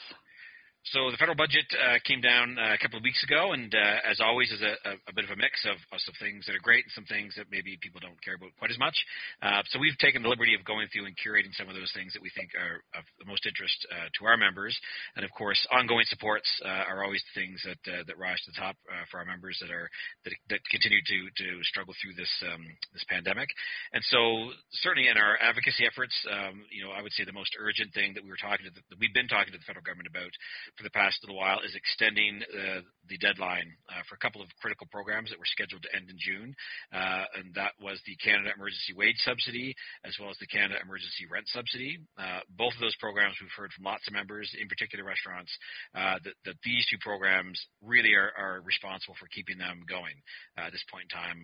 So 0.96 1.12
the 1.12 1.20
federal 1.20 1.36
budget 1.36 1.68
uh, 1.76 2.00
came 2.08 2.24
down 2.24 2.56
uh, 2.56 2.72
a 2.72 2.80
couple 2.80 2.96
of 2.96 3.04
weeks 3.04 3.20
ago, 3.20 3.52
and 3.52 3.68
uh, 3.76 4.08
as 4.08 4.24
always, 4.24 4.48
is 4.56 4.64
a, 4.64 4.96
a, 5.04 5.12
bit 5.12 5.28
of 5.28 5.36
a 5.36 5.36
mix 5.36 5.68
of, 5.68 5.76
of 5.92 6.00
some 6.00 6.16
things 6.16 6.48
that 6.48 6.56
are 6.56 6.64
great 6.64 6.88
and 6.88 6.96
some 6.96 7.04
things 7.12 7.36
that 7.36 7.52
maybe 7.52 7.76
people 7.84 8.00
don't 8.00 8.16
care 8.24 8.40
about 8.40 8.56
quite 8.56 8.72
as 8.72 8.80
much. 8.80 8.96
Uh, 9.44 9.68
so 9.68 9.84
we've 9.84 10.00
taken 10.00 10.24
the 10.24 10.32
liberty 10.32 10.56
of 10.56 10.64
going 10.64 10.88
through 10.88 11.04
and 11.04 11.18
curating 11.20 11.52
some 11.60 11.68
of 11.68 11.76
those 11.76 11.92
things 11.92 12.16
that 12.16 12.24
we 12.24 12.32
think 12.32 12.56
are 12.56 12.80
of 12.96 13.04
the 13.20 13.28
most 13.28 13.44
interest 13.44 13.76
uh, 13.92 14.08
to 14.16 14.24
our 14.32 14.40
members, 14.40 14.72
and 15.20 15.28
of 15.28 15.32
course, 15.36 15.60
ongoing 15.76 16.08
supports 16.08 16.48
uh, 16.64 16.88
are 16.88 17.04
always 17.04 17.20
the 17.34 17.36
things 17.36 17.60
that 17.68 17.80
that 18.08 18.16
rise 18.16 18.40
to 18.48 18.56
the 18.56 18.60
top 18.62 18.80
for 19.12 19.20
our 19.20 19.28
members 19.28 19.60
that 19.60 19.72
are 19.72 19.92
that, 20.24 20.32
that 20.48 20.62
continue 20.72 21.04
to 21.04 21.20
to 21.36 21.60
struggle 21.68 21.92
through 22.00 22.16
this 22.16 22.32
um, 22.48 22.64
this 22.96 23.04
pandemic. 23.12 23.52
And 23.92 24.04
so 24.08 24.56
certainly 24.88 25.12
in 25.12 25.20
our 25.20 25.36
advocacy 25.44 25.84
efforts, 25.84 26.16
um, 26.32 26.64
you 26.72 26.88
know, 26.88 26.96
I 26.96 27.04
would 27.04 27.12
say 27.12 27.28
the 27.28 27.36
most 27.36 27.52
urgent 27.60 27.92
thing 27.92 28.16
that 28.16 28.24
we 28.24 28.32
were 28.32 28.40
talking 28.40 28.64
to 28.64 28.72
the, 28.72 28.80
that 28.88 29.00
we've 29.00 29.12
been 29.12 29.28
talking 29.28 29.52
to 29.52 29.60
the 29.60 29.68
federal 29.68 29.84
government 29.84 30.08
about 30.08 30.32
for 30.78 30.84
the 30.86 30.94
past 30.94 31.18
little 31.26 31.36
while 31.36 31.60
is 31.66 31.74
extending 31.74 32.42
uh, 32.54 32.86
the 33.10 33.18
deadline 33.18 33.74
uh, 33.90 34.06
for 34.06 34.14
a 34.14 34.22
couple 34.22 34.42
of 34.42 34.48
critical 34.62 34.86
programs 34.92 35.34
that 35.34 35.40
were 35.40 35.50
scheduled 35.50 35.82
to 35.82 35.92
end 35.96 36.06
in 36.06 36.18
June, 36.22 36.54
uh, 36.94 37.26
and 37.42 37.50
that 37.58 37.74
was 37.82 37.98
the 38.06 38.16
Canada 38.22 38.54
Emergency 38.54 38.94
Wage 38.94 39.18
Subsidy 39.26 39.74
as 40.06 40.14
well 40.22 40.30
as 40.30 40.38
the 40.38 40.48
Canada 40.48 40.78
Emergency 40.78 41.26
Rent 41.26 41.50
Subsidy. 41.50 41.98
Uh, 42.14 42.46
both 42.54 42.78
of 42.78 42.82
those 42.84 42.96
programs 43.02 43.34
we've 43.42 43.58
heard 43.58 43.74
from 43.74 43.90
lots 43.90 44.06
of 44.06 44.14
members, 44.14 44.54
in 44.54 44.70
particular 44.70 45.02
restaurants, 45.02 45.50
uh, 45.98 46.22
that, 46.22 46.36
that, 46.46 46.60
these 46.62 46.86
two 46.92 47.00
programs 47.00 47.56
really 47.80 48.12
are, 48.14 48.34
are 48.36 48.60
responsible 48.68 49.16
for 49.16 49.32
keeping 49.32 49.58
them 49.58 49.82
going 49.88 50.14
at 50.60 50.74
this 50.76 50.84
point 50.92 51.08
in 51.08 51.14
time 51.16 51.40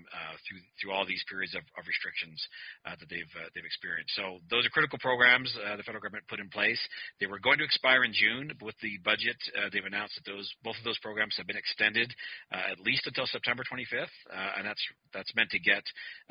through 0.46 0.60
through 0.78 0.91
all 0.91 1.08
these 1.08 1.24
periods 1.32 1.56
of, 1.56 1.63
of 1.80 1.88
restrictions 1.88 2.36
that 2.84 3.08
they've 3.08 3.34
they've 3.56 3.65
experienced. 3.65 4.12
So 4.19 4.43
those 4.52 4.67
are 4.67 4.74
critical 4.74 5.00
programs 5.00 5.54
the 5.54 5.86
federal 5.86 6.04
government 6.04 6.28
put 6.28 6.43
in 6.43 6.52
place. 6.52 6.82
They 7.24 7.30
were 7.30 7.39
going 7.39 7.58
to 7.63 7.63
expire 7.63 8.04
in 8.04 8.12
June, 8.12 8.52
but 8.60 8.67
with 8.67 8.80
the 8.84 9.00
budget, 9.00 9.22
they've 9.71 9.86
announced 9.86 10.15
that 10.15 10.29
those 10.29 10.49
both 10.63 10.77
of 10.77 10.83
those 10.83 10.99
programs 10.99 11.36
have 11.38 11.47
been 11.47 11.57
extended 11.57 12.13
uh, 12.51 12.71
at 12.71 12.79
least 12.79 13.05
until 13.07 13.25
September 13.27 13.63
25th, 13.63 14.13
uh, 14.29 14.57
and 14.57 14.65
that's 14.65 14.81
that's 15.13 15.33
meant 15.36 15.49
to 15.51 15.59
get 15.59 15.83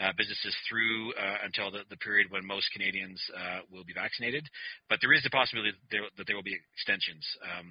uh, 0.03 0.11
businesses 0.19 0.55
through 0.69 1.15
until 1.47 1.71
the, 1.71 1.87
the 1.91 1.97
period 2.03 2.27
when 2.31 2.43
most 2.45 2.67
Canadians 2.73 3.23
will 3.71 3.85
be 3.87 3.95
vaccinated. 3.95 4.43
But 4.91 4.99
there 5.01 5.15
is 5.15 5.23
the 5.23 5.31
possibility 5.31 5.71
that 5.71 5.87
there, 5.91 6.07
that 6.19 6.27
there 6.27 6.35
will 6.35 6.47
be 6.47 6.59
extensions 6.75 7.23
um, 7.47 7.71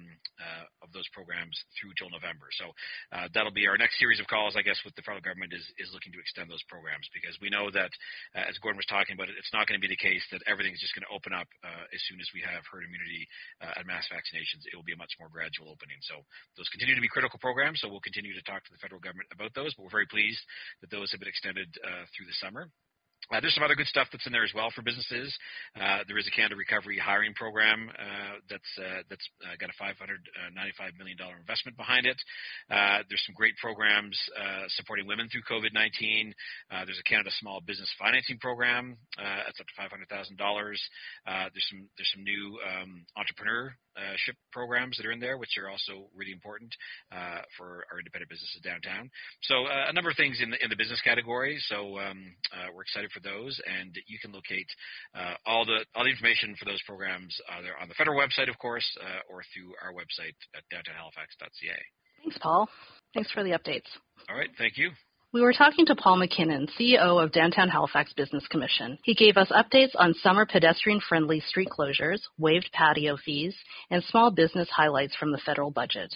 of 0.80 0.88
those 0.96 1.06
programs 1.12 1.52
through 1.76 1.92
till 2.00 2.08
November. 2.08 2.48
So 2.56 2.72
that'll 3.36 3.52
be 3.52 3.68
our 3.68 3.76
next 3.76 4.00
series 4.00 4.20
of 4.20 4.26
calls, 4.26 4.56
I 4.56 4.64
guess, 4.64 4.80
with 4.84 4.96
the 4.96 5.04
federal 5.04 5.20
government 5.20 5.52
is 5.52 5.64
is 5.76 5.92
looking 5.92 6.12
to 6.16 6.20
extend 6.20 6.48
those 6.48 6.64
programs 6.68 7.08
because 7.12 7.36
we 7.44 7.52
know 7.52 7.68
that, 7.72 7.92
as 8.32 8.56
Gordon 8.64 8.80
was 8.80 8.88
talking 8.88 9.14
about, 9.14 9.28
it, 9.28 9.36
it's 9.36 9.52
not 9.52 9.68
going 9.68 9.76
to 9.76 9.84
be 9.84 9.92
the 9.92 10.00
case 10.00 10.24
that 10.32 10.40
everything 10.48 10.72
is 10.72 10.80
just 10.80 10.96
going 10.96 11.04
to 11.04 11.12
open 11.12 11.36
up 11.36 11.48
as 11.92 12.00
soon 12.08 12.20
as 12.20 12.28
we 12.32 12.40
have 12.40 12.64
herd 12.64 12.88
immunity 12.88 13.28
and 13.60 13.84
mass 13.84 14.08
vaccinations. 14.08 14.64
It 14.64 14.76
will 14.76 14.86
be 14.86 14.96
a 14.96 15.00
much 15.02 15.18
more 15.18 15.26
gradual 15.26 15.74
opening. 15.74 15.98
So 16.06 16.22
those 16.54 16.70
continue 16.70 16.94
to 16.94 17.02
be 17.02 17.10
critical 17.10 17.42
programs, 17.42 17.82
so 17.82 17.90
we'll 17.90 18.06
continue 18.06 18.30
to 18.38 18.44
talk 18.46 18.62
to 18.62 18.70
the 18.70 18.78
federal 18.78 19.02
government 19.02 19.34
about 19.34 19.50
those. 19.58 19.74
But 19.74 19.90
we're 19.90 19.98
very 19.98 20.06
pleased 20.06 20.38
that 20.78 20.94
those 20.94 21.10
have 21.10 21.18
been 21.18 21.32
extended 21.34 21.66
uh, 21.82 22.06
through 22.14 22.30
the 22.30 22.38
summer. 22.38 22.70
Uh, 23.30 23.40
there's 23.40 23.54
some 23.54 23.62
other 23.62 23.76
good 23.78 23.86
stuff 23.86 24.08
that's 24.10 24.26
in 24.26 24.32
there 24.32 24.44
as 24.44 24.52
well 24.54 24.70
for 24.74 24.82
businesses. 24.82 25.32
Uh, 25.78 26.02
there 26.08 26.18
is 26.18 26.26
a 26.26 26.34
Canada 26.34 26.56
Recovery 26.56 26.98
hiring 26.98 27.32
program 27.34 27.88
uh, 27.94 28.36
that's 28.50 28.72
uh, 28.76 29.06
that's 29.08 29.22
uh, 29.46 29.54
got 29.60 29.70
a 29.70 29.76
595 29.78 30.98
million 30.98 31.16
dollar 31.16 31.38
investment 31.38 31.76
behind 31.76 32.04
it. 32.04 32.18
Uh, 32.68 33.06
there's 33.08 33.22
some 33.24 33.38
great 33.38 33.54
programs 33.62 34.18
supporting 34.74 35.06
women 35.06 35.28
through 35.30 35.46
COVID-19. 35.46 36.34
there's 36.84 36.98
a 36.98 37.08
Canada 37.08 37.30
Small 37.38 37.60
Business 37.62 37.88
Financing 37.98 38.38
Program 38.38 38.96
that's 39.16 39.60
up 39.60 39.66
to 39.66 39.76
500 39.78 40.08
thousand 40.08 40.36
dollars. 40.36 40.82
There's 41.24 41.66
some 41.70 41.88
there's 41.96 42.12
some 42.12 42.24
new 42.24 42.58
um, 42.66 43.06
entrepreneurship 43.98 44.36
programs 44.52 44.96
that 44.96 45.06
are 45.06 45.12
in 45.12 45.20
there, 45.20 45.38
which 45.38 45.56
are 45.60 45.68
also 45.68 46.08
really 46.14 46.32
important 46.32 46.72
uh, 47.10 47.42
for 47.56 47.84
our 47.90 47.98
independent 47.98 48.30
businesses 48.30 48.60
downtown. 48.62 49.10
So 49.42 49.66
uh, 49.66 49.88
a 49.88 49.92
number 49.92 50.10
of 50.10 50.16
things 50.16 50.40
in 50.40 50.50
the 50.50 50.58
in 50.62 50.70
the 50.70 50.76
business 50.76 51.00
category. 51.02 51.58
So 51.68 51.98
um, 51.98 52.34
we're 52.74 52.82
excited 52.82 53.10
for 53.12 53.20
those, 53.20 53.60
and 53.66 53.94
you 54.06 54.18
can 54.20 54.32
locate 54.32 54.68
uh, 55.14 55.34
all 55.46 55.64
the 55.64 55.84
all 55.94 56.04
the 56.04 56.10
information 56.10 56.54
for 56.58 56.64
those 56.64 56.80
programs 56.86 57.34
either 57.58 57.76
on 57.80 57.88
the 57.88 57.94
federal 57.94 58.18
website, 58.18 58.48
of 58.48 58.58
course, 58.58 58.86
uh, 59.00 59.20
or 59.32 59.42
through 59.52 59.72
our 59.82 59.92
website 59.92 60.36
at 60.54 60.62
downtownhalifax.ca. 60.72 61.80
Thanks, 62.22 62.38
Paul. 62.40 62.68
Thanks 63.14 63.30
for 63.32 63.42
the 63.42 63.50
updates. 63.50 63.90
All 64.28 64.36
right, 64.36 64.50
thank 64.58 64.78
you. 64.78 64.90
We 65.32 65.40
were 65.40 65.54
talking 65.54 65.86
to 65.86 65.96
Paul 65.96 66.18
McKinnon, 66.18 66.68
CEO 66.78 67.24
of 67.24 67.32
Downtown 67.32 67.70
Halifax 67.70 68.12
Business 68.12 68.46
Commission. 68.48 68.98
He 69.02 69.14
gave 69.14 69.38
us 69.38 69.48
updates 69.50 69.92
on 69.94 70.12
summer 70.12 70.44
pedestrian 70.44 71.00
friendly 71.00 71.40
street 71.40 71.70
closures, 71.70 72.18
waived 72.36 72.68
patio 72.70 73.16
fees, 73.16 73.56
and 73.90 74.04
small 74.04 74.30
business 74.30 74.68
highlights 74.68 75.16
from 75.16 75.32
the 75.32 75.38
federal 75.38 75.70
budget. 75.70 76.14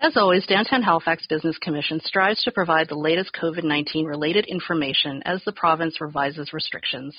As 0.00 0.16
always, 0.16 0.44
Downtown 0.46 0.82
Halifax 0.82 1.24
Business 1.28 1.56
Commission 1.58 2.00
strives 2.04 2.42
to 2.42 2.50
provide 2.50 2.88
the 2.88 2.96
latest 2.96 3.30
COVID-19 3.40 4.08
related 4.08 4.46
information 4.46 5.22
as 5.24 5.40
the 5.44 5.52
province 5.52 6.00
revises 6.00 6.52
restrictions. 6.52 7.16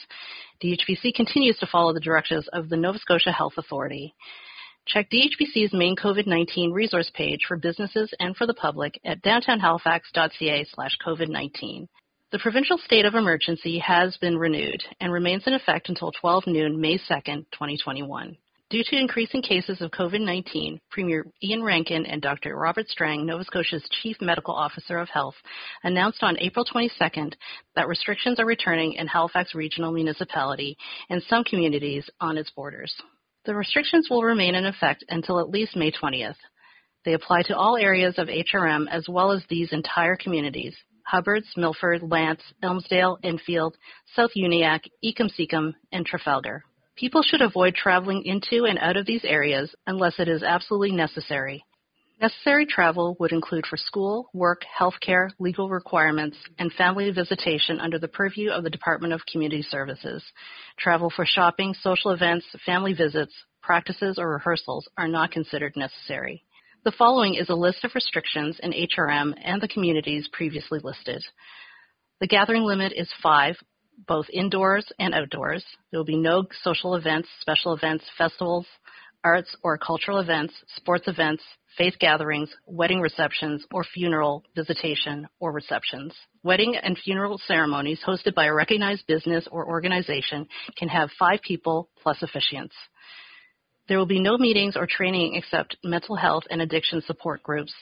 DHBC 0.61 1.13
continues 1.15 1.57
to 1.59 1.67
follow 1.67 1.93
the 1.93 2.01
directives 2.01 2.49
of 2.51 2.67
the 2.67 2.75
Nova 2.75 2.99
Scotia 2.99 3.31
Health 3.31 3.53
Authority. 3.55 4.13
Check 4.85 5.09
DHBC's 5.09 5.73
main 5.73 5.95
COVID-19 5.95 6.73
resource 6.73 7.09
page 7.13 7.39
for 7.47 7.55
businesses 7.57 8.13
and 8.19 8.35
for 8.35 8.45
the 8.45 8.53
public 8.53 8.99
at 9.05 9.23
downtownhalifax.ca/covid19. 9.23 11.87
The 12.31 12.39
provincial 12.39 12.77
state 12.79 13.05
of 13.05 13.15
emergency 13.15 13.79
has 13.79 14.17
been 14.17 14.37
renewed 14.37 14.83
and 14.99 15.13
remains 15.13 15.43
in 15.45 15.53
effect 15.53 15.87
until 15.87 16.11
12 16.19 16.47
noon, 16.47 16.81
May 16.81 16.97
2, 16.97 17.03
2021. 17.05 18.35
Due 18.69 18.83
to 18.83 18.97
increasing 18.97 19.41
cases 19.43 19.81
of 19.81 19.91
COVID-19, 19.91 20.79
Premier 20.89 21.25
Iain 21.43 21.61
Rankin 21.61 22.05
and 22.07 22.21
Dr. 22.21 22.55
Robert 22.55 22.87
Strang, 22.89 23.25
Nova 23.25 23.43
Scotia's 23.43 23.87
Chief 24.01 24.17
Medical 24.19 24.55
Officer 24.55 24.97
of 24.97 25.09
Health, 25.09 25.35
announced 25.83 26.23
on 26.23 26.39
April 26.39 26.65
22nd 26.65 27.35
that 27.75 27.87
restrictions 27.87 28.39
are 28.39 28.45
returning 28.45 28.93
in 28.93 29.05
Halifax 29.05 29.53
Regional 29.53 29.91
Municipality 29.91 30.75
and 31.09 31.21
some 31.29 31.43
communities 31.43 32.09
on 32.19 32.37
its 32.37 32.49
borders. 32.49 32.95
The 33.45 33.55
restrictions 33.55 34.09
will 34.09 34.23
remain 34.23 34.55
in 34.55 34.65
effect 34.65 35.03
until 35.09 35.39
at 35.39 35.49
least 35.49 35.75
May 35.75 35.91
20th. 35.91 36.37
They 37.03 37.13
apply 37.13 37.43
to 37.43 37.57
all 37.57 37.75
areas 37.75 38.17
of 38.17 38.29
HRM 38.29 38.87
as 38.89 39.09
well 39.09 39.31
as 39.31 39.43
these 39.49 39.73
entire 39.73 40.15
communities, 40.15 40.75
Hubbards, 41.05 41.47
Milford, 41.57 42.01
Lantz, 42.01 42.41
Elmsdale, 42.63 43.17
Enfield, 43.23 43.75
South 44.15 44.31
Uniacke, 44.37 44.89
Ecum 45.03 45.29
Secum, 45.37 45.73
and 45.91 46.05
Trafalgar. 46.05 46.63
People 46.95 47.21
should 47.21 47.41
avoid 47.41 47.75
traveling 47.75 48.23
into 48.23 48.65
and 48.65 48.79
out 48.79 48.95
of 48.95 49.05
these 49.05 49.25
areas 49.25 49.75
unless 49.87 50.19
it 50.19 50.29
is 50.29 50.43
absolutely 50.43 50.93
necessary. 50.93 51.65
Necessary 52.21 52.65
travel 52.65 53.17
would 53.19 53.31
include 53.31 53.65
for 53.65 53.75
school, 53.75 54.29
work, 54.33 54.61
healthcare, 54.79 55.29
legal 55.39 55.69
requirements, 55.69 56.37
and 56.57 56.71
family 56.73 57.11
visitation 57.11 57.79
under 57.79 57.99
the 57.99 58.07
purview 58.07 58.49
of 58.51 58.63
the 58.63 58.69
Department 58.69 59.13
of 59.13 59.25
Community 59.31 59.61
Services. 59.61 60.23
Travel 60.77 61.11
for 61.13 61.25
shopping, 61.25 61.73
social 61.81 62.11
events, 62.11 62.45
family 62.65 62.93
visits, 62.93 63.33
practices, 63.61 64.17
or 64.17 64.29
rehearsals 64.29 64.87
are 64.97 65.07
not 65.07 65.31
considered 65.31 65.75
necessary. 65.75 66.43
The 66.85 66.93
following 66.97 67.35
is 67.35 67.49
a 67.49 67.55
list 67.55 67.83
of 67.83 67.95
restrictions 67.95 68.59
in 68.61 68.73
HRM 68.73 69.33
and 69.43 69.61
the 69.61 69.67
communities 69.67 70.29
previously 70.31 70.79
listed. 70.83 71.23
The 72.19 72.27
gathering 72.27 72.63
limit 72.63 72.93
is 72.95 73.09
five 73.21 73.55
both 74.07 74.25
indoors 74.31 74.85
and 74.99 75.13
outdoors. 75.13 75.63
There 75.91 75.99
will 75.99 76.05
be 76.05 76.17
no 76.17 76.45
social 76.63 76.95
events, 76.95 77.29
special 77.41 77.73
events, 77.73 78.05
festivals, 78.17 78.65
arts 79.23 79.55
or 79.63 79.77
cultural 79.77 80.19
events, 80.19 80.53
sports 80.75 81.07
events, 81.07 81.43
faith 81.77 81.93
gatherings, 81.99 82.53
wedding 82.65 82.99
receptions, 82.99 83.65
or 83.71 83.83
funeral 83.83 84.43
visitation 84.55 85.27
or 85.39 85.51
receptions. 85.51 86.13
Wedding 86.43 86.75
and 86.75 86.97
funeral 86.97 87.39
ceremonies 87.47 88.01
hosted 88.05 88.33
by 88.35 88.45
a 88.45 88.53
recognized 88.53 89.07
business 89.07 89.47
or 89.51 89.67
organization 89.67 90.47
can 90.77 90.89
have 90.89 91.09
five 91.17 91.41
people 91.41 91.89
plus 92.01 92.17
officiants. 92.21 92.73
There 93.87 93.97
will 93.97 94.05
be 94.05 94.21
no 94.21 94.37
meetings 94.37 94.77
or 94.77 94.87
training 94.87 95.35
except 95.35 95.77
mental 95.83 96.15
health 96.15 96.43
and 96.49 96.61
addiction 96.61 97.01
support 97.05 97.43
groups, 97.43 97.73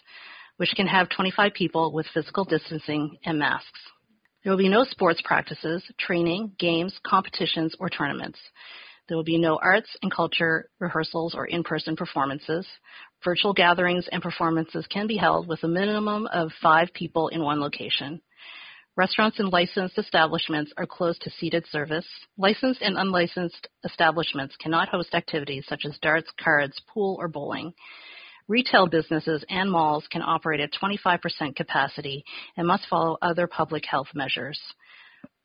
which 0.58 0.74
can 0.76 0.88
have 0.88 1.10
25 1.10 1.54
people 1.54 1.94
with 1.94 2.08
physical 2.14 2.44
distancing 2.44 3.18
and 3.26 3.38
masks. 3.38 3.80
There 4.44 4.52
will 4.52 4.58
be 4.58 4.70
no 4.70 4.84
sports 4.84 5.22
practices, 5.24 5.84
training, 6.00 6.54
games, 6.58 6.98
competitions, 7.06 7.76
or 7.80 7.90
tournaments. 7.90 8.40
There 9.12 9.18
will 9.18 9.26
be 9.26 9.38
no 9.38 9.60
arts 9.62 9.90
and 10.02 10.10
culture 10.10 10.70
rehearsals 10.80 11.36
or 11.36 11.46
in-person 11.46 11.98
performances. 11.98 12.66
Virtual 13.26 13.52
gatherings 13.52 14.08
and 14.10 14.22
performances 14.24 14.88
can 14.88 15.06
be 15.06 15.18
held 15.18 15.50
with 15.50 15.62
a 15.64 15.68
minimum 15.68 16.28
of 16.28 16.50
five 16.62 16.94
people 16.94 17.28
in 17.28 17.44
one 17.44 17.60
location. 17.60 18.22
Restaurants 18.96 19.38
and 19.38 19.52
licensed 19.52 19.98
establishments 19.98 20.72
are 20.78 20.86
closed 20.86 21.22
to 21.24 21.30
seated 21.30 21.68
service. 21.68 22.08
Licensed 22.38 22.82
and 22.82 22.98
unlicensed 22.98 23.68
establishments 23.84 24.56
cannot 24.62 24.88
host 24.88 25.14
activities 25.14 25.66
such 25.68 25.84
as 25.84 26.00
darts, 26.02 26.32
cards, 26.42 26.80
pool, 26.88 27.18
or 27.20 27.28
bowling. 27.28 27.74
Retail 28.48 28.88
businesses 28.88 29.44
and 29.50 29.70
malls 29.70 30.08
can 30.10 30.22
operate 30.22 30.62
at 30.62 30.72
25% 30.72 31.54
capacity 31.58 32.24
and 32.56 32.66
must 32.66 32.88
follow 32.90 33.18
other 33.22 33.46
public 33.46 33.84
health 33.86 34.08
measures. 34.16 34.58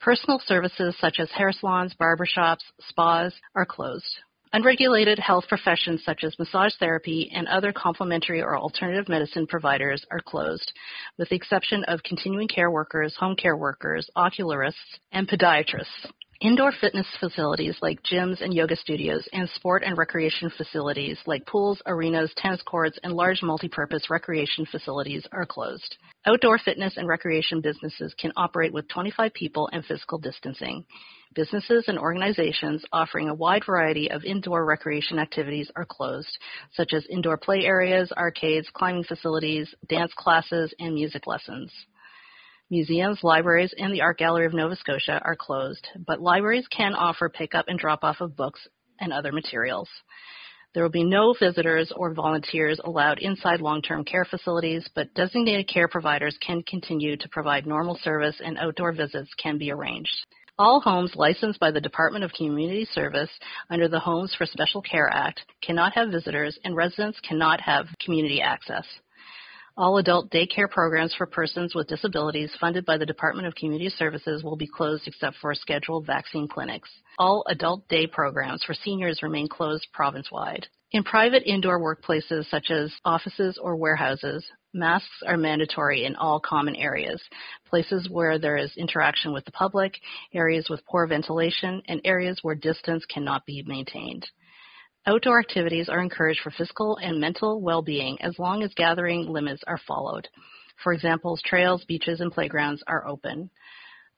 Personal 0.00 0.40
services 0.46 0.96
such 1.00 1.18
as 1.18 1.30
hair 1.30 1.52
salons, 1.52 1.94
barbershops, 1.94 2.62
spas 2.80 3.34
are 3.54 3.66
closed. 3.66 4.20
Unregulated 4.52 5.18
health 5.18 5.44
professions 5.48 6.04
such 6.04 6.22
as 6.22 6.38
massage 6.38 6.72
therapy 6.78 7.30
and 7.34 7.48
other 7.48 7.72
complementary 7.72 8.40
or 8.40 8.56
alternative 8.56 9.08
medicine 9.08 9.46
providers 9.46 10.04
are 10.10 10.20
closed, 10.20 10.72
with 11.18 11.28
the 11.28 11.34
exception 11.34 11.82
of 11.84 12.02
continuing 12.04 12.46
care 12.46 12.70
workers, 12.70 13.16
home 13.16 13.34
care 13.36 13.56
workers, 13.56 14.08
ocularists, 14.16 14.98
and 15.12 15.28
podiatrists. 15.28 16.06
Indoor 16.42 16.70
fitness 16.70 17.06
facilities 17.18 17.78
like 17.80 18.02
gyms 18.02 18.42
and 18.42 18.52
yoga 18.52 18.76
studios 18.76 19.26
and 19.32 19.48
sport 19.54 19.82
and 19.82 19.96
recreation 19.96 20.50
facilities 20.50 21.18
like 21.24 21.46
pools, 21.46 21.80
arenas, 21.86 22.30
tennis 22.36 22.60
courts, 22.60 22.98
and 23.02 23.14
large 23.14 23.40
multipurpose 23.40 24.10
recreation 24.10 24.66
facilities 24.66 25.26
are 25.32 25.46
closed. 25.46 25.96
Outdoor 26.26 26.58
fitness 26.58 26.98
and 26.98 27.08
recreation 27.08 27.62
businesses 27.62 28.12
can 28.18 28.32
operate 28.36 28.74
with 28.74 28.86
25 28.88 29.32
people 29.32 29.70
and 29.72 29.82
physical 29.86 30.18
distancing. 30.18 30.84
Businesses 31.34 31.84
and 31.88 31.98
organizations 31.98 32.84
offering 32.92 33.30
a 33.30 33.34
wide 33.34 33.64
variety 33.64 34.10
of 34.10 34.22
indoor 34.22 34.66
recreation 34.66 35.18
activities 35.18 35.70
are 35.74 35.86
closed, 35.86 36.36
such 36.72 36.92
as 36.92 37.06
indoor 37.08 37.38
play 37.38 37.64
areas, 37.64 38.12
arcades, 38.12 38.68
climbing 38.74 39.04
facilities, 39.04 39.74
dance 39.88 40.12
classes, 40.14 40.74
and 40.80 40.92
music 40.92 41.26
lessons. 41.26 41.72
Museums, 42.68 43.20
libraries, 43.22 43.72
and 43.78 43.94
the 43.94 44.00
Art 44.00 44.18
Gallery 44.18 44.44
of 44.44 44.52
Nova 44.52 44.74
Scotia 44.74 45.22
are 45.24 45.36
closed, 45.36 45.86
but 46.04 46.20
libraries 46.20 46.66
can 46.66 46.94
offer 46.94 47.28
pickup 47.28 47.66
and 47.68 47.78
drop 47.78 48.02
off 48.02 48.20
of 48.20 48.34
books 48.34 48.66
and 48.98 49.12
other 49.12 49.30
materials. 49.30 49.88
There 50.74 50.82
will 50.82 50.90
be 50.90 51.04
no 51.04 51.32
visitors 51.38 51.92
or 51.94 52.12
volunteers 52.12 52.80
allowed 52.82 53.20
inside 53.20 53.60
long-term 53.60 54.04
care 54.04 54.24
facilities, 54.24 54.84
but 54.96 55.14
designated 55.14 55.68
care 55.68 55.86
providers 55.86 56.36
can 56.44 56.64
continue 56.64 57.16
to 57.16 57.28
provide 57.28 57.68
normal 57.68 58.00
service 58.02 58.40
and 58.44 58.58
outdoor 58.58 58.90
visits 58.90 59.30
can 59.40 59.58
be 59.58 59.70
arranged. 59.70 60.26
All 60.58 60.80
homes 60.80 61.14
licensed 61.14 61.60
by 61.60 61.70
the 61.70 61.80
Department 61.80 62.24
of 62.24 62.32
Community 62.32 62.84
Service 62.84 63.30
under 63.70 63.86
the 63.86 64.00
Homes 64.00 64.34
for 64.34 64.44
Special 64.44 64.82
Care 64.82 65.08
Act 65.08 65.40
cannot 65.62 65.92
have 65.92 66.10
visitors 66.10 66.58
and 66.64 66.74
residents 66.74 67.20
cannot 67.20 67.60
have 67.60 67.86
community 68.04 68.42
access. 68.42 68.86
All 69.78 69.98
adult 69.98 70.30
daycare 70.30 70.70
programs 70.70 71.14
for 71.14 71.26
persons 71.26 71.74
with 71.74 71.86
disabilities 71.86 72.50
funded 72.58 72.86
by 72.86 72.96
the 72.96 73.04
Department 73.04 73.46
of 73.46 73.54
Community 73.56 73.90
Services 73.90 74.42
will 74.42 74.56
be 74.56 74.66
closed 74.66 75.06
except 75.06 75.36
for 75.36 75.54
scheduled 75.54 76.06
vaccine 76.06 76.48
clinics. 76.48 76.88
All 77.18 77.44
adult 77.46 77.86
day 77.86 78.06
programs 78.06 78.64
for 78.64 78.72
seniors 78.72 79.22
remain 79.22 79.48
closed 79.48 79.86
province-wide. 79.92 80.66
In 80.92 81.04
private 81.04 81.42
indoor 81.44 81.78
workplaces 81.78 82.48
such 82.48 82.70
as 82.70 82.90
offices 83.04 83.58
or 83.60 83.76
warehouses, 83.76 84.46
masks 84.72 85.22
are 85.26 85.36
mandatory 85.36 86.06
in 86.06 86.16
all 86.16 86.40
common 86.40 86.74
areas, 86.74 87.22
places 87.68 88.08
where 88.08 88.38
there 88.38 88.56
is 88.56 88.74
interaction 88.78 89.34
with 89.34 89.44
the 89.44 89.52
public, 89.52 89.98
areas 90.32 90.68
with 90.70 90.86
poor 90.86 91.06
ventilation, 91.06 91.82
and 91.86 92.00
areas 92.02 92.38
where 92.40 92.54
distance 92.54 93.04
cannot 93.12 93.44
be 93.44 93.62
maintained. 93.66 94.26
Outdoor 95.08 95.38
activities 95.38 95.88
are 95.88 96.00
encouraged 96.00 96.40
for 96.42 96.50
physical 96.50 96.96
and 96.96 97.20
mental 97.20 97.60
well-being 97.60 98.20
as 98.22 98.40
long 98.40 98.64
as 98.64 98.74
gathering 98.74 99.28
limits 99.28 99.62
are 99.68 99.78
followed. 99.86 100.26
For 100.82 100.92
example, 100.92 101.38
trails, 101.44 101.84
beaches, 101.84 102.20
and 102.20 102.32
playgrounds 102.32 102.82
are 102.88 103.06
open. 103.06 103.48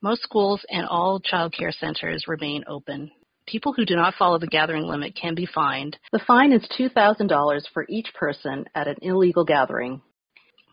Most 0.00 0.22
schools 0.22 0.64
and 0.70 0.86
all 0.86 1.20
child 1.20 1.52
care 1.52 1.72
centers 1.72 2.24
remain 2.26 2.64
open. 2.66 3.10
People 3.46 3.74
who 3.74 3.84
do 3.84 3.96
not 3.96 4.14
follow 4.14 4.38
the 4.38 4.46
gathering 4.46 4.84
limit 4.84 5.14
can 5.14 5.34
be 5.34 5.44
fined. 5.44 5.98
The 6.10 6.22
fine 6.26 6.52
is 6.52 6.66
$2,000 6.78 7.62
for 7.74 7.84
each 7.90 8.14
person 8.14 8.64
at 8.74 8.88
an 8.88 8.96
illegal 9.02 9.44
gathering. 9.44 10.00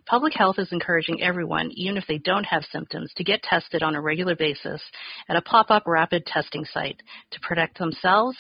Public 0.06 0.34
health 0.34 0.60
is 0.60 0.72
encouraging 0.72 1.22
everyone, 1.22 1.72
even 1.74 1.98
if 1.98 2.06
they 2.08 2.20
don't 2.20 2.46
have 2.46 2.64
symptoms, 2.72 3.12
to 3.18 3.24
get 3.26 3.44
tested 3.44 3.84
on 3.84 3.96
a 3.96 4.02
regular 4.02 4.36
basis 4.36 4.82
at 5.28 5.36
a 5.36 5.42
pop-up 5.42 5.84
rapid 5.86 6.26
testing 6.26 6.64
site 6.64 7.02
to 7.32 7.40
protect 7.42 7.80
themselves 7.80 8.38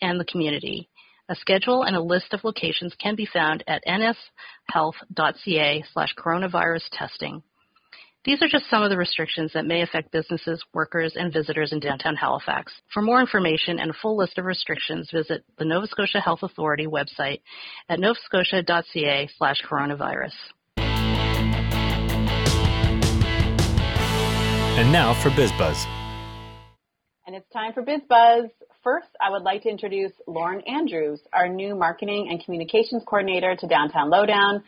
and 0.00 0.20
the 0.20 0.24
community. 0.24 0.88
A 1.28 1.34
schedule 1.34 1.82
and 1.82 1.96
a 1.96 2.00
list 2.00 2.32
of 2.32 2.44
locations 2.44 2.94
can 2.94 3.16
be 3.16 3.26
found 3.26 3.64
at 3.66 3.82
nshealth.ca 3.84 5.84
slash 5.92 6.14
coronavirus 6.16 6.84
testing. 6.92 7.42
These 8.24 8.40
are 8.42 8.48
just 8.48 8.70
some 8.70 8.84
of 8.84 8.90
the 8.90 8.96
restrictions 8.96 9.52
that 9.52 9.66
may 9.66 9.82
affect 9.82 10.12
businesses, 10.12 10.64
workers, 10.72 11.14
and 11.16 11.32
visitors 11.32 11.72
in 11.72 11.80
downtown 11.80 12.14
Halifax. 12.14 12.72
For 12.94 13.02
more 13.02 13.20
information 13.20 13.80
and 13.80 13.90
a 13.90 13.96
full 14.00 14.16
list 14.16 14.38
of 14.38 14.44
restrictions, 14.44 15.10
visit 15.12 15.44
the 15.58 15.64
Nova 15.64 15.88
Scotia 15.88 16.20
Health 16.20 16.44
Authority 16.44 16.86
website 16.86 17.40
at 17.88 17.98
novascotia.ca 17.98 19.28
slash 19.36 19.60
coronavirus. 19.68 20.34
And 24.78 24.92
now 24.92 25.20
for 25.22 25.30
BizBuzz. 25.30 25.86
And 27.26 27.34
it's 27.34 27.48
time 27.50 27.72
for 27.72 27.82
BizBuzz. 27.82 28.50
First, 28.86 29.08
I 29.20 29.32
would 29.32 29.42
like 29.42 29.62
to 29.62 29.68
introduce 29.68 30.12
Lauren 30.28 30.60
Andrews, 30.60 31.20
our 31.32 31.48
new 31.48 31.74
Marketing 31.74 32.28
and 32.30 32.40
Communications 32.44 33.02
Coordinator 33.04 33.56
to 33.56 33.66
Downtown 33.66 34.10
Lowdown. 34.10 34.62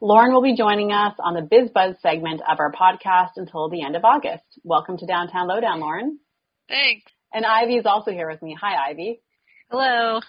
Lauren 0.00 0.32
will 0.32 0.44
be 0.44 0.54
joining 0.56 0.92
us 0.92 1.14
on 1.18 1.34
the 1.34 1.40
BizBuzz 1.40 2.00
segment 2.00 2.40
of 2.48 2.60
our 2.60 2.70
podcast 2.70 3.30
until 3.34 3.68
the 3.68 3.82
end 3.82 3.96
of 3.96 4.04
August. 4.04 4.44
Welcome 4.62 4.96
to 4.98 5.06
Downtown 5.06 5.48
Lowdown, 5.48 5.80
Lauren. 5.80 6.20
Thanks. 6.68 7.10
And 7.32 7.44
Ivy 7.44 7.74
is 7.78 7.84
also 7.84 8.12
here 8.12 8.30
with 8.30 8.40
me. 8.42 8.56
Hi, 8.60 8.90
Ivy. 8.90 9.20
Hello. 9.68 10.20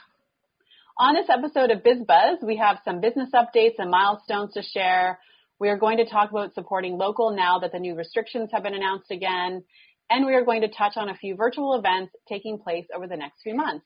On 0.97 1.13
this 1.13 1.29
episode 1.29 1.69
of 1.69 1.83
BizBuzz, 1.83 2.43
we 2.43 2.57
have 2.57 2.79
some 2.83 2.99
business 2.99 3.29
updates 3.35 3.75
and 3.77 3.91
milestones 3.91 4.55
to 4.55 4.63
share. 4.63 5.19
We 5.59 5.69
are 5.69 5.77
going 5.77 5.97
to 5.97 6.09
talk 6.09 6.31
about 6.31 6.55
supporting 6.55 6.97
local 6.97 7.29
now 7.35 7.59
that 7.59 7.71
the 7.71 7.79
new 7.79 7.93
restrictions 7.93 8.49
have 8.53 8.63
been 8.63 8.73
announced 8.73 9.11
again 9.11 9.65
and 10.09 10.25
we 10.25 10.33
are 10.35 10.45
going 10.45 10.61
to 10.61 10.67
touch 10.67 10.93
on 10.95 11.09
a 11.09 11.15
few 11.15 11.35
virtual 11.35 11.73
events 11.73 12.13
taking 12.27 12.59
place 12.59 12.85
over 12.95 13.07
the 13.07 13.17
next 13.17 13.41
few 13.43 13.55
months. 13.55 13.85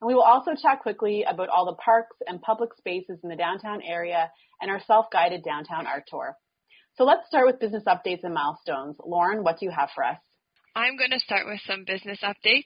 And 0.00 0.08
we 0.08 0.14
will 0.14 0.22
also 0.22 0.52
chat 0.60 0.80
quickly 0.80 1.24
about 1.28 1.48
all 1.48 1.66
the 1.66 1.74
parks 1.74 2.16
and 2.26 2.40
public 2.40 2.70
spaces 2.76 3.18
in 3.22 3.28
the 3.28 3.36
downtown 3.36 3.82
area 3.82 4.30
and 4.60 4.70
our 4.70 4.80
self-guided 4.86 5.44
downtown 5.44 5.86
art 5.86 6.04
tour. 6.08 6.36
So 6.96 7.04
let's 7.04 7.26
start 7.28 7.46
with 7.46 7.60
business 7.60 7.84
updates 7.86 8.24
and 8.24 8.34
milestones. 8.34 8.96
Lauren, 9.04 9.44
what 9.44 9.58
do 9.58 9.66
you 9.66 9.72
have 9.72 9.90
for 9.94 10.04
us? 10.04 10.18
I'm 10.74 10.96
going 10.96 11.10
to 11.10 11.18
start 11.18 11.46
with 11.46 11.60
some 11.66 11.84
business 11.86 12.20
updates. 12.22 12.64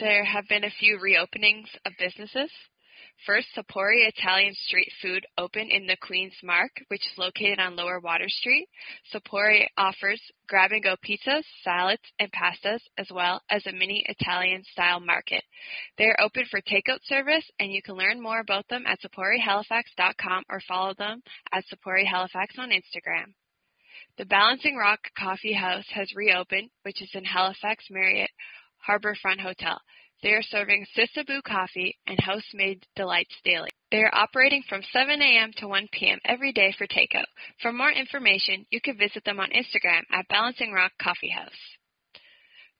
There 0.00 0.24
have 0.24 0.48
been 0.48 0.64
a 0.64 0.70
few 0.70 0.98
reopenings 0.98 1.66
of 1.86 1.92
businesses. 1.98 2.50
First, 3.26 3.48
Sapori 3.56 4.06
Italian 4.06 4.54
Street 4.66 4.90
Food 5.00 5.24
opened 5.38 5.70
in 5.70 5.86
the 5.86 5.96
Queen's 5.96 6.36
Marque, 6.42 6.82
which 6.88 7.00
is 7.00 7.16
located 7.16 7.58
on 7.58 7.76
Lower 7.76 7.98
Water 7.98 8.28
Street. 8.28 8.68
Sapori 9.12 9.66
offers 9.78 10.20
grab-and-go 10.46 10.96
pizzas, 10.96 11.44
salads, 11.62 12.02
and 12.18 12.30
pastas, 12.32 12.80
as 12.98 13.08
well 13.10 13.40
as 13.48 13.66
a 13.66 13.72
mini 13.72 14.04
Italian-style 14.08 15.00
market. 15.00 15.42
They 15.96 16.04
are 16.04 16.20
open 16.20 16.44
for 16.50 16.60
takeout 16.60 17.02
service, 17.04 17.50
and 17.58 17.72
you 17.72 17.80
can 17.82 17.94
learn 17.94 18.20
more 18.20 18.40
about 18.40 18.68
them 18.68 18.84
at 18.86 19.00
saporihalifax.com 19.00 20.44
or 20.50 20.60
follow 20.68 20.92
them 20.94 21.22
at 21.52 21.64
Sapori 21.72 22.06
Halifax 22.06 22.56
on 22.58 22.70
Instagram. 22.70 23.32
The 24.18 24.26
Balancing 24.26 24.76
Rock 24.76 25.00
Coffee 25.18 25.54
House 25.54 25.86
has 25.90 26.14
reopened, 26.14 26.70
which 26.82 27.00
is 27.00 27.10
in 27.14 27.24
Halifax 27.24 27.86
Marriott 27.90 28.30
Harbourfront 28.86 29.40
Hotel. 29.40 29.80
They 30.22 30.30
are 30.30 30.42
serving 30.42 30.86
Sisabu 30.96 31.42
coffee 31.42 31.96
and 32.06 32.18
house-made 32.20 32.86
delights 32.96 33.34
daily. 33.44 33.70
They 33.90 33.98
are 33.98 34.14
operating 34.14 34.62
from 34.68 34.82
7 34.92 35.20
a.m. 35.20 35.52
to 35.58 35.68
1 35.68 35.88
p.m. 35.92 36.18
every 36.24 36.52
day 36.52 36.74
for 36.76 36.86
takeout. 36.86 37.26
For 37.60 37.72
more 37.72 37.92
information, 37.92 38.64
you 38.70 38.80
can 38.80 38.96
visit 38.96 39.24
them 39.24 39.38
on 39.38 39.50
Instagram 39.50 40.00
at 40.10 40.28
Balancing 40.28 40.72
Rock 40.72 40.92
Coffee 41.00 41.30
House. 41.30 41.52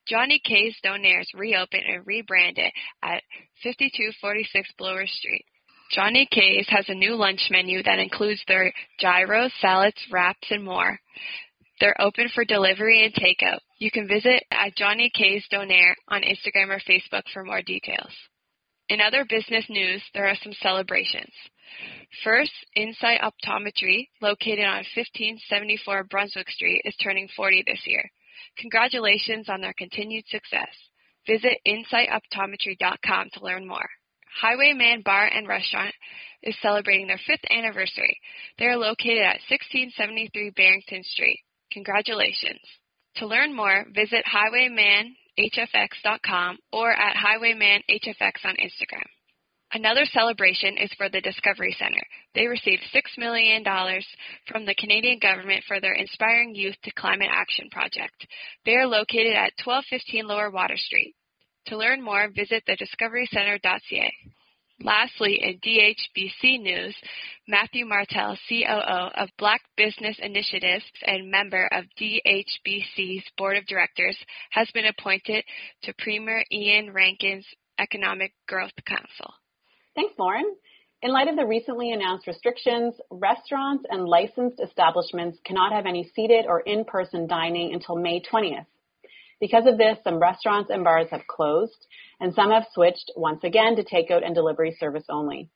Johnny 0.06 0.40
K's 0.44 0.76
Donaires 0.84 1.28
reopened 1.34 1.84
and 1.86 2.06
rebranded 2.06 2.72
at 3.02 3.22
5246 3.62 4.68
Blowers 4.78 5.10
Street. 5.18 5.44
Johnny 5.92 6.26
K's 6.30 6.66
has 6.68 6.86
a 6.88 6.94
new 6.94 7.14
lunch 7.14 7.48
menu 7.50 7.82
that 7.82 7.98
includes 7.98 8.42
their 8.48 8.72
gyros, 8.98 9.52
salads, 9.60 9.96
wraps, 10.10 10.48
and 10.50 10.64
more. 10.64 10.98
They're 11.80 12.00
open 12.00 12.28
for 12.34 12.44
delivery 12.44 13.04
and 13.04 13.14
takeout. 13.14 13.58
You 13.78 13.90
can 13.90 14.06
visit 14.06 14.44
at 14.50 14.76
Johnny 14.76 15.10
K's 15.10 15.44
Donaire 15.52 15.94
on 16.08 16.22
Instagram 16.22 16.70
or 16.70 16.80
Facebook 16.88 17.24
for 17.32 17.44
more 17.44 17.62
details. 17.62 18.10
In 18.88 19.00
other 19.00 19.24
business 19.28 19.64
news, 19.68 20.02
there 20.12 20.26
are 20.26 20.36
some 20.42 20.52
celebrations. 20.60 21.32
First, 22.22 22.52
Insight 22.76 23.20
Optometry, 23.20 24.08
located 24.20 24.64
on 24.64 24.84
1574 24.94 26.04
Brunswick 26.04 26.50
Street, 26.50 26.82
is 26.84 26.94
turning 27.02 27.28
40 27.34 27.64
this 27.66 27.80
year. 27.86 28.08
Congratulations 28.58 29.48
on 29.48 29.60
their 29.60 29.74
continued 29.76 30.24
success. 30.28 30.68
Visit 31.26 31.58
insightoptometry.com 31.66 33.30
to 33.32 33.44
learn 33.44 33.66
more. 33.66 33.88
Highwayman 34.40 35.02
Bar 35.02 35.26
and 35.26 35.48
Restaurant 35.48 35.94
is 36.42 36.56
celebrating 36.60 37.06
their 37.06 37.20
fifth 37.26 37.44
anniversary. 37.50 38.20
They 38.58 38.66
are 38.66 38.76
located 38.76 39.22
at 39.22 39.40
1673 39.48 40.50
Barrington 40.50 41.02
Street. 41.04 41.40
Congratulations. 41.74 42.60
To 43.16 43.26
learn 43.26 43.54
more, 43.54 43.84
visit 43.94 44.24
highwaymanhfx.com 44.24 46.58
or 46.72 46.90
at 46.92 47.16
highwaymanhfx 47.16 48.44
on 48.44 48.56
Instagram. 48.56 49.04
Another 49.72 50.04
celebration 50.04 50.76
is 50.78 50.92
for 50.96 51.08
the 51.08 51.20
Discovery 51.20 51.74
Centre. 51.76 52.06
They 52.34 52.46
received 52.46 52.82
$6 52.94 53.18
million 53.18 53.64
from 54.46 54.64
the 54.64 54.76
Canadian 54.76 55.18
government 55.18 55.64
for 55.66 55.80
their 55.80 55.94
Inspiring 55.94 56.54
Youth 56.54 56.76
to 56.84 56.92
Climate 56.92 57.30
Action 57.30 57.68
project. 57.70 58.24
They 58.64 58.76
are 58.76 58.86
located 58.86 59.34
at 59.34 59.52
1215 59.64 60.28
Lower 60.28 60.50
Water 60.50 60.76
Street. 60.76 61.16
To 61.66 61.76
learn 61.76 62.00
more, 62.02 62.28
visit 62.28 62.62
thediscoverycentre.ca. 62.68 64.12
Lastly, 64.82 65.40
in 65.40 65.58
DHBC 65.60 66.60
news, 66.60 66.96
Matthew 67.46 67.86
Martell, 67.86 68.36
COO 68.48 69.10
of 69.16 69.28
Black 69.38 69.62
Business 69.76 70.16
Initiatives 70.20 70.84
and 71.06 71.30
member 71.30 71.68
of 71.70 71.84
DHBC's 72.00 73.24
Board 73.38 73.56
of 73.56 73.66
Directors, 73.66 74.18
has 74.50 74.68
been 74.74 74.86
appointed 74.86 75.44
to 75.84 75.94
Premier 75.98 76.44
Iain 76.52 76.92
Rankin's 76.92 77.46
Economic 77.78 78.32
Growth 78.48 78.72
Council. 78.86 79.34
Thanks, 79.94 80.14
Lauren. 80.18 80.56
In 81.02 81.12
light 81.12 81.28
of 81.28 81.36
the 81.36 81.46
recently 81.46 81.92
announced 81.92 82.26
restrictions, 82.26 82.94
restaurants 83.10 83.84
and 83.90 84.08
licensed 84.08 84.58
establishments 84.60 85.38
cannot 85.44 85.72
have 85.72 85.86
any 85.86 86.10
seated 86.16 86.46
or 86.46 86.60
in-person 86.60 87.26
dining 87.26 87.74
until 87.74 87.94
May 87.94 88.22
20th. 88.22 88.66
Because 89.44 89.66
of 89.66 89.76
this, 89.76 89.98
some 90.02 90.20
restaurants 90.20 90.70
and 90.70 90.84
bars 90.84 91.08
have 91.10 91.26
closed, 91.26 91.86
and 92.18 92.32
some 92.32 92.50
have 92.50 92.64
switched 92.72 93.10
once 93.14 93.44
again 93.44 93.76
to 93.76 93.84
takeout 93.84 94.24
and 94.24 94.34
delivery 94.34 94.74
service 94.80 95.04
only. 95.10 95.50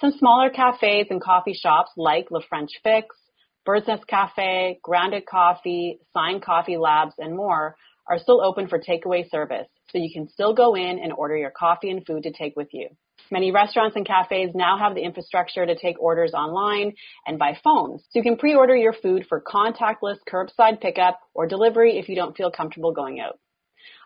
Some 0.00 0.12
smaller 0.12 0.50
cafes 0.50 1.08
and 1.10 1.20
coffee 1.20 1.54
shops 1.54 1.90
like 1.96 2.30
La 2.30 2.38
French 2.48 2.70
Fix, 2.84 3.16
Bird's 3.64 3.88
Nest 3.88 4.06
Cafe, 4.06 4.78
Grounded 4.84 5.26
Coffee, 5.26 5.98
Sign 6.14 6.40
Coffee 6.40 6.76
Labs, 6.76 7.14
and 7.18 7.34
more 7.34 7.74
are 8.08 8.20
still 8.20 8.40
open 8.40 8.68
for 8.68 8.78
takeaway 8.78 9.28
service, 9.28 9.66
so 9.90 9.98
you 9.98 10.12
can 10.14 10.28
still 10.28 10.54
go 10.54 10.76
in 10.76 11.00
and 11.00 11.12
order 11.12 11.36
your 11.36 11.50
coffee 11.50 11.90
and 11.90 12.06
food 12.06 12.22
to 12.22 12.30
take 12.30 12.54
with 12.54 12.68
you. 12.70 12.88
Many 13.30 13.50
restaurants 13.52 13.96
and 13.96 14.06
cafes 14.06 14.54
now 14.54 14.78
have 14.78 14.94
the 14.94 15.02
infrastructure 15.02 15.66
to 15.66 15.74
take 15.74 16.00
orders 16.00 16.32
online 16.32 16.94
and 17.26 17.38
by 17.38 17.58
phone, 17.62 17.98
so 17.98 18.04
you 18.14 18.22
can 18.22 18.36
pre-order 18.36 18.74
your 18.74 18.94
food 18.94 19.26
for 19.28 19.42
contactless 19.42 20.18
curbside 20.28 20.80
pickup 20.80 21.20
or 21.34 21.46
delivery 21.46 21.98
if 21.98 22.08
you 22.08 22.16
don't 22.16 22.36
feel 22.36 22.50
comfortable 22.50 22.92
going 22.92 23.20
out. 23.20 23.38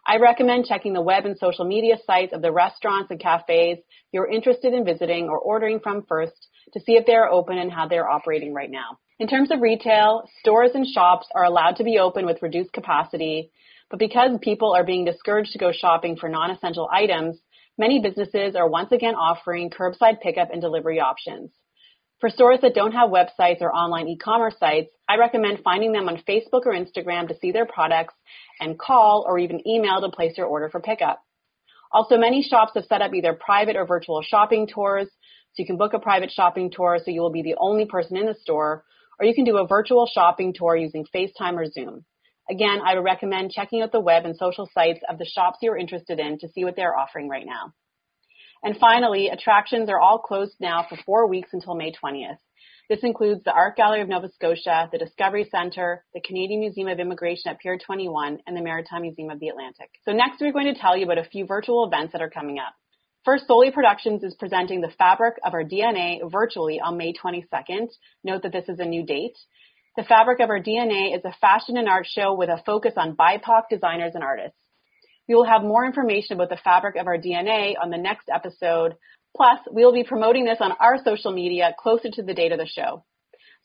I 0.04 0.16
recommend 0.16 0.66
checking 0.66 0.94
the 0.94 1.00
web 1.00 1.26
and 1.26 1.38
social 1.38 1.64
media 1.64 1.96
sites 2.04 2.32
of 2.32 2.42
the 2.42 2.50
restaurants 2.50 3.10
and 3.10 3.20
cafes 3.20 3.78
you're 4.10 4.26
interested 4.26 4.74
in 4.74 4.84
visiting 4.84 5.28
or 5.28 5.38
ordering 5.38 5.78
from 5.78 6.04
first 6.08 6.48
to 6.72 6.80
see 6.80 6.92
if 6.92 7.06
they 7.06 7.14
are 7.14 7.30
open 7.30 7.58
and 7.58 7.70
how 7.70 7.86
they're 7.86 8.08
operating 8.08 8.52
right 8.52 8.70
now. 8.70 8.98
In 9.20 9.28
terms 9.28 9.52
of 9.52 9.60
retail, 9.60 10.28
stores 10.40 10.72
and 10.74 10.84
shops 10.84 11.28
are 11.36 11.44
allowed 11.44 11.76
to 11.76 11.84
be 11.84 11.98
open 11.98 12.26
with 12.26 12.42
reduced 12.42 12.72
capacity, 12.72 13.52
but 13.88 14.00
because 14.00 14.36
people 14.40 14.74
are 14.74 14.84
being 14.84 15.04
discouraged 15.04 15.52
to 15.52 15.58
go 15.58 15.70
shopping 15.70 16.16
for 16.16 16.28
non-essential 16.28 16.88
items, 16.90 17.38
many 17.78 18.00
businesses 18.00 18.54
are 18.54 18.68
once 18.68 18.92
again 18.92 19.14
offering 19.14 19.70
curbside 19.70 20.20
pickup 20.20 20.50
and 20.52 20.60
delivery 20.60 21.00
options. 21.00 21.50
For 22.20 22.30
stores 22.30 22.60
that 22.62 22.74
don't 22.74 22.92
have 22.92 23.10
websites 23.10 23.60
or 23.60 23.74
online 23.74 24.06
e-commerce 24.06 24.54
sites, 24.60 24.90
I 25.08 25.16
recommend 25.16 25.58
finding 25.64 25.90
them 25.90 26.08
on 26.08 26.22
Facebook 26.28 26.66
or 26.66 26.72
Instagram 26.72 27.26
to 27.28 27.36
see 27.40 27.50
their 27.50 27.66
products 27.66 28.14
and 28.60 28.78
call 28.78 29.24
or 29.26 29.40
even 29.40 29.66
email 29.66 30.00
to 30.00 30.08
place 30.08 30.38
your 30.38 30.46
order 30.46 30.68
for 30.70 30.80
pickup. 30.80 31.20
Also, 31.90 32.16
many 32.16 32.42
shops 32.42 32.72
have 32.76 32.84
set 32.84 33.02
up 33.02 33.12
either 33.12 33.32
private 33.34 33.76
or 33.76 33.86
virtual 33.86 34.22
shopping 34.22 34.68
tours, 34.72 35.08
so 35.08 35.54
you 35.56 35.66
can 35.66 35.76
book 35.76 35.94
a 35.94 35.98
private 35.98 36.30
shopping 36.30 36.70
tour 36.70 36.98
so 37.04 37.10
you 37.10 37.20
will 37.20 37.32
be 37.32 37.42
the 37.42 37.56
only 37.58 37.86
person 37.86 38.16
in 38.16 38.26
the 38.26 38.34
store, 38.34 38.84
or 39.18 39.26
you 39.26 39.34
can 39.34 39.44
do 39.44 39.58
a 39.58 39.66
virtual 39.66 40.06
shopping 40.06 40.54
tour 40.54 40.76
using 40.76 41.04
FaceTime 41.14 41.54
or 41.54 41.66
Zoom. 41.66 42.04
Again, 42.50 42.80
I 42.84 42.94
would 42.94 43.04
recommend 43.04 43.52
checking 43.52 43.82
out 43.82 43.92
the 43.92 44.00
web 44.00 44.24
and 44.24 44.36
social 44.36 44.68
sites 44.74 45.00
of 45.08 45.18
the 45.18 45.24
shops 45.24 45.58
you're 45.62 45.76
interested 45.76 46.18
in 46.18 46.38
to 46.38 46.48
see 46.48 46.64
what 46.64 46.76
they're 46.76 46.96
offering 46.96 47.28
right 47.28 47.46
now. 47.46 47.72
And 48.64 48.76
finally, 48.78 49.28
attractions 49.28 49.88
are 49.88 50.00
all 50.00 50.18
closed 50.18 50.54
now 50.60 50.86
for 50.88 50.96
four 51.04 51.28
weeks 51.28 51.50
until 51.52 51.74
May 51.74 51.92
20th. 51.92 52.38
This 52.88 53.00
includes 53.02 53.42
the 53.44 53.52
Art 53.52 53.76
Gallery 53.76 54.02
of 54.02 54.08
Nova 54.08 54.28
Scotia, 54.34 54.88
the 54.92 54.98
Discovery 54.98 55.48
Centre, 55.50 56.04
the 56.14 56.20
Canadian 56.20 56.60
Museum 56.60 56.88
of 56.88 56.98
Immigration 56.98 57.50
at 57.50 57.58
Pier 57.58 57.78
21, 57.78 58.40
and 58.46 58.56
the 58.56 58.60
Maritime 58.60 59.02
Museum 59.02 59.30
of 59.30 59.40
the 59.40 59.48
Atlantic. 59.48 59.90
So 60.04 60.12
next 60.12 60.40
we're 60.40 60.52
going 60.52 60.72
to 60.72 60.78
tell 60.78 60.96
you 60.96 61.04
about 61.04 61.18
a 61.18 61.24
few 61.24 61.46
virtual 61.46 61.86
events 61.86 62.12
that 62.12 62.22
are 62.22 62.30
coming 62.30 62.58
up. 62.58 62.74
First, 63.24 63.46
Soli 63.46 63.70
Productions 63.70 64.24
is 64.24 64.34
presenting 64.34 64.80
the 64.80 64.92
fabric 64.98 65.36
of 65.44 65.54
our 65.54 65.62
DNA 65.62 66.18
virtually 66.28 66.80
on 66.80 66.96
May 66.96 67.12
22nd. 67.12 67.88
Note 68.24 68.42
that 68.42 68.52
this 68.52 68.68
is 68.68 68.80
a 68.80 68.84
new 68.84 69.06
date. 69.06 69.38
The 69.94 70.04
Fabric 70.04 70.40
of 70.40 70.48
Our 70.48 70.58
DNA 70.58 71.14
is 71.14 71.22
a 71.22 71.36
fashion 71.38 71.76
and 71.76 71.86
art 71.86 72.06
show 72.06 72.32
with 72.32 72.48
a 72.48 72.62
focus 72.64 72.94
on 72.96 73.14
BIPOC 73.14 73.64
designers 73.68 74.12
and 74.14 74.24
artists. 74.24 74.56
We 75.28 75.34
will 75.34 75.44
have 75.44 75.62
more 75.62 75.84
information 75.84 76.34
about 76.34 76.48
the 76.48 76.56
fabric 76.56 76.96
of 76.96 77.06
our 77.06 77.18
DNA 77.18 77.74
on 77.78 77.90
the 77.90 77.98
next 77.98 78.30
episode. 78.34 78.94
Plus, 79.36 79.58
we 79.70 79.84
will 79.84 79.92
be 79.92 80.02
promoting 80.02 80.46
this 80.46 80.62
on 80.62 80.72
our 80.80 80.96
social 81.04 81.30
media 81.30 81.74
closer 81.78 82.08
to 82.10 82.22
the 82.22 82.32
date 82.32 82.52
of 82.52 82.58
the 82.58 82.66
show. 82.66 83.04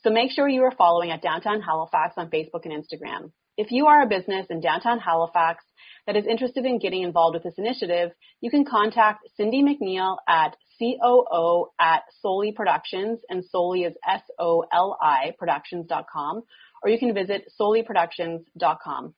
So 0.03 0.09
make 0.09 0.31
sure 0.31 0.49
you 0.49 0.63
are 0.63 0.75
following 0.77 1.11
at 1.11 1.21
Downtown 1.21 1.61
Halifax 1.61 2.15
on 2.17 2.29
Facebook 2.29 2.65
and 2.65 2.73
Instagram. 2.73 3.31
If 3.55 3.71
you 3.71 3.87
are 3.87 4.01
a 4.01 4.07
business 4.07 4.47
in 4.49 4.59
downtown 4.59 4.99
Halifax 4.99 5.63
that 6.07 6.17
is 6.17 6.27
interested 6.27 6.65
in 6.65 6.77
getting 6.77 7.03
involved 7.03 7.35
with 7.35 7.43
this 7.43 7.57
initiative, 7.57 8.11
you 8.41 8.51
can 8.51 8.65
contact 8.65 9.25
Cindy 9.37 9.63
McNeil 9.63 10.17
at 10.27 10.57
COO 10.79 11.67
at 11.79 12.03
Soli 12.21 12.51
Productions, 12.51 13.19
and 13.29 13.43
Soli 13.45 13.83
is 13.83 13.93
S-O-L-I 14.07 15.33
productions.com, 15.37 16.43
or 16.83 16.89
you 16.89 16.99
can 16.99 17.13
visit 17.13 17.51
soliproductions.com. 17.59 19.13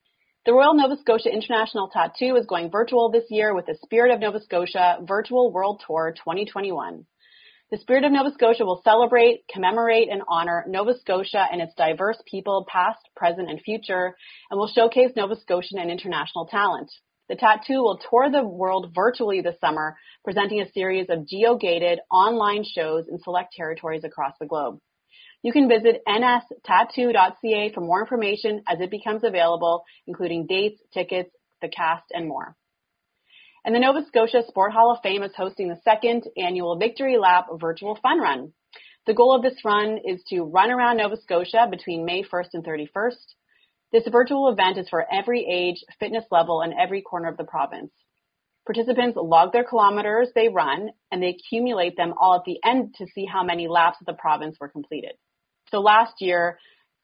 The 0.46 0.54
Royal 0.54 0.74
Nova 0.74 0.96
Scotia 1.02 1.30
International 1.30 1.90
Tattoo 1.90 2.36
is 2.38 2.46
going 2.46 2.72
virtual 2.72 3.12
this 3.12 3.26
year 3.30 3.54
with 3.54 3.66
the 3.66 3.78
Spirit 3.84 4.14
of 4.14 4.22
Nova 4.22 4.40
Scotia 4.42 5.00
Virtual 5.06 5.52
World 5.52 5.84
Tour 5.86 6.14
2021. 6.18 7.06
The 7.72 7.78
Spirit 7.78 8.04
of 8.04 8.12
Nova 8.12 8.32
Scotia 8.34 8.66
will 8.66 8.82
celebrate, 8.84 9.44
commemorate, 9.48 10.10
and 10.10 10.24
honor 10.28 10.66
Nova 10.68 10.98
Scotia 10.98 11.46
and 11.52 11.62
its 11.62 11.76
diverse 11.76 12.20
people, 12.26 12.66
past, 12.68 12.98
present, 13.16 13.48
and 13.48 13.62
future, 13.62 14.16
and 14.50 14.58
will 14.58 14.72
showcase 14.74 15.12
Nova 15.16 15.36
Scotian 15.40 15.78
and 15.78 15.92
international 15.92 16.48
talent. 16.48 16.90
The 17.30 17.36
tattoo 17.36 17.84
will 17.84 18.00
tour 18.10 18.32
the 18.32 18.44
world 18.44 18.92
virtually 18.96 19.42
this 19.42 19.60
summer, 19.62 19.96
presenting 20.24 20.62
a 20.62 20.72
series 20.72 21.10
of 21.10 21.28
geo-gated 21.28 22.00
online 22.12 22.64
shows 22.64 23.08
in 23.08 23.20
select 23.20 23.54
territories 23.54 24.04
across 24.04 24.34
the 24.40 24.48
globe. 24.48 24.80
You 25.44 25.54
can 25.54 25.70
visit 25.70 26.02
nstattoo.ca 26.08 27.72
for 27.74 27.82
more 27.82 28.02
information 28.02 28.64
as 28.68 28.82
it 28.82 28.90
becomes 28.90 29.24
available, 29.24 29.84
including 30.08 30.48
dates, 30.48 30.82
tickets, 30.92 31.30
the 31.62 31.70
cast, 31.70 32.06
and 32.12 32.28
more. 32.28 32.56
And 33.64 33.76
the 33.76 33.80
Nova 33.80 34.04
Scotia 34.08 34.42
Sport 34.48 34.74
Hall 34.74 34.92
of 34.92 35.04
Fame 35.04 35.22
is 35.22 35.36
hosting 35.38 35.70
the 35.70 35.80
second 35.84 36.24
annual 36.36 36.78
Victory 36.78 37.18
Lap 37.18 37.46
virtual 37.60 37.96
fun 38.02 38.20
run. 38.20 38.54
The 39.06 39.14
goal 39.14 39.36
of 39.36 39.44
this 39.44 39.64
run 39.64 40.00
is 40.04 40.24
to 40.30 40.42
run 40.42 40.72
around 40.72 40.98
Nova 40.98 41.18
Scotia 41.22 41.68
between 41.70 42.06
May 42.06 42.24
1st 42.24 42.50
and 42.54 42.66
31st. 42.66 43.36
This 43.92 44.08
virtual 44.08 44.50
event 44.50 44.78
is 44.78 44.88
for 44.88 45.06
every 45.12 45.46
age, 45.46 45.84
fitness 46.00 46.26
level, 46.30 46.62
and 46.62 46.74
every 46.80 47.02
corner 47.02 47.28
of 47.28 47.38
the 47.38 47.44
province. 47.44 47.92
Participants 48.66 49.18
log 49.20 49.52
their 49.52 49.64
kilometers 49.64 50.30
they 50.36 50.48
run 50.48 50.92
and 51.12 51.24
they 51.24 51.30
accumulate 51.30 51.98
them 51.98 52.14
all 52.20 52.36
at 52.36 52.44
the 52.46 52.60
end 52.64 52.94
to 53.00 53.08
see 53.16 53.26
how 53.26 53.44
many 53.44 53.68
laps 53.68 53.98
of 54.00 54.06
the 54.06 54.14
province 54.14 54.58
were 54.60 54.70
completed. 54.70 55.14
So 55.72 55.80
last 55.80 56.22
year, 56.22 56.60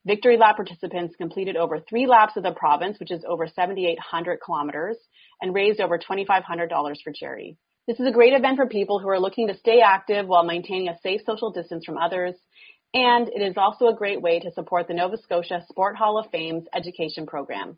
Victory 0.05 0.37
Lap 0.37 0.57
participants 0.57 1.15
completed 1.17 1.55
over 1.57 1.79
three 1.79 2.05
laps 2.05 2.37
of 2.37 2.43
the 2.43 2.51
province, 2.51 2.99
which 2.99 3.09
is 3.09 3.25
over 3.27 3.47
7,800 3.47 4.39
kilometers, 4.45 4.97
and 5.41 5.55
raised 5.55 5.79
over 5.79 5.97
$2,500 5.97 6.95
for 7.03 7.11
charity. 7.11 7.57
This 7.87 7.99
is 7.99 8.07
a 8.07 8.11
great 8.11 8.33
event 8.33 8.57
for 8.57 8.67
people 8.67 8.99
who 8.99 9.09
are 9.09 9.19
looking 9.19 9.47
to 9.47 9.57
stay 9.57 9.81
active 9.81 10.27
while 10.27 10.43
maintaining 10.43 10.89
a 10.89 10.99
safe 11.01 11.21
social 11.25 11.51
distance 11.51 11.85
from 11.85 11.97
others, 11.97 12.35
and 12.95 13.27
it 13.27 13.41
is 13.41 13.57
also 13.57 13.87
a 13.87 13.95
great 13.95 14.21
way 14.21 14.39
to 14.39 14.51
support 14.53 14.87
the 14.87 14.93
Nova 14.93 15.17
Scotia 15.17 15.65
Sport 15.69 15.97
Hall 15.97 16.17
of 16.17 16.31
Fame's 16.31 16.63
education 16.73 17.27
program. 17.27 17.77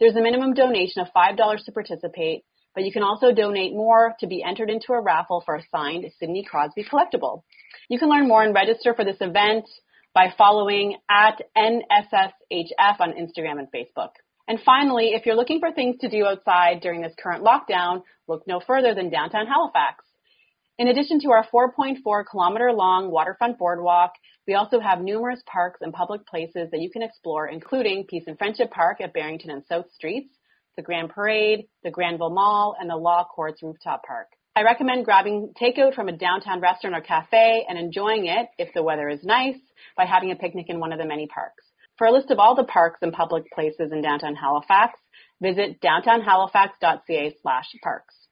There's 0.00 0.16
a 0.16 0.22
minimum 0.22 0.54
donation 0.54 1.02
of 1.02 1.08
$5 1.14 1.64
to 1.64 1.72
participate, 1.72 2.44
but 2.74 2.84
you 2.84 2.92
can 2.92 3.02
also 3.02 3.32
donate 3.32 3.72
more 3.72 4.14
to 4.20 4.26
be 4.26 4.42
entered 4.42 4.70
into 4.70 4.94
a 4.94 5.02
raffle 5.02 5.42
for 5.44 5.56
a 5.56 5.62
signed 5.70 6.06
Sidney 6.18 6.44
Crosby 6.44 6.82
collectible. 6.84 7.42
You 7.90 7.98
can 7.98 8.08
learn 8.08 8.26
more 8.26 8.42
and 8.42 8.54
register 8.54 8.94
for 8.94 9.04
this 9.04 9.18
event 9.20 9.66
by 10.14 10.32
following 10.38 10.96
at 11.10 11.42
NSSHF 11.54 13.00
on 13.00 13.12
Instagram 13.12 13.58
and 13.58 13.68
Facebook. 13.70 14.12
And 14.48 14.58
finally, 14.64 15.08
if 15.08 15.26
you're 15.26 15.36
looking 15.36 15.60
for 15.60 15.72
things 15.72 15.96
to 16.00 16.08
do 16.08 16.24
outside 16.24 16.80
during 16.80 17.02
this 17.02 17.14
current 17.22 17.44
lockdown, 17.44 18.02
look 18.28 18.46
no 18.46 18.60
further 18.66 18.94
than 18.94 19.10
downtown 19.10 19.46
Halifax. 19.46 20.04
In 20.78 20.88
addition 20.88 21.20
to 21.20 21.30
our 21.30 21.46
4.4 21.46 22.24
kilometer 22.30 22.70
long 22.70 23.10
waterfront 23.10 23.56
boardwalk, 23.56 24.12
we 24.46 24.54
also 24.54 24.78
have 24.78 25.00
numerous 25.00 25.40
parks 25.46 25.80
and 25.80 25.90
public 25.90 26.26
places 26.26 26.70
that 26.70 26.82
you 26.82 26.90
can 26.90 27.02
explore, 27.02 27.48
including 27.48 28.04
Peace 28.06 28.24
and 28.26 28.36
Friendship 28.36 28.70
Park 28.70 29.00
at 29.00 29.14
Barrington 29.14 29.50
and 29.50 29.64
South 29.64 29.90
Streets, 29.94 30.28
the 30.76 30.82
Grand 30.82 31.08
Parade, 31.08 31.68
the 31.82 31.90
Granville 31.90 32.34
Mall, 32.34 32.76
and 32.78 32.90
the 32.90 32.96
Law 32.96 33.24
Courts 33.24 33.62
Rooftop 33.62 34.02
Park. 34.06 34.26
I 34.54 34.64
recommend 34.64 35.06
grabbing 35.06 35.54
takeout 35.58 35.94
from 35.94 36.08
a 36.08 36.16
downtown 36.16 36.60
restaurant 36.60 36.94
or 36.94 37.00
cafe 37.00 37.64
and 37.66 37.78
enjoying 37.78 38.26
it, 38.26 38.48
if 38.58 38.74
the 38.74 38.82
weather 38.82 39.08
is 39.08 39.24
nice, 39.24 39.56
by 39.96 40.04
having 40.04 40.30
a 40.30 40.36
picnic 40.36 40.66
in 40.68 40.78
one 40.78 40.92
of 40.92 40.98
the 40.98 41.06
many 41.06 41.26
parks. 41.26 41.64
For 41.96 42.06
a 42.06 42.12
list 42.12 42.30
of 42.30 42.38
all 42.38 42.54
the 42.54 42.64
parks 42.64 42.98
and 43.00 43.14
public 43.14 43.50
places 43.50 43.92
in 43.92 44.02
downtown 44.02 44.34
Halifax, 44.34 45.00
visit 45.40 45.80
downtownhalifax.ca 45.80 47.36
slash 47.40 47.66
parks. 47.82 48.25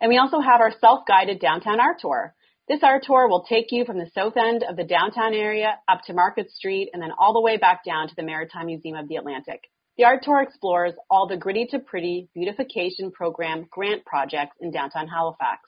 And 0.00 0.08
we 0.08 0.18
also 0.18 0.40
have 0.40 0.60
our 0.60 0.72
self-guided 0.80 1.40
downtown 1.40 1.80
art 1.80 1.98
tour. 2.00 2.34
This 2.68 2.82
art 2.82 3.04
tour 3.04 3.28
will 3.28 3.44
take 3.44 3.66
you 3.70 3.84
from 3.84 3.98
the 3.98 4.10
south 4.14 4.36
end 4.36 4.64
of 4.68 4.76
the 4.76 4.84
downtown 4.84 5.34
area 5.34 5.78
up 5.88 6.02
to 6.06 6.12
Market 6.12 6.50
Street 6.50 6.90
and 6.92 7.00
then 7.00 7.12
all 7.16 7.32
the 7.32 7.40
way 7.40 7.56
back 7.56 7.84
down 7.84 8.08
to 8.08 8.14
the 8.16 8.24
Maritime 8.24 8.66
Museum 8.66 8.96
of 8.96 9.08
the 9.08 9.16
Atlantic. 9.16 9.60
The 9.96 10.04
art 10.04 10.22
tour 10.22 10.42
explores 10.42 10.92
all 11.08 11.26
the 11.26 11.36
gritty 11.36 11.66
to 11.70 11.78
pretty 11.78 12.28
beautification 12.34 13.12
program 13.12 13.66
grant 13.70 14.04
projects 14.04 14.56
in 14.60 14.70
downtown 14.70 15.08
Halifax. 15.08 15.60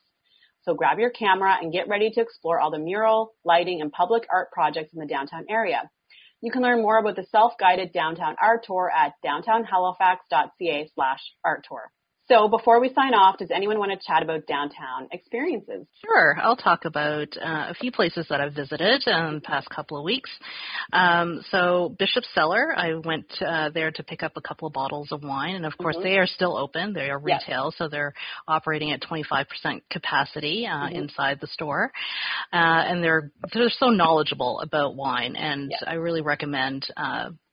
So 0.62 0.74
grab 0.74 0.98
your 0.98 1.10
camera 1.10 1.56
and 1.58 1.72
get 1.72 1.88
ready 1.88 2.10
to 2.10 2.20
explore 2.20 2.60
all 2.60 2.70
the 2.70 2.78
mural, 2.78 3.32
lighting, 3.44 3.80
and 3.80 3.90
public 3.90 4.26
art 4.30 4.50
projects 4.52 4.92
in 4.92 5.00
the 5.00 5.06
downtown 5.06 5.46
area. 5.48 5.88
You 6.42 6.52
can 6.52 6.62
learn 6.62 6.82
more 6.82 6.98
about 6.98 7.16
the 7.16 7.26
self-guided 7.30 7.92
downtown 7.92 8.36
art 8.42 8.64
tour 8.64 8.90
at 8.94 9.14
downtownhalifax.ca 9.24 10.90
slash 10.94 11.20
art 11.42 11.64
tour. 11.66 11.90
So 12.28 12.46
before 12.48 12.78
we 12.80 12.92
sign 12.92 13.14
off, 13.14 13.38
does 13.38 13.50
anyone 13.50 13.78
want 13.78 13.90
to 13.90 14.06
chat 14.06 14.22
about 14.22 14.46
downtown 14.46 15.08
experiences? 15.12 15.86
Sure. 16.04 16.36
I'll 16.40 16.56
talk 16.56 16.84
about 16.84 17.28
uh, 17.36 17.66
a 17.70 17.74
few 17.74 17.90
places 17.90 18.26
that 18.28 18.40
I've 18.40 18.52
visited 18.52 19.02
in 19.06 19.34
the 19.36 19.40
past 19.42 19.68
couple 19.70 19.96
of 19.96 20.04
weeks. 20.04 20.30
Um, 20.92 21.42
so 21.50 21.94
Bishop 21.98 22.24
Cellar, 22.34 22.74
I 22.76 22.94
went 22.94 23.26
uh, 23.40 23.70
there 23.70 23.90
to 23.92 24.02
pick 24.02 24.22
up 24.22 24.32
a 24.36 24.42
couple 24.42 24.68
of 24.68 24.74
bottles 24.74 25.08
of 25.10 25.22
wine, 25.22 25.54
and 25.54 25.64
of 25.64 25.76
course 25.78 25.96
Mhm. 25.96 26.02
they 26.02 26.18
are 26.18 26.26
still 26.26 26.56
open. 26.56 26.92
They 26.92 27.08
are 27.10 27.20
Yes. 27.26 27.42
retail, 27.48 27.72
so 27.76 27.88
they're 27.88 28.12
operating 28.46 28.92
at 28.92 29.00
25% 29.00 29.82
capacity 29.90 30.66
uh, 30.66 30.88
Mhm. 30.88 30.92
inside 30.92 31.40
the 31.40 31.46
store, 31.48 31.90
uh, 32.52 32.56
and 32.56 33.02
they're 33.02 33.32
they're 33.54 33.70
so 33.70 33.88
knowledgeable 33.88 34.60
about 34.60 34.94
wine, 34.94 35.34
and 35.34 35.70
Yes. 35.70 35.82
I 35.86 35.94
really 35.94 36.20
recommend. 36.20 36.86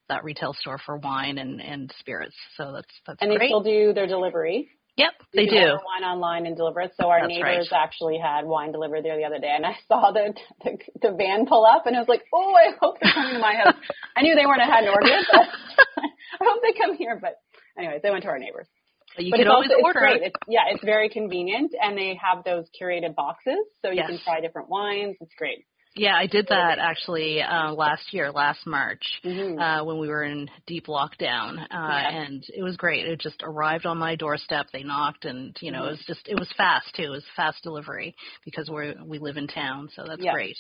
That 0.10 0.24
retail 0.24 0.54
store 0.54 0.78
for 0.86 0.98
wine 0.98 1.38
and, 1.40 1.60
and 1.62 1.92
spirits. 2.00 2.36
So 2.58 2.72
that's 2.74 2.94
that's 3.08 3.22
And 3.22 3.32
they 3.32 3.38
great. 3.38 3.50
still 3.50 3.64
do 3.64 3.92
their 3.94 4.06
delivery. 4.06 4.70
yep, 4.98 5.14
You 5.34 5.46
they 5.46 5.50
do. 5.50 5.58
order 5.58 5.80
wine 5.84 6.04
online 6.08 6.46
and 6.46 6.56
deliver 6.56 6.82
it. 6.82 6.92
So 7.00 7.10
our 7.10 7.22
That's 7.22 7.30
neighbors 7.30 7.70
right. 7.72 7.84
actually 7.84 8.20
had 8.20 8.46
wine 8.46 8.72
delivered 8.72 9.04
there 9.04 9.18
the 9.18 9.24
other 9.26 9.40
day, 9.40 9.52
and 9.56 9.66
I 9.66 9.76
saw 9.88 10.12
the, 10.12 10.34
the 10.64 10.78
the 11.02 11.12
van 11.18 11.48
pull 11.48 11.66
up, 11.66 11.88
and 11.88 11.96
I 11.96 12.00
was 12.00 12.08
like, 12.08 12.24
"Oh, 12.32 12.54
I 12.54 12.76
hope 12.80 12.98
they're 13.02 13.12
coming 13.14 13.34
to 13.34 13.40
my 13.40 13.56
house." 13.56 13.74
I 14.16 14.22
knew 14.22 14.36
they 14.36 14.46
weren't. 14.46 14.62
I 14.62 14.68
hadn't 14.68 14.90
ordered 14.90 15.10
it, 15.10 15.26
but 15.32 15.42
I 16.42 16.44
hope 16.44 16.62
they 16.62 16.74
come 16.80 16.96
here. 16.96 17.18
But 17.20 17.38
anyways, 17.78 18.02
they 18.04 18.12
went 18.12 18.24
to 18.24 18.30
our 18.30 18.38
neighbors. 18.40 18.68
But 19.16 19.26
you 19.26 19.32
but 19.32 19.38
can 19.38 19.48
always 19.48 19.72
also, 19.72 19.84
order. 19.84 20.06
It's 20.06 20.20
great. 20.20 20.22
It's, 20.28 20.36
yeah, 20.48 20.66
it's 20.72 20.84
very 20.84 21.10
convenient, 21.10 21.72
and 21.82 21.98
they 21.98 22.20
have 22.22 22.44
those 22.44 22.66
curated 22.80 23.16
boxes, 23.16 23.58
so 23.82 23.90
you 23.90 23.96
Yes. 23.98 24.08
can 24.10 24.20
try 24.20 24.40
different 24.42 24.70
wines. 24.70 25.16
It's 25.22 25.34
great. 25.38 25.66
Yeah, 25.98 26.14
I 26.16 26.28
did 26.28 26.48
that 26.50 26.78
actually 26.78 27.42
uh, 27.42 27.72
last 27.72 28.14
year, 28.14 28.30
last 28.30 28.66
March, 28.68 29.04
Mhm. 29.24 29.58
uh, 29.60 29.84
when 29.86 29.98
we 29.98 30.10
were 30.10 30.24
in 30.24 30.50
deep 30.68 30.88
lockdown, 30.88 31.58
uh, 31.58 31.66
Yeah. 31.72 32.10
and 32.10 32.44
it 32.54 32.62
was 32.64 32.76
great. 32.76 33.06
It 33.06 33.22
just 33.22 33.42
arrived 33.44 33.86
on 33.86 33.98
my 33.98 34.16
doorstep. 34.16 34.68
They 34.74 34.84
knocked, 34.84 35.24
and 35.24 35.56
you 35.62 35.72
know, 35.72 35.84
Mhm. 35.84 35.88
it 35.88 35.92
was 35.92 36.06
just 36.06 36.28
it 36.28 36.38
was 36.38 36.52
fast 36.54 36.94
too. 36.96 37.04
It 37.04 37.10
was 37.10 37.26
fast 37.38 37.64
delivery 37.64 38.14
because 38.44 38.70
we 38.70 38.94
we 39.06 39.20
live 39.20 39.38
in 39.38 39.48
town, 39.48 39.90
so 39.96 40.04
that's 40.04 40.22
Yeah. 40.22 40.34
great. 40.34 40.58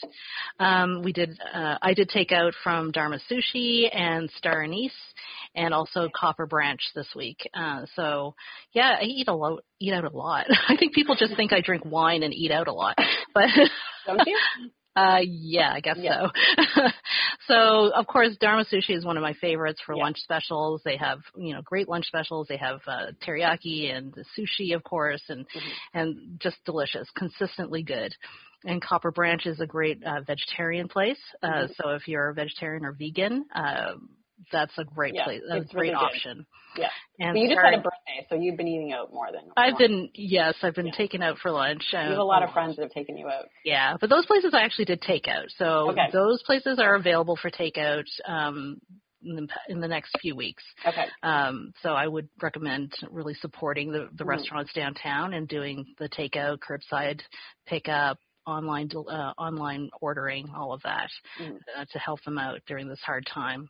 Um, 0.59 1.01
we 1.01 1.11
did 1.11 1.37
uh, 1.53 1.77
I 1.81 1.93
did 1.93 2.09
take 2.09 2.31
out 2.31 2.53
from 2.63 2.91
Dharma 2.91 3.19
Sushi 3.29 3.89
and 3.93 4.31
Star 4.31 4.61
Anise, 4.63 5.13
and 5.53 5.73
also 5.73 6.07
Copper 6.15 6.45
Branch 6.45 6.81
this 6.93 7.13
week. 7.13 7.45
Uh, 7.53 7.85
so 7.95 8.35
yeah, 8.71 8.99
I 9.01 9.03
eat 9.03 9.27
a 9.27 9.33
lot. 9.33 9.63
Eat 9.81 9.91
out 9.91 10.05
a 10.05 10.09
lot. 10.15 10.45
I 10.69 10.77
think 10.77 10.93
people 10.93 11.15
just 11.15 11.35
think 11.35 11.51
I 11.51 11.59
drink 11.59 11.83
wine 11.83 12.23
and 12.23 12.33
eat 12.33 12.51
out 12.51 12.69
a 12.69 12.73
lot, 12.73 12.97
but 13.33 13.49
Don't 14.07 14.25
you? 14.25 14.39
uh, 14.95 15.19
yeah, 15.23 15.71
I 15.73 15.79
guess 15.81 15.97
Yeah. 15.99 16.27
so. 16.57 16.85
so, 17.47 17.91
of 17.93 18.07
course, 18.07 18.35
Dharma 18.37 18.65
Sushi 18.65 18.91
is 18.95 19.05
one 19.05 19.17
of 19.17 19.23
my 19.23 19.33
favorites 19.33 19.81
for 19.85 19.95
Yeah. 19.95 20.03
lunch 20.03 20.17
specials. 20.19 20.81
They 20.83 20.97
have, 20.97 21.19
you 21.35 21.53
know, 21.53 21.61
great 21.61 21.87
lunch 21.89 22.05
specials. 22.07 22.47
They 22.47 22.57
have 22.57 22.79
uh, 22.87 23.11
teriyaki 23.25 23.93
and 23.95 24.13
the 24.13 24.25
sushi, 24.37 24.75
of 24.75 24.83
course, 24.83 25.23
and 25.29 25.45
Mhm. 25.47 25.71
and 25.93 26.39
just 26.39 26.57
delicious, 26.65 27.09
consistently 27.11 27.83
good. 27.83 28.15
And 28.63 28.81
Copper 28.81 29.11
Branch 29.11 29.45
is 29.45 29.59
a 29.59 29.67
great 29.67 30.03
uh, 30.03 30.21
vegetarian 30.21 30.87
place. 30.87 31.19
Uh, 31.43 31.67
Mhm. 31.67 31.75
So, 31.75 31.89
if 31.91 32.07
you're 32.07 32.29
a 32.29 32.33
vegetarian 32.33 32.85
or 32.85 32.93
vegan, 32.93 33.45
uh, 33.53 33.93
that's 34.51 34.77
a 34.77 34.83
great 34.83 35.15
Yeah, 35.15 35.25
place. 35.25 35.41
That's 35.49 35.71
a 35.71 35.75
great 35.75 35.93
really 35.93 36.11
good. 36.11 36.15
option. 36.15 36.45
Yeah. 36.77 36.89
And 37.19 37.33
But 37.33 37.39
you 37.39 37.47
just 37.47 37.61
had 37.63 37.73
a 37.73 37.77
birthday, 37.77 38.27
so 38.29 38.35
you've 38.35 38.57
been 38.57 38.67
eating 38.67 38.91
out 38.91 39.13
more 39.13 39.31
than. 39.31 39.43
I've 39.55 39.71
more. 39.71 39.79
been 39.79 40.09
yes, 40.13 40.55
I've 40.61 40.75
been 40.75 40.87
Yeah. 40.87 40.97
taken 40.97 41.21
out 41.23 41.37
for 41.39 41.51
lunch. 41.51 41.83
You 41.93 41.99
have 41.99 42.17
a 42.17 42.23
lot 42.23 42.43
of 42.43 42.51
friends 42.51 42.75
that 42.75 42.83
have 42.83 42.91
taken 42.91 43.17
you 43.17 43.27
out. 43.29 43.45
Yeah, 43.63 43.95
but 43.99 44.09
those 44.09 44.25
places 44.25 44.53
I 44.53 44.61
actually 44.63 44.85
did 44.85 45.01
takeout. 45.01 45.49
So 45.57 45.91
Okay. 45.91 46.09
those 46.11 46.43
places 46.43 46.79
are 46.79 46.95
available 46.95 47.37
for 47.41 47.49
takeout 47.49 48.03
um, 48.27 48.79
in, 49.23 49.35
the, 49.35 49.47
in 49.69 49.79
the 49.79 49.87
next 49.87 50.15
few 50.21 50.35
weeks. 50.35 50.63
Okay. 50.85 51.05
Um, 51.23 51.71
so 51.81 51.89
I 51.89 52.07
would 52.07 52.29
recommend 52.41 52.93
really 53.09 53.33
supporting 53.35 53.91
the, 53.91 54.09
the 54.13 54.23
Mhm. 54.23 54.27
restaurants 54.27 54.73
downtown 54.73 55.33
and 55.33 55.47
doing 55.47 55.85
the 55.97 56.09
takeout, 56.09 56.59
curbside 56.59 57.21
pickup, 57.65 58.19
online 58.45 58.89
uh, 58.95 59.33
online 59.37 59.89
ordering, 60.01 60.49
all 60.55 60.73
of 60.73 60.81
that 60.83 61.09
Mhm. 61.39 61.59
uh, 61.77 61.85
to 61.91 61.99
help 61.99 62.21
them 62.23 62.37
out 62.37 62.61
during 62.67 62.87
this 62.87 63.01
hard 63.01 63.25
time. 63.25 63.69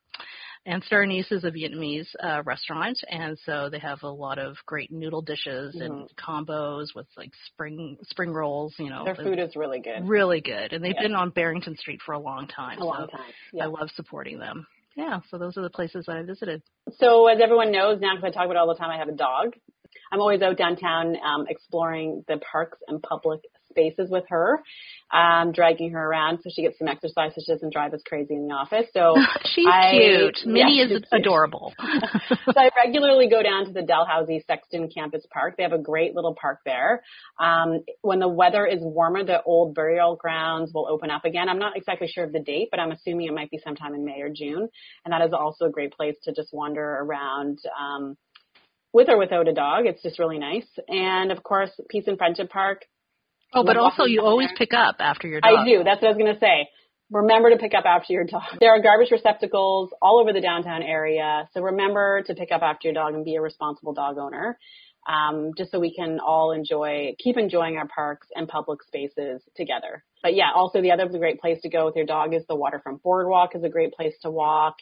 And 0.68 0.84
Star 0.84 1.04
Anise 1.04 1.32
is 1.32 1.44
a 1.44 1.52
Vietnamese 1.52 2.08
uh, 2.24 2.42
restaurant, 2.44 2.98
and 3.10 3.38
so 3.46 3.70
they 3.70 3.80
have 3.80 4.02
a 4.04 4.10
lot 4.10 4.40
of 4.40 4.56
great 4.66 4.92
noodle 4.92 5.22
dishes 5.22 5.76
and 5.80 6.10
combos 6.18 6.88
with 6.96 7.06
like 7.16 7.32
spring 7.48 7.98
spring 8.04 8.32
rolls. 8.34 8.74
You 8.80 8.90
know, 8.90 9.06
Their 9.06 9.16
food 9.16 9.40
is 9.40 9.56
really 9.56 9.80
good. 9.80 10.08
really 10.08 10.42
good 10.42 10.74
and 10.74 10.84
they've 10.84 10.94
Yeah. 10.96 11.04
been 11.04 11.16
on 11.16 11.30
barrington 11.30 11.76
street 11.78 12.02
for 12.06 12.14
a 12.14 12.20
long 12.20 12.48
time 12.48 12.80
A 12.80 12.86
long 12.86 13.08
so 13.08 13.18
time. 13.18 13.32
i 13.62 13.66
love 13.66 13.90
supporting 13.96 14.40
them 14.40 14.68
yeah 14.96 15.20
so 15.30 15.38
those 15.38 15.58
are 15.58 15.62
the 15.62 15.70
places 15.70 16.06
that 16.08 16.18
i 16.18 16.24
visited 16.24 16.62
So 17.00 17.28
as 17.28 17.40
everyone 17.42 17.72
knows 17.72 18.00
now, 18.00 18.16
because 18.16 18.28
I 18.28 18.32
talk 18.32 18.46
about 18.46 18.56
it 18.56 18.58
all 18.58 18.68
the 18.68 18.76
time, 18.76 18.92
I 18.92 18.98
have 18.98 19.08
a 19.10 19.14
dog. 19.16 19.56
I'm 20.12 20.20
always 20.20 20.42
out 20.42 20.58
downtown 20.58 21.16
um, 21.18 21.46
exploring 21.50 22.24
the 22.28 22.38
parks 22.52 22.78
and 22.88 23.02
public 23.02 23.40
spaces 23.76 24.10
with 24.10 24.24
her, 24.30 24.62
um, 25.12 25.52
dragging 25.52 25.92
her 25.92 26.04
around 26.10 26.40
so 26.44 26.50
she 26.54 26.64
gets 26.64 26.80
some 26.80 26.88
exercise 26.88 27.32
so 27.36 27.42
she 27.46 27.52
doesn't 27.52 27.74
drive 27.74 27.94
us 27.94 28.02
crazy 28.08 28.34
in 28.36 28.48
the 28.48 28.54
office. 28.54 28.88
So 28.94 29.16
she's 29.54 29.68
I- 29.68 29.92
cute 29.92 30.38
minnie 30.46 30.80
yeah, 30.80 30.98
is 30.98 31.04
adorable 31.12 31.74
so 32.46 32.54
I 32.56 32.70
regularly 32.76 33.30
go 33.30 33.44
down 33.44 33.66
to 33.66 33.72
the 33.72 33.82
Dalhousie 33.82 34.44
Sexton 34.48 34.90
Campus 34.90 35.26
Park. 35.32 35.56
They 35.58 35.64
have 35.64 35.74
a 35.74 35.78
great 35.78 36.16
little 36.16 36.36
park 36.40 36.60
there. 36.66 37.04
Um, 37.40 37.84
when 38.02 38.20
the 38.20 38.28
weather 38.28 38.66
is 38.66 38.80
warmer, 38.82 39.24
the 39.24 39.42
old 39.44 39.76
burial 39.76 40.16
grounds 40.16 40.72
will 40.74 40.88
open 40.88 41.12
up 41.12 41.26
again. 41.26 41.50
I'm 41.50 41.60
not 41.60 41.78
exactly 41.78 42.08
sure 42.08 42.24
of 42.24 42.32
the 42.32 42.40
date, 42.40 42.70
but 42.72 42.80
I'm 42.80 42.92
assuming 42.92 43.28
it 43.28 43.34
might 43.34 43.52
be 43.52 43.60
sometime 43.64 43.94
in 43.94 44.06
May 44.06 44.22
or 44.22 44.30
June. 44.30 44.70
And 45.04 45.12
that 45.12 45.22
is 45.22 45.34
also 45.34 45.66
a 45.66 45.72
great 45.72 45.94
place 45.94 46.16
to 46.24 46.34
just 46.34 46.50
wander 46.54 46.84
around. 46.84 47.60
Um, 47.80 48.18
with 48.94 49.10
or 49.10 49.18
without 49.18 49.48
a 49.50 49.54
dog, 49.54 49.86
it's 49.86 50.02
just 50.02 50.20
really 50.20 50.40
nice. 50.40 50.68
And 50.88 51.32
of 51.32 51.44
course, 51.44 51.72
Peace 51.90 52.06
and 52.08 52.18
Friendship 52.18 52.50
Park. 52.50 52.86
Oh 53.54 53.64
but 53.64 53.78
also 53.78 54.04
you 54.04 54.22
always 54.22 54.50
pick 54.58 54.74
up 54.74 54.96
after 55.00 55.28
your 55.28 55.42
dog 55.42 55.52
I 55.60 55.66
do. 55.66 55.84
That's 55.84 56.02
what 56.02 56.08
I 56.08 56.12
was 56.12 56.18
going 56.18 56.34
to 56.34 56.40
say. 56.40 56.70
Remember 57.12 57.52
to 57.52 57.58
pick 57.58 57.74
up 57.76 57.86
after 57.86 58.14
your 58.14 58.24
dog. 58.26 58.58
There 58.60 58.72
are 58.72 58.82
garbage 58.82 59.12
receptacles 59.12 59.92
all 60.02 60.20
over 60.20 60.34
the 60.34 60.42
downtown 60.42 60.82
area. 60.82 61.48
So 61.54 61.62
remember 61.62 62.24
to 62.24 62.34
pick 62.34 62.52
up 62.52 62.64
after 62.64 62.88
your 62.88 62.94
dog 62.94 63.14
and 63.14 63.24
be 63.24 63.36
a 63.36 63.42
responsible 63.42 63.94
dog 63.94 64.18
owner. 64.18 64.58
Um, 65.08 65.52
just 65.56 65.72
so 65.72 65.80
we 65.80 65.94
can 65.94 66.20
all 66.20 66.52
enjoy, 66.52 67.14
keep 67.20 67.38
enjoying 67.38 67.78
our 67.78 67.88
parks 67.88 68.28
and 68.36 68.48
public 68.48 68.82
spaces 68.82 69.44
together. 69.56 70.04
But 70.24 70.34
yeah, 70.34 70.50
also 70.56 70.82
the 70.82 70.92
other 70.92 71.08
great 71.08 71.40
place 71.40 71.62
to 71.62 71.70
go 71.70 71.86
with 71.86 71.96
your 71.96 72.08
dog 72.08 72.34
is 72.34 72.42
the 72.50 72.56
waterfront 72.56 73.04
boardwalk 73.04 73.54
is 73.54 73.64
a 73.64 73.70
great 73.70 73.94
place 73.94 74.16
to 74.24 74.32
walk. 74.32 74.78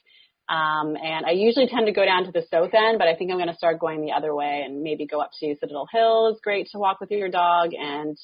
Um, 0.48 0.96
and 0.96 1.26
I 1.26 1.32
usually 1.32 1.68
tend 1.68 1.88
to 1.88 1.92
go 1.92 2.06
down 2.06 2.26
to 2.26 2.32
the 2.32 2.44
south 2.50 2.74
end, 2.74 3.00
but 3.00 3.08
I 3.10 3.16
think 3.16 3.32
I'm 3.32 3.38
going 3.38 3.50
to 3.50 3.56
start 3.56 3.80
going 3.80 4.02
the 4.02 4.14
other 4.14 4.34
way 4.34 4.64
and 4.66 4.82
maybe 4.82 5.06
go 5.06 5.20
up 5.20 5.32
to 5.40 5.56
Citadel 5.60 5.88
Hill 5.92 6.34
is 6.34 6.40
great 6.42 6.70
to 6.72 6.80
walk 6.80 7.02
with 7.02 7.12
your 7.12 7.30
dog 7.30 7.72
and 7.74 8.18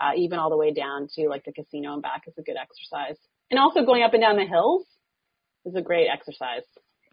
uh, 0.00 0.12
even 0.16 0.38
all 0.38 0.50
the 0.50 0.56
way 0.56 0.72
down 0.72 1.08
to 1.14 1.28
like 1.28 1.44
the 1.44 1.52
casino 1.52 1.92
and 1.94 2.02
back 2.02 2.22
is 2.26 2.34
a 2.38 2.42
good 2.42 2.56
exercise. 2.60 3.16
And 3.50 3.58
also 3.60 3.84
going 3.84 4.02
up 4.02 4.12
and 4.14 4.22
down 4.22 4.36
the 4.36 4.44
hills 4.46 4.84
is 5.64 5.74
a 5.74 5.82
great 5.82 6.08
exercise. 6.12 6.62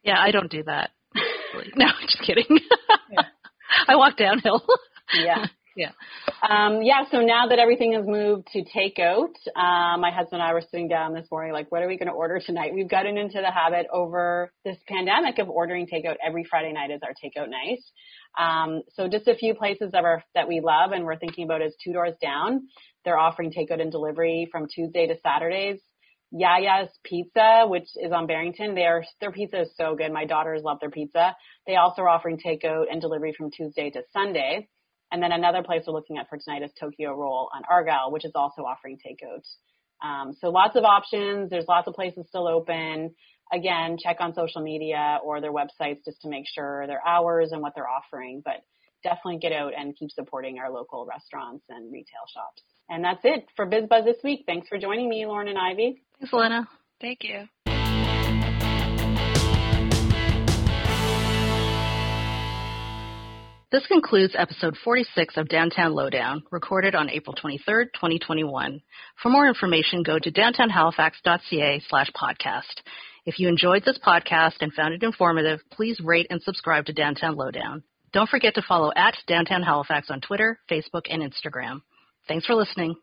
yeah 0.03 0.19
i 0.19 0.31
don't 0.31 0.51
do 0.51 0.63
that 0.63 0.91
no 1.75 1.87
just 2.01 2.21
kidding 2.25 2.45
i 3.87 3.95
walk 3.95 4.17
downhill 4.17 4.63
Yeah. 5.13 5.45
Yeah. 5.75 5.91
Um, 6.47 6.83
yeah, 6.83 7.03
so 7.09 7.21
now 7.21 7.47
that 7.47 7.57
everything 7.57 7.93
has 7.93 8.05
moved 8.05 8.47
to 8.53 8.63
takeout, 8.63 9.33
um, 9.55 10.01
my 10.01 10.11
husband 10.11 10.41
and 10.41 10.43
I 10.43 10.53
were 10.53 10.61
sitting 10.61 10.87
down 10.87 11.13
this 11.13 11.27
morning, 11.31 11.51
like, 11.51 11.71
what 11.71 11.81
are 11.81 11.87
we 11.87 11.97
going 11.97 12.09
to 12.09 12.13
order 12.13 12.39
tonight? 12.39 12.73
We've 12.73 12.89
gotten 12.89 13.17
into 13.17 13.41
the 13.41 13.51
habit 13.51 13.87
over 13.91 14.51
this 14.63 14.77
pandemic 14.87 15.39
of 15.39 15.49
ordering 15.49 15.87
takeout 15.87 16.17
every 16.25 16.43
Friday 16.43 16.73
night 16.73 16.91
is 16.91 17.01
our 17.03 17.13
takeout 17.13 17.49
night. 17.49 17.79
Um, 18.37 18.81
so 18.93 19.07
just 19.07 19.27
a 19.27 19.35
few 19.35 19.55
places 19.55 19.91
that 19.93 20.03
are, 20.03 20.23
that 20.35 20.47
we 20.47 20.61
love 20.61 20.91
and 20.91 21.05
we're 21.05 21.17
thinking 21.17 21.45
about 21.45 21.61
is 21.61 21.75
two 21.83 21.93
doors 21.93 22.13
down. 22.21 22.67
They're 23.03 23.17
offering 23.17 23.51
takeout 23.51 23.81
and 23.81 23.91
delivery 23.91 24.47
from 24.51 24.67
Tuesday 24.73 25.07
to 25.07 25.15
Saturdays. 25.23 25.79
Yaya's 26.33 26.89
Pizza, 27.03 27.65
which 27.67 27.87
is 27.95 28.11
on 28.11 28.25
Barrington. 28.25 28.73
Their 28.73 29.05
their 29.21 29.31
pizza 29.31 29.61
is 29.61 29.69
so 29.77 29.95
good. 29.95 30.11
My 30.11 30.25
daughters 30.25 30.63
love 30.63 30.79
their 30.79 30.89
pizza. 30.89 31.35
They 31.67 31.75
also 31.75 32.01
are 32.01 32.09
offering 32.09 32.39
takeout 32.43 32.85
and 32.91 32.99
delivery 32.99 33.35
from 33.37 33.51
Tuesday 33.51 33.91
to 33.91 34.01
Sunday. 34.11 34.67
And 35.13 35.21
then 35.21 35.31
another 35.31 35.61
place 35.61 35.83
we're 35.85 35.93
looking 35.93 36.17
at 36.17 36.27
for 36.27 36.39
tonight 36.39 36.63
is 36.63 36.71
Tokyo 36.77 37.13
Roll 37.13 37.47
on 37.55 37.61
Argyle, 37.69 38.11
which 38.11 38.25
is 38.25 38.31
also 38.33 38.63
offering 38.63 38.97
takeout. 38.97 39.45
Um, 40.03 40.33
so 40.41 40.49
lots 40.49 40.75
of 40.75 40.85
options. 40.85 41.51
There's 41.51 41.67
lots 41.69 41.87
of 41.87 41.93
places 41.93 42.25
still 42.27 42.47
open. 42.47 43.13
Again, 43.53 43.97
check 44.03 44.17
on 44.19 44.33
social 44.33 44.63
media 44.63 45.19
or 45.23 45.39
their 45.39 45.53
websites 45.53 46.03
just 46.03 46.23
to 46.23 46.29
make 46.29 46.45
sure 46.47 46.87
their 46.87 47.07
hours 47.07 47.51
and 47.51 47.61
what 47.61 47.73
they're 47.75 47.87
offering. 47.87 48.41
But 48.43 48.63
definitely 49.03 49.37
get 49.37 49.51
out 49.51 49.73
and 49.77 49.95
keep 49.95 50.09
supporting 50.09 50.57
our 50.57 50.71
local 50.71 51.05
restaurants 51.05 51.63
and 51.69 51.93
retail 51.93 52.25
shops. 52.33 52.63
And 52.89 53.03
that's 53.03 53.21
it 53.23 53.45
for 53.55 53.67
BizBuzz 53.67 54.05
this 54.05 54.17
week. 54.23 54.45
Thanks 54.47 54.67
for 54.67 54.79
joining 54.79 55.07
me, 55.07 55.27
Lauren 55.27 55.47
and 55.47 55.59
Ivy. 55.59 56.01
thanks 56.19 56.33
lena 56.33 56.67
Thank 56.99 57.19
you. 57.21 57.47
This 63.73 63.87
concludes 63.87 64.35
episode 64.37 64.77
46 64.83 65.35
of 65.35 65.49
Downtown 65.49 65.95
Lowdown, 65.95 66.43
recorded 66.51 66.93
on 66.93 67.09
April 67.09 67.33
23, 67.33 67.85
2021. 67.85 68.83
For 69.19 69.29
more 69.29 69.47
information, 69.47 70.03
go 70.03 70.19
to 70.19 70.31
downtownhalifax.ca 70.31 71.81
slash 71.89 72.11
podcast. 72.11 72.83
If 73.25 73.39
you 73.39 73.47
enjoyed 73.47 73.83
this 73.83 73.97
podcast 73.97 74.57
and 74.61 74.71
found 74.73 74.93
it 74.93 75.01
informative, 75.01 75.61
please 75.71 75.99
rate 75.99 76.27
and 76.29 76.39
subscribe 76.43 76.85
to 76.85 76.93
Downtown 76.93 77.35
Lowdown. 77.35 77.81
Don't 78.11 78.29
forget 78.29 78.53
to 78.53 78.61
follow 78.61 78.91
at 78.95 79.15
Downtown 79.25 79.63
Halifax 79.63 80.11
on 80.11 80.21
Twitter, 80.21 80.59
Facebook, 80.69 81.07
and 81.09 81.23
Instagram. 81.23 81.81
Thanks 82.27 82.45
for 82.45 82.53
listening. 82.53 82.93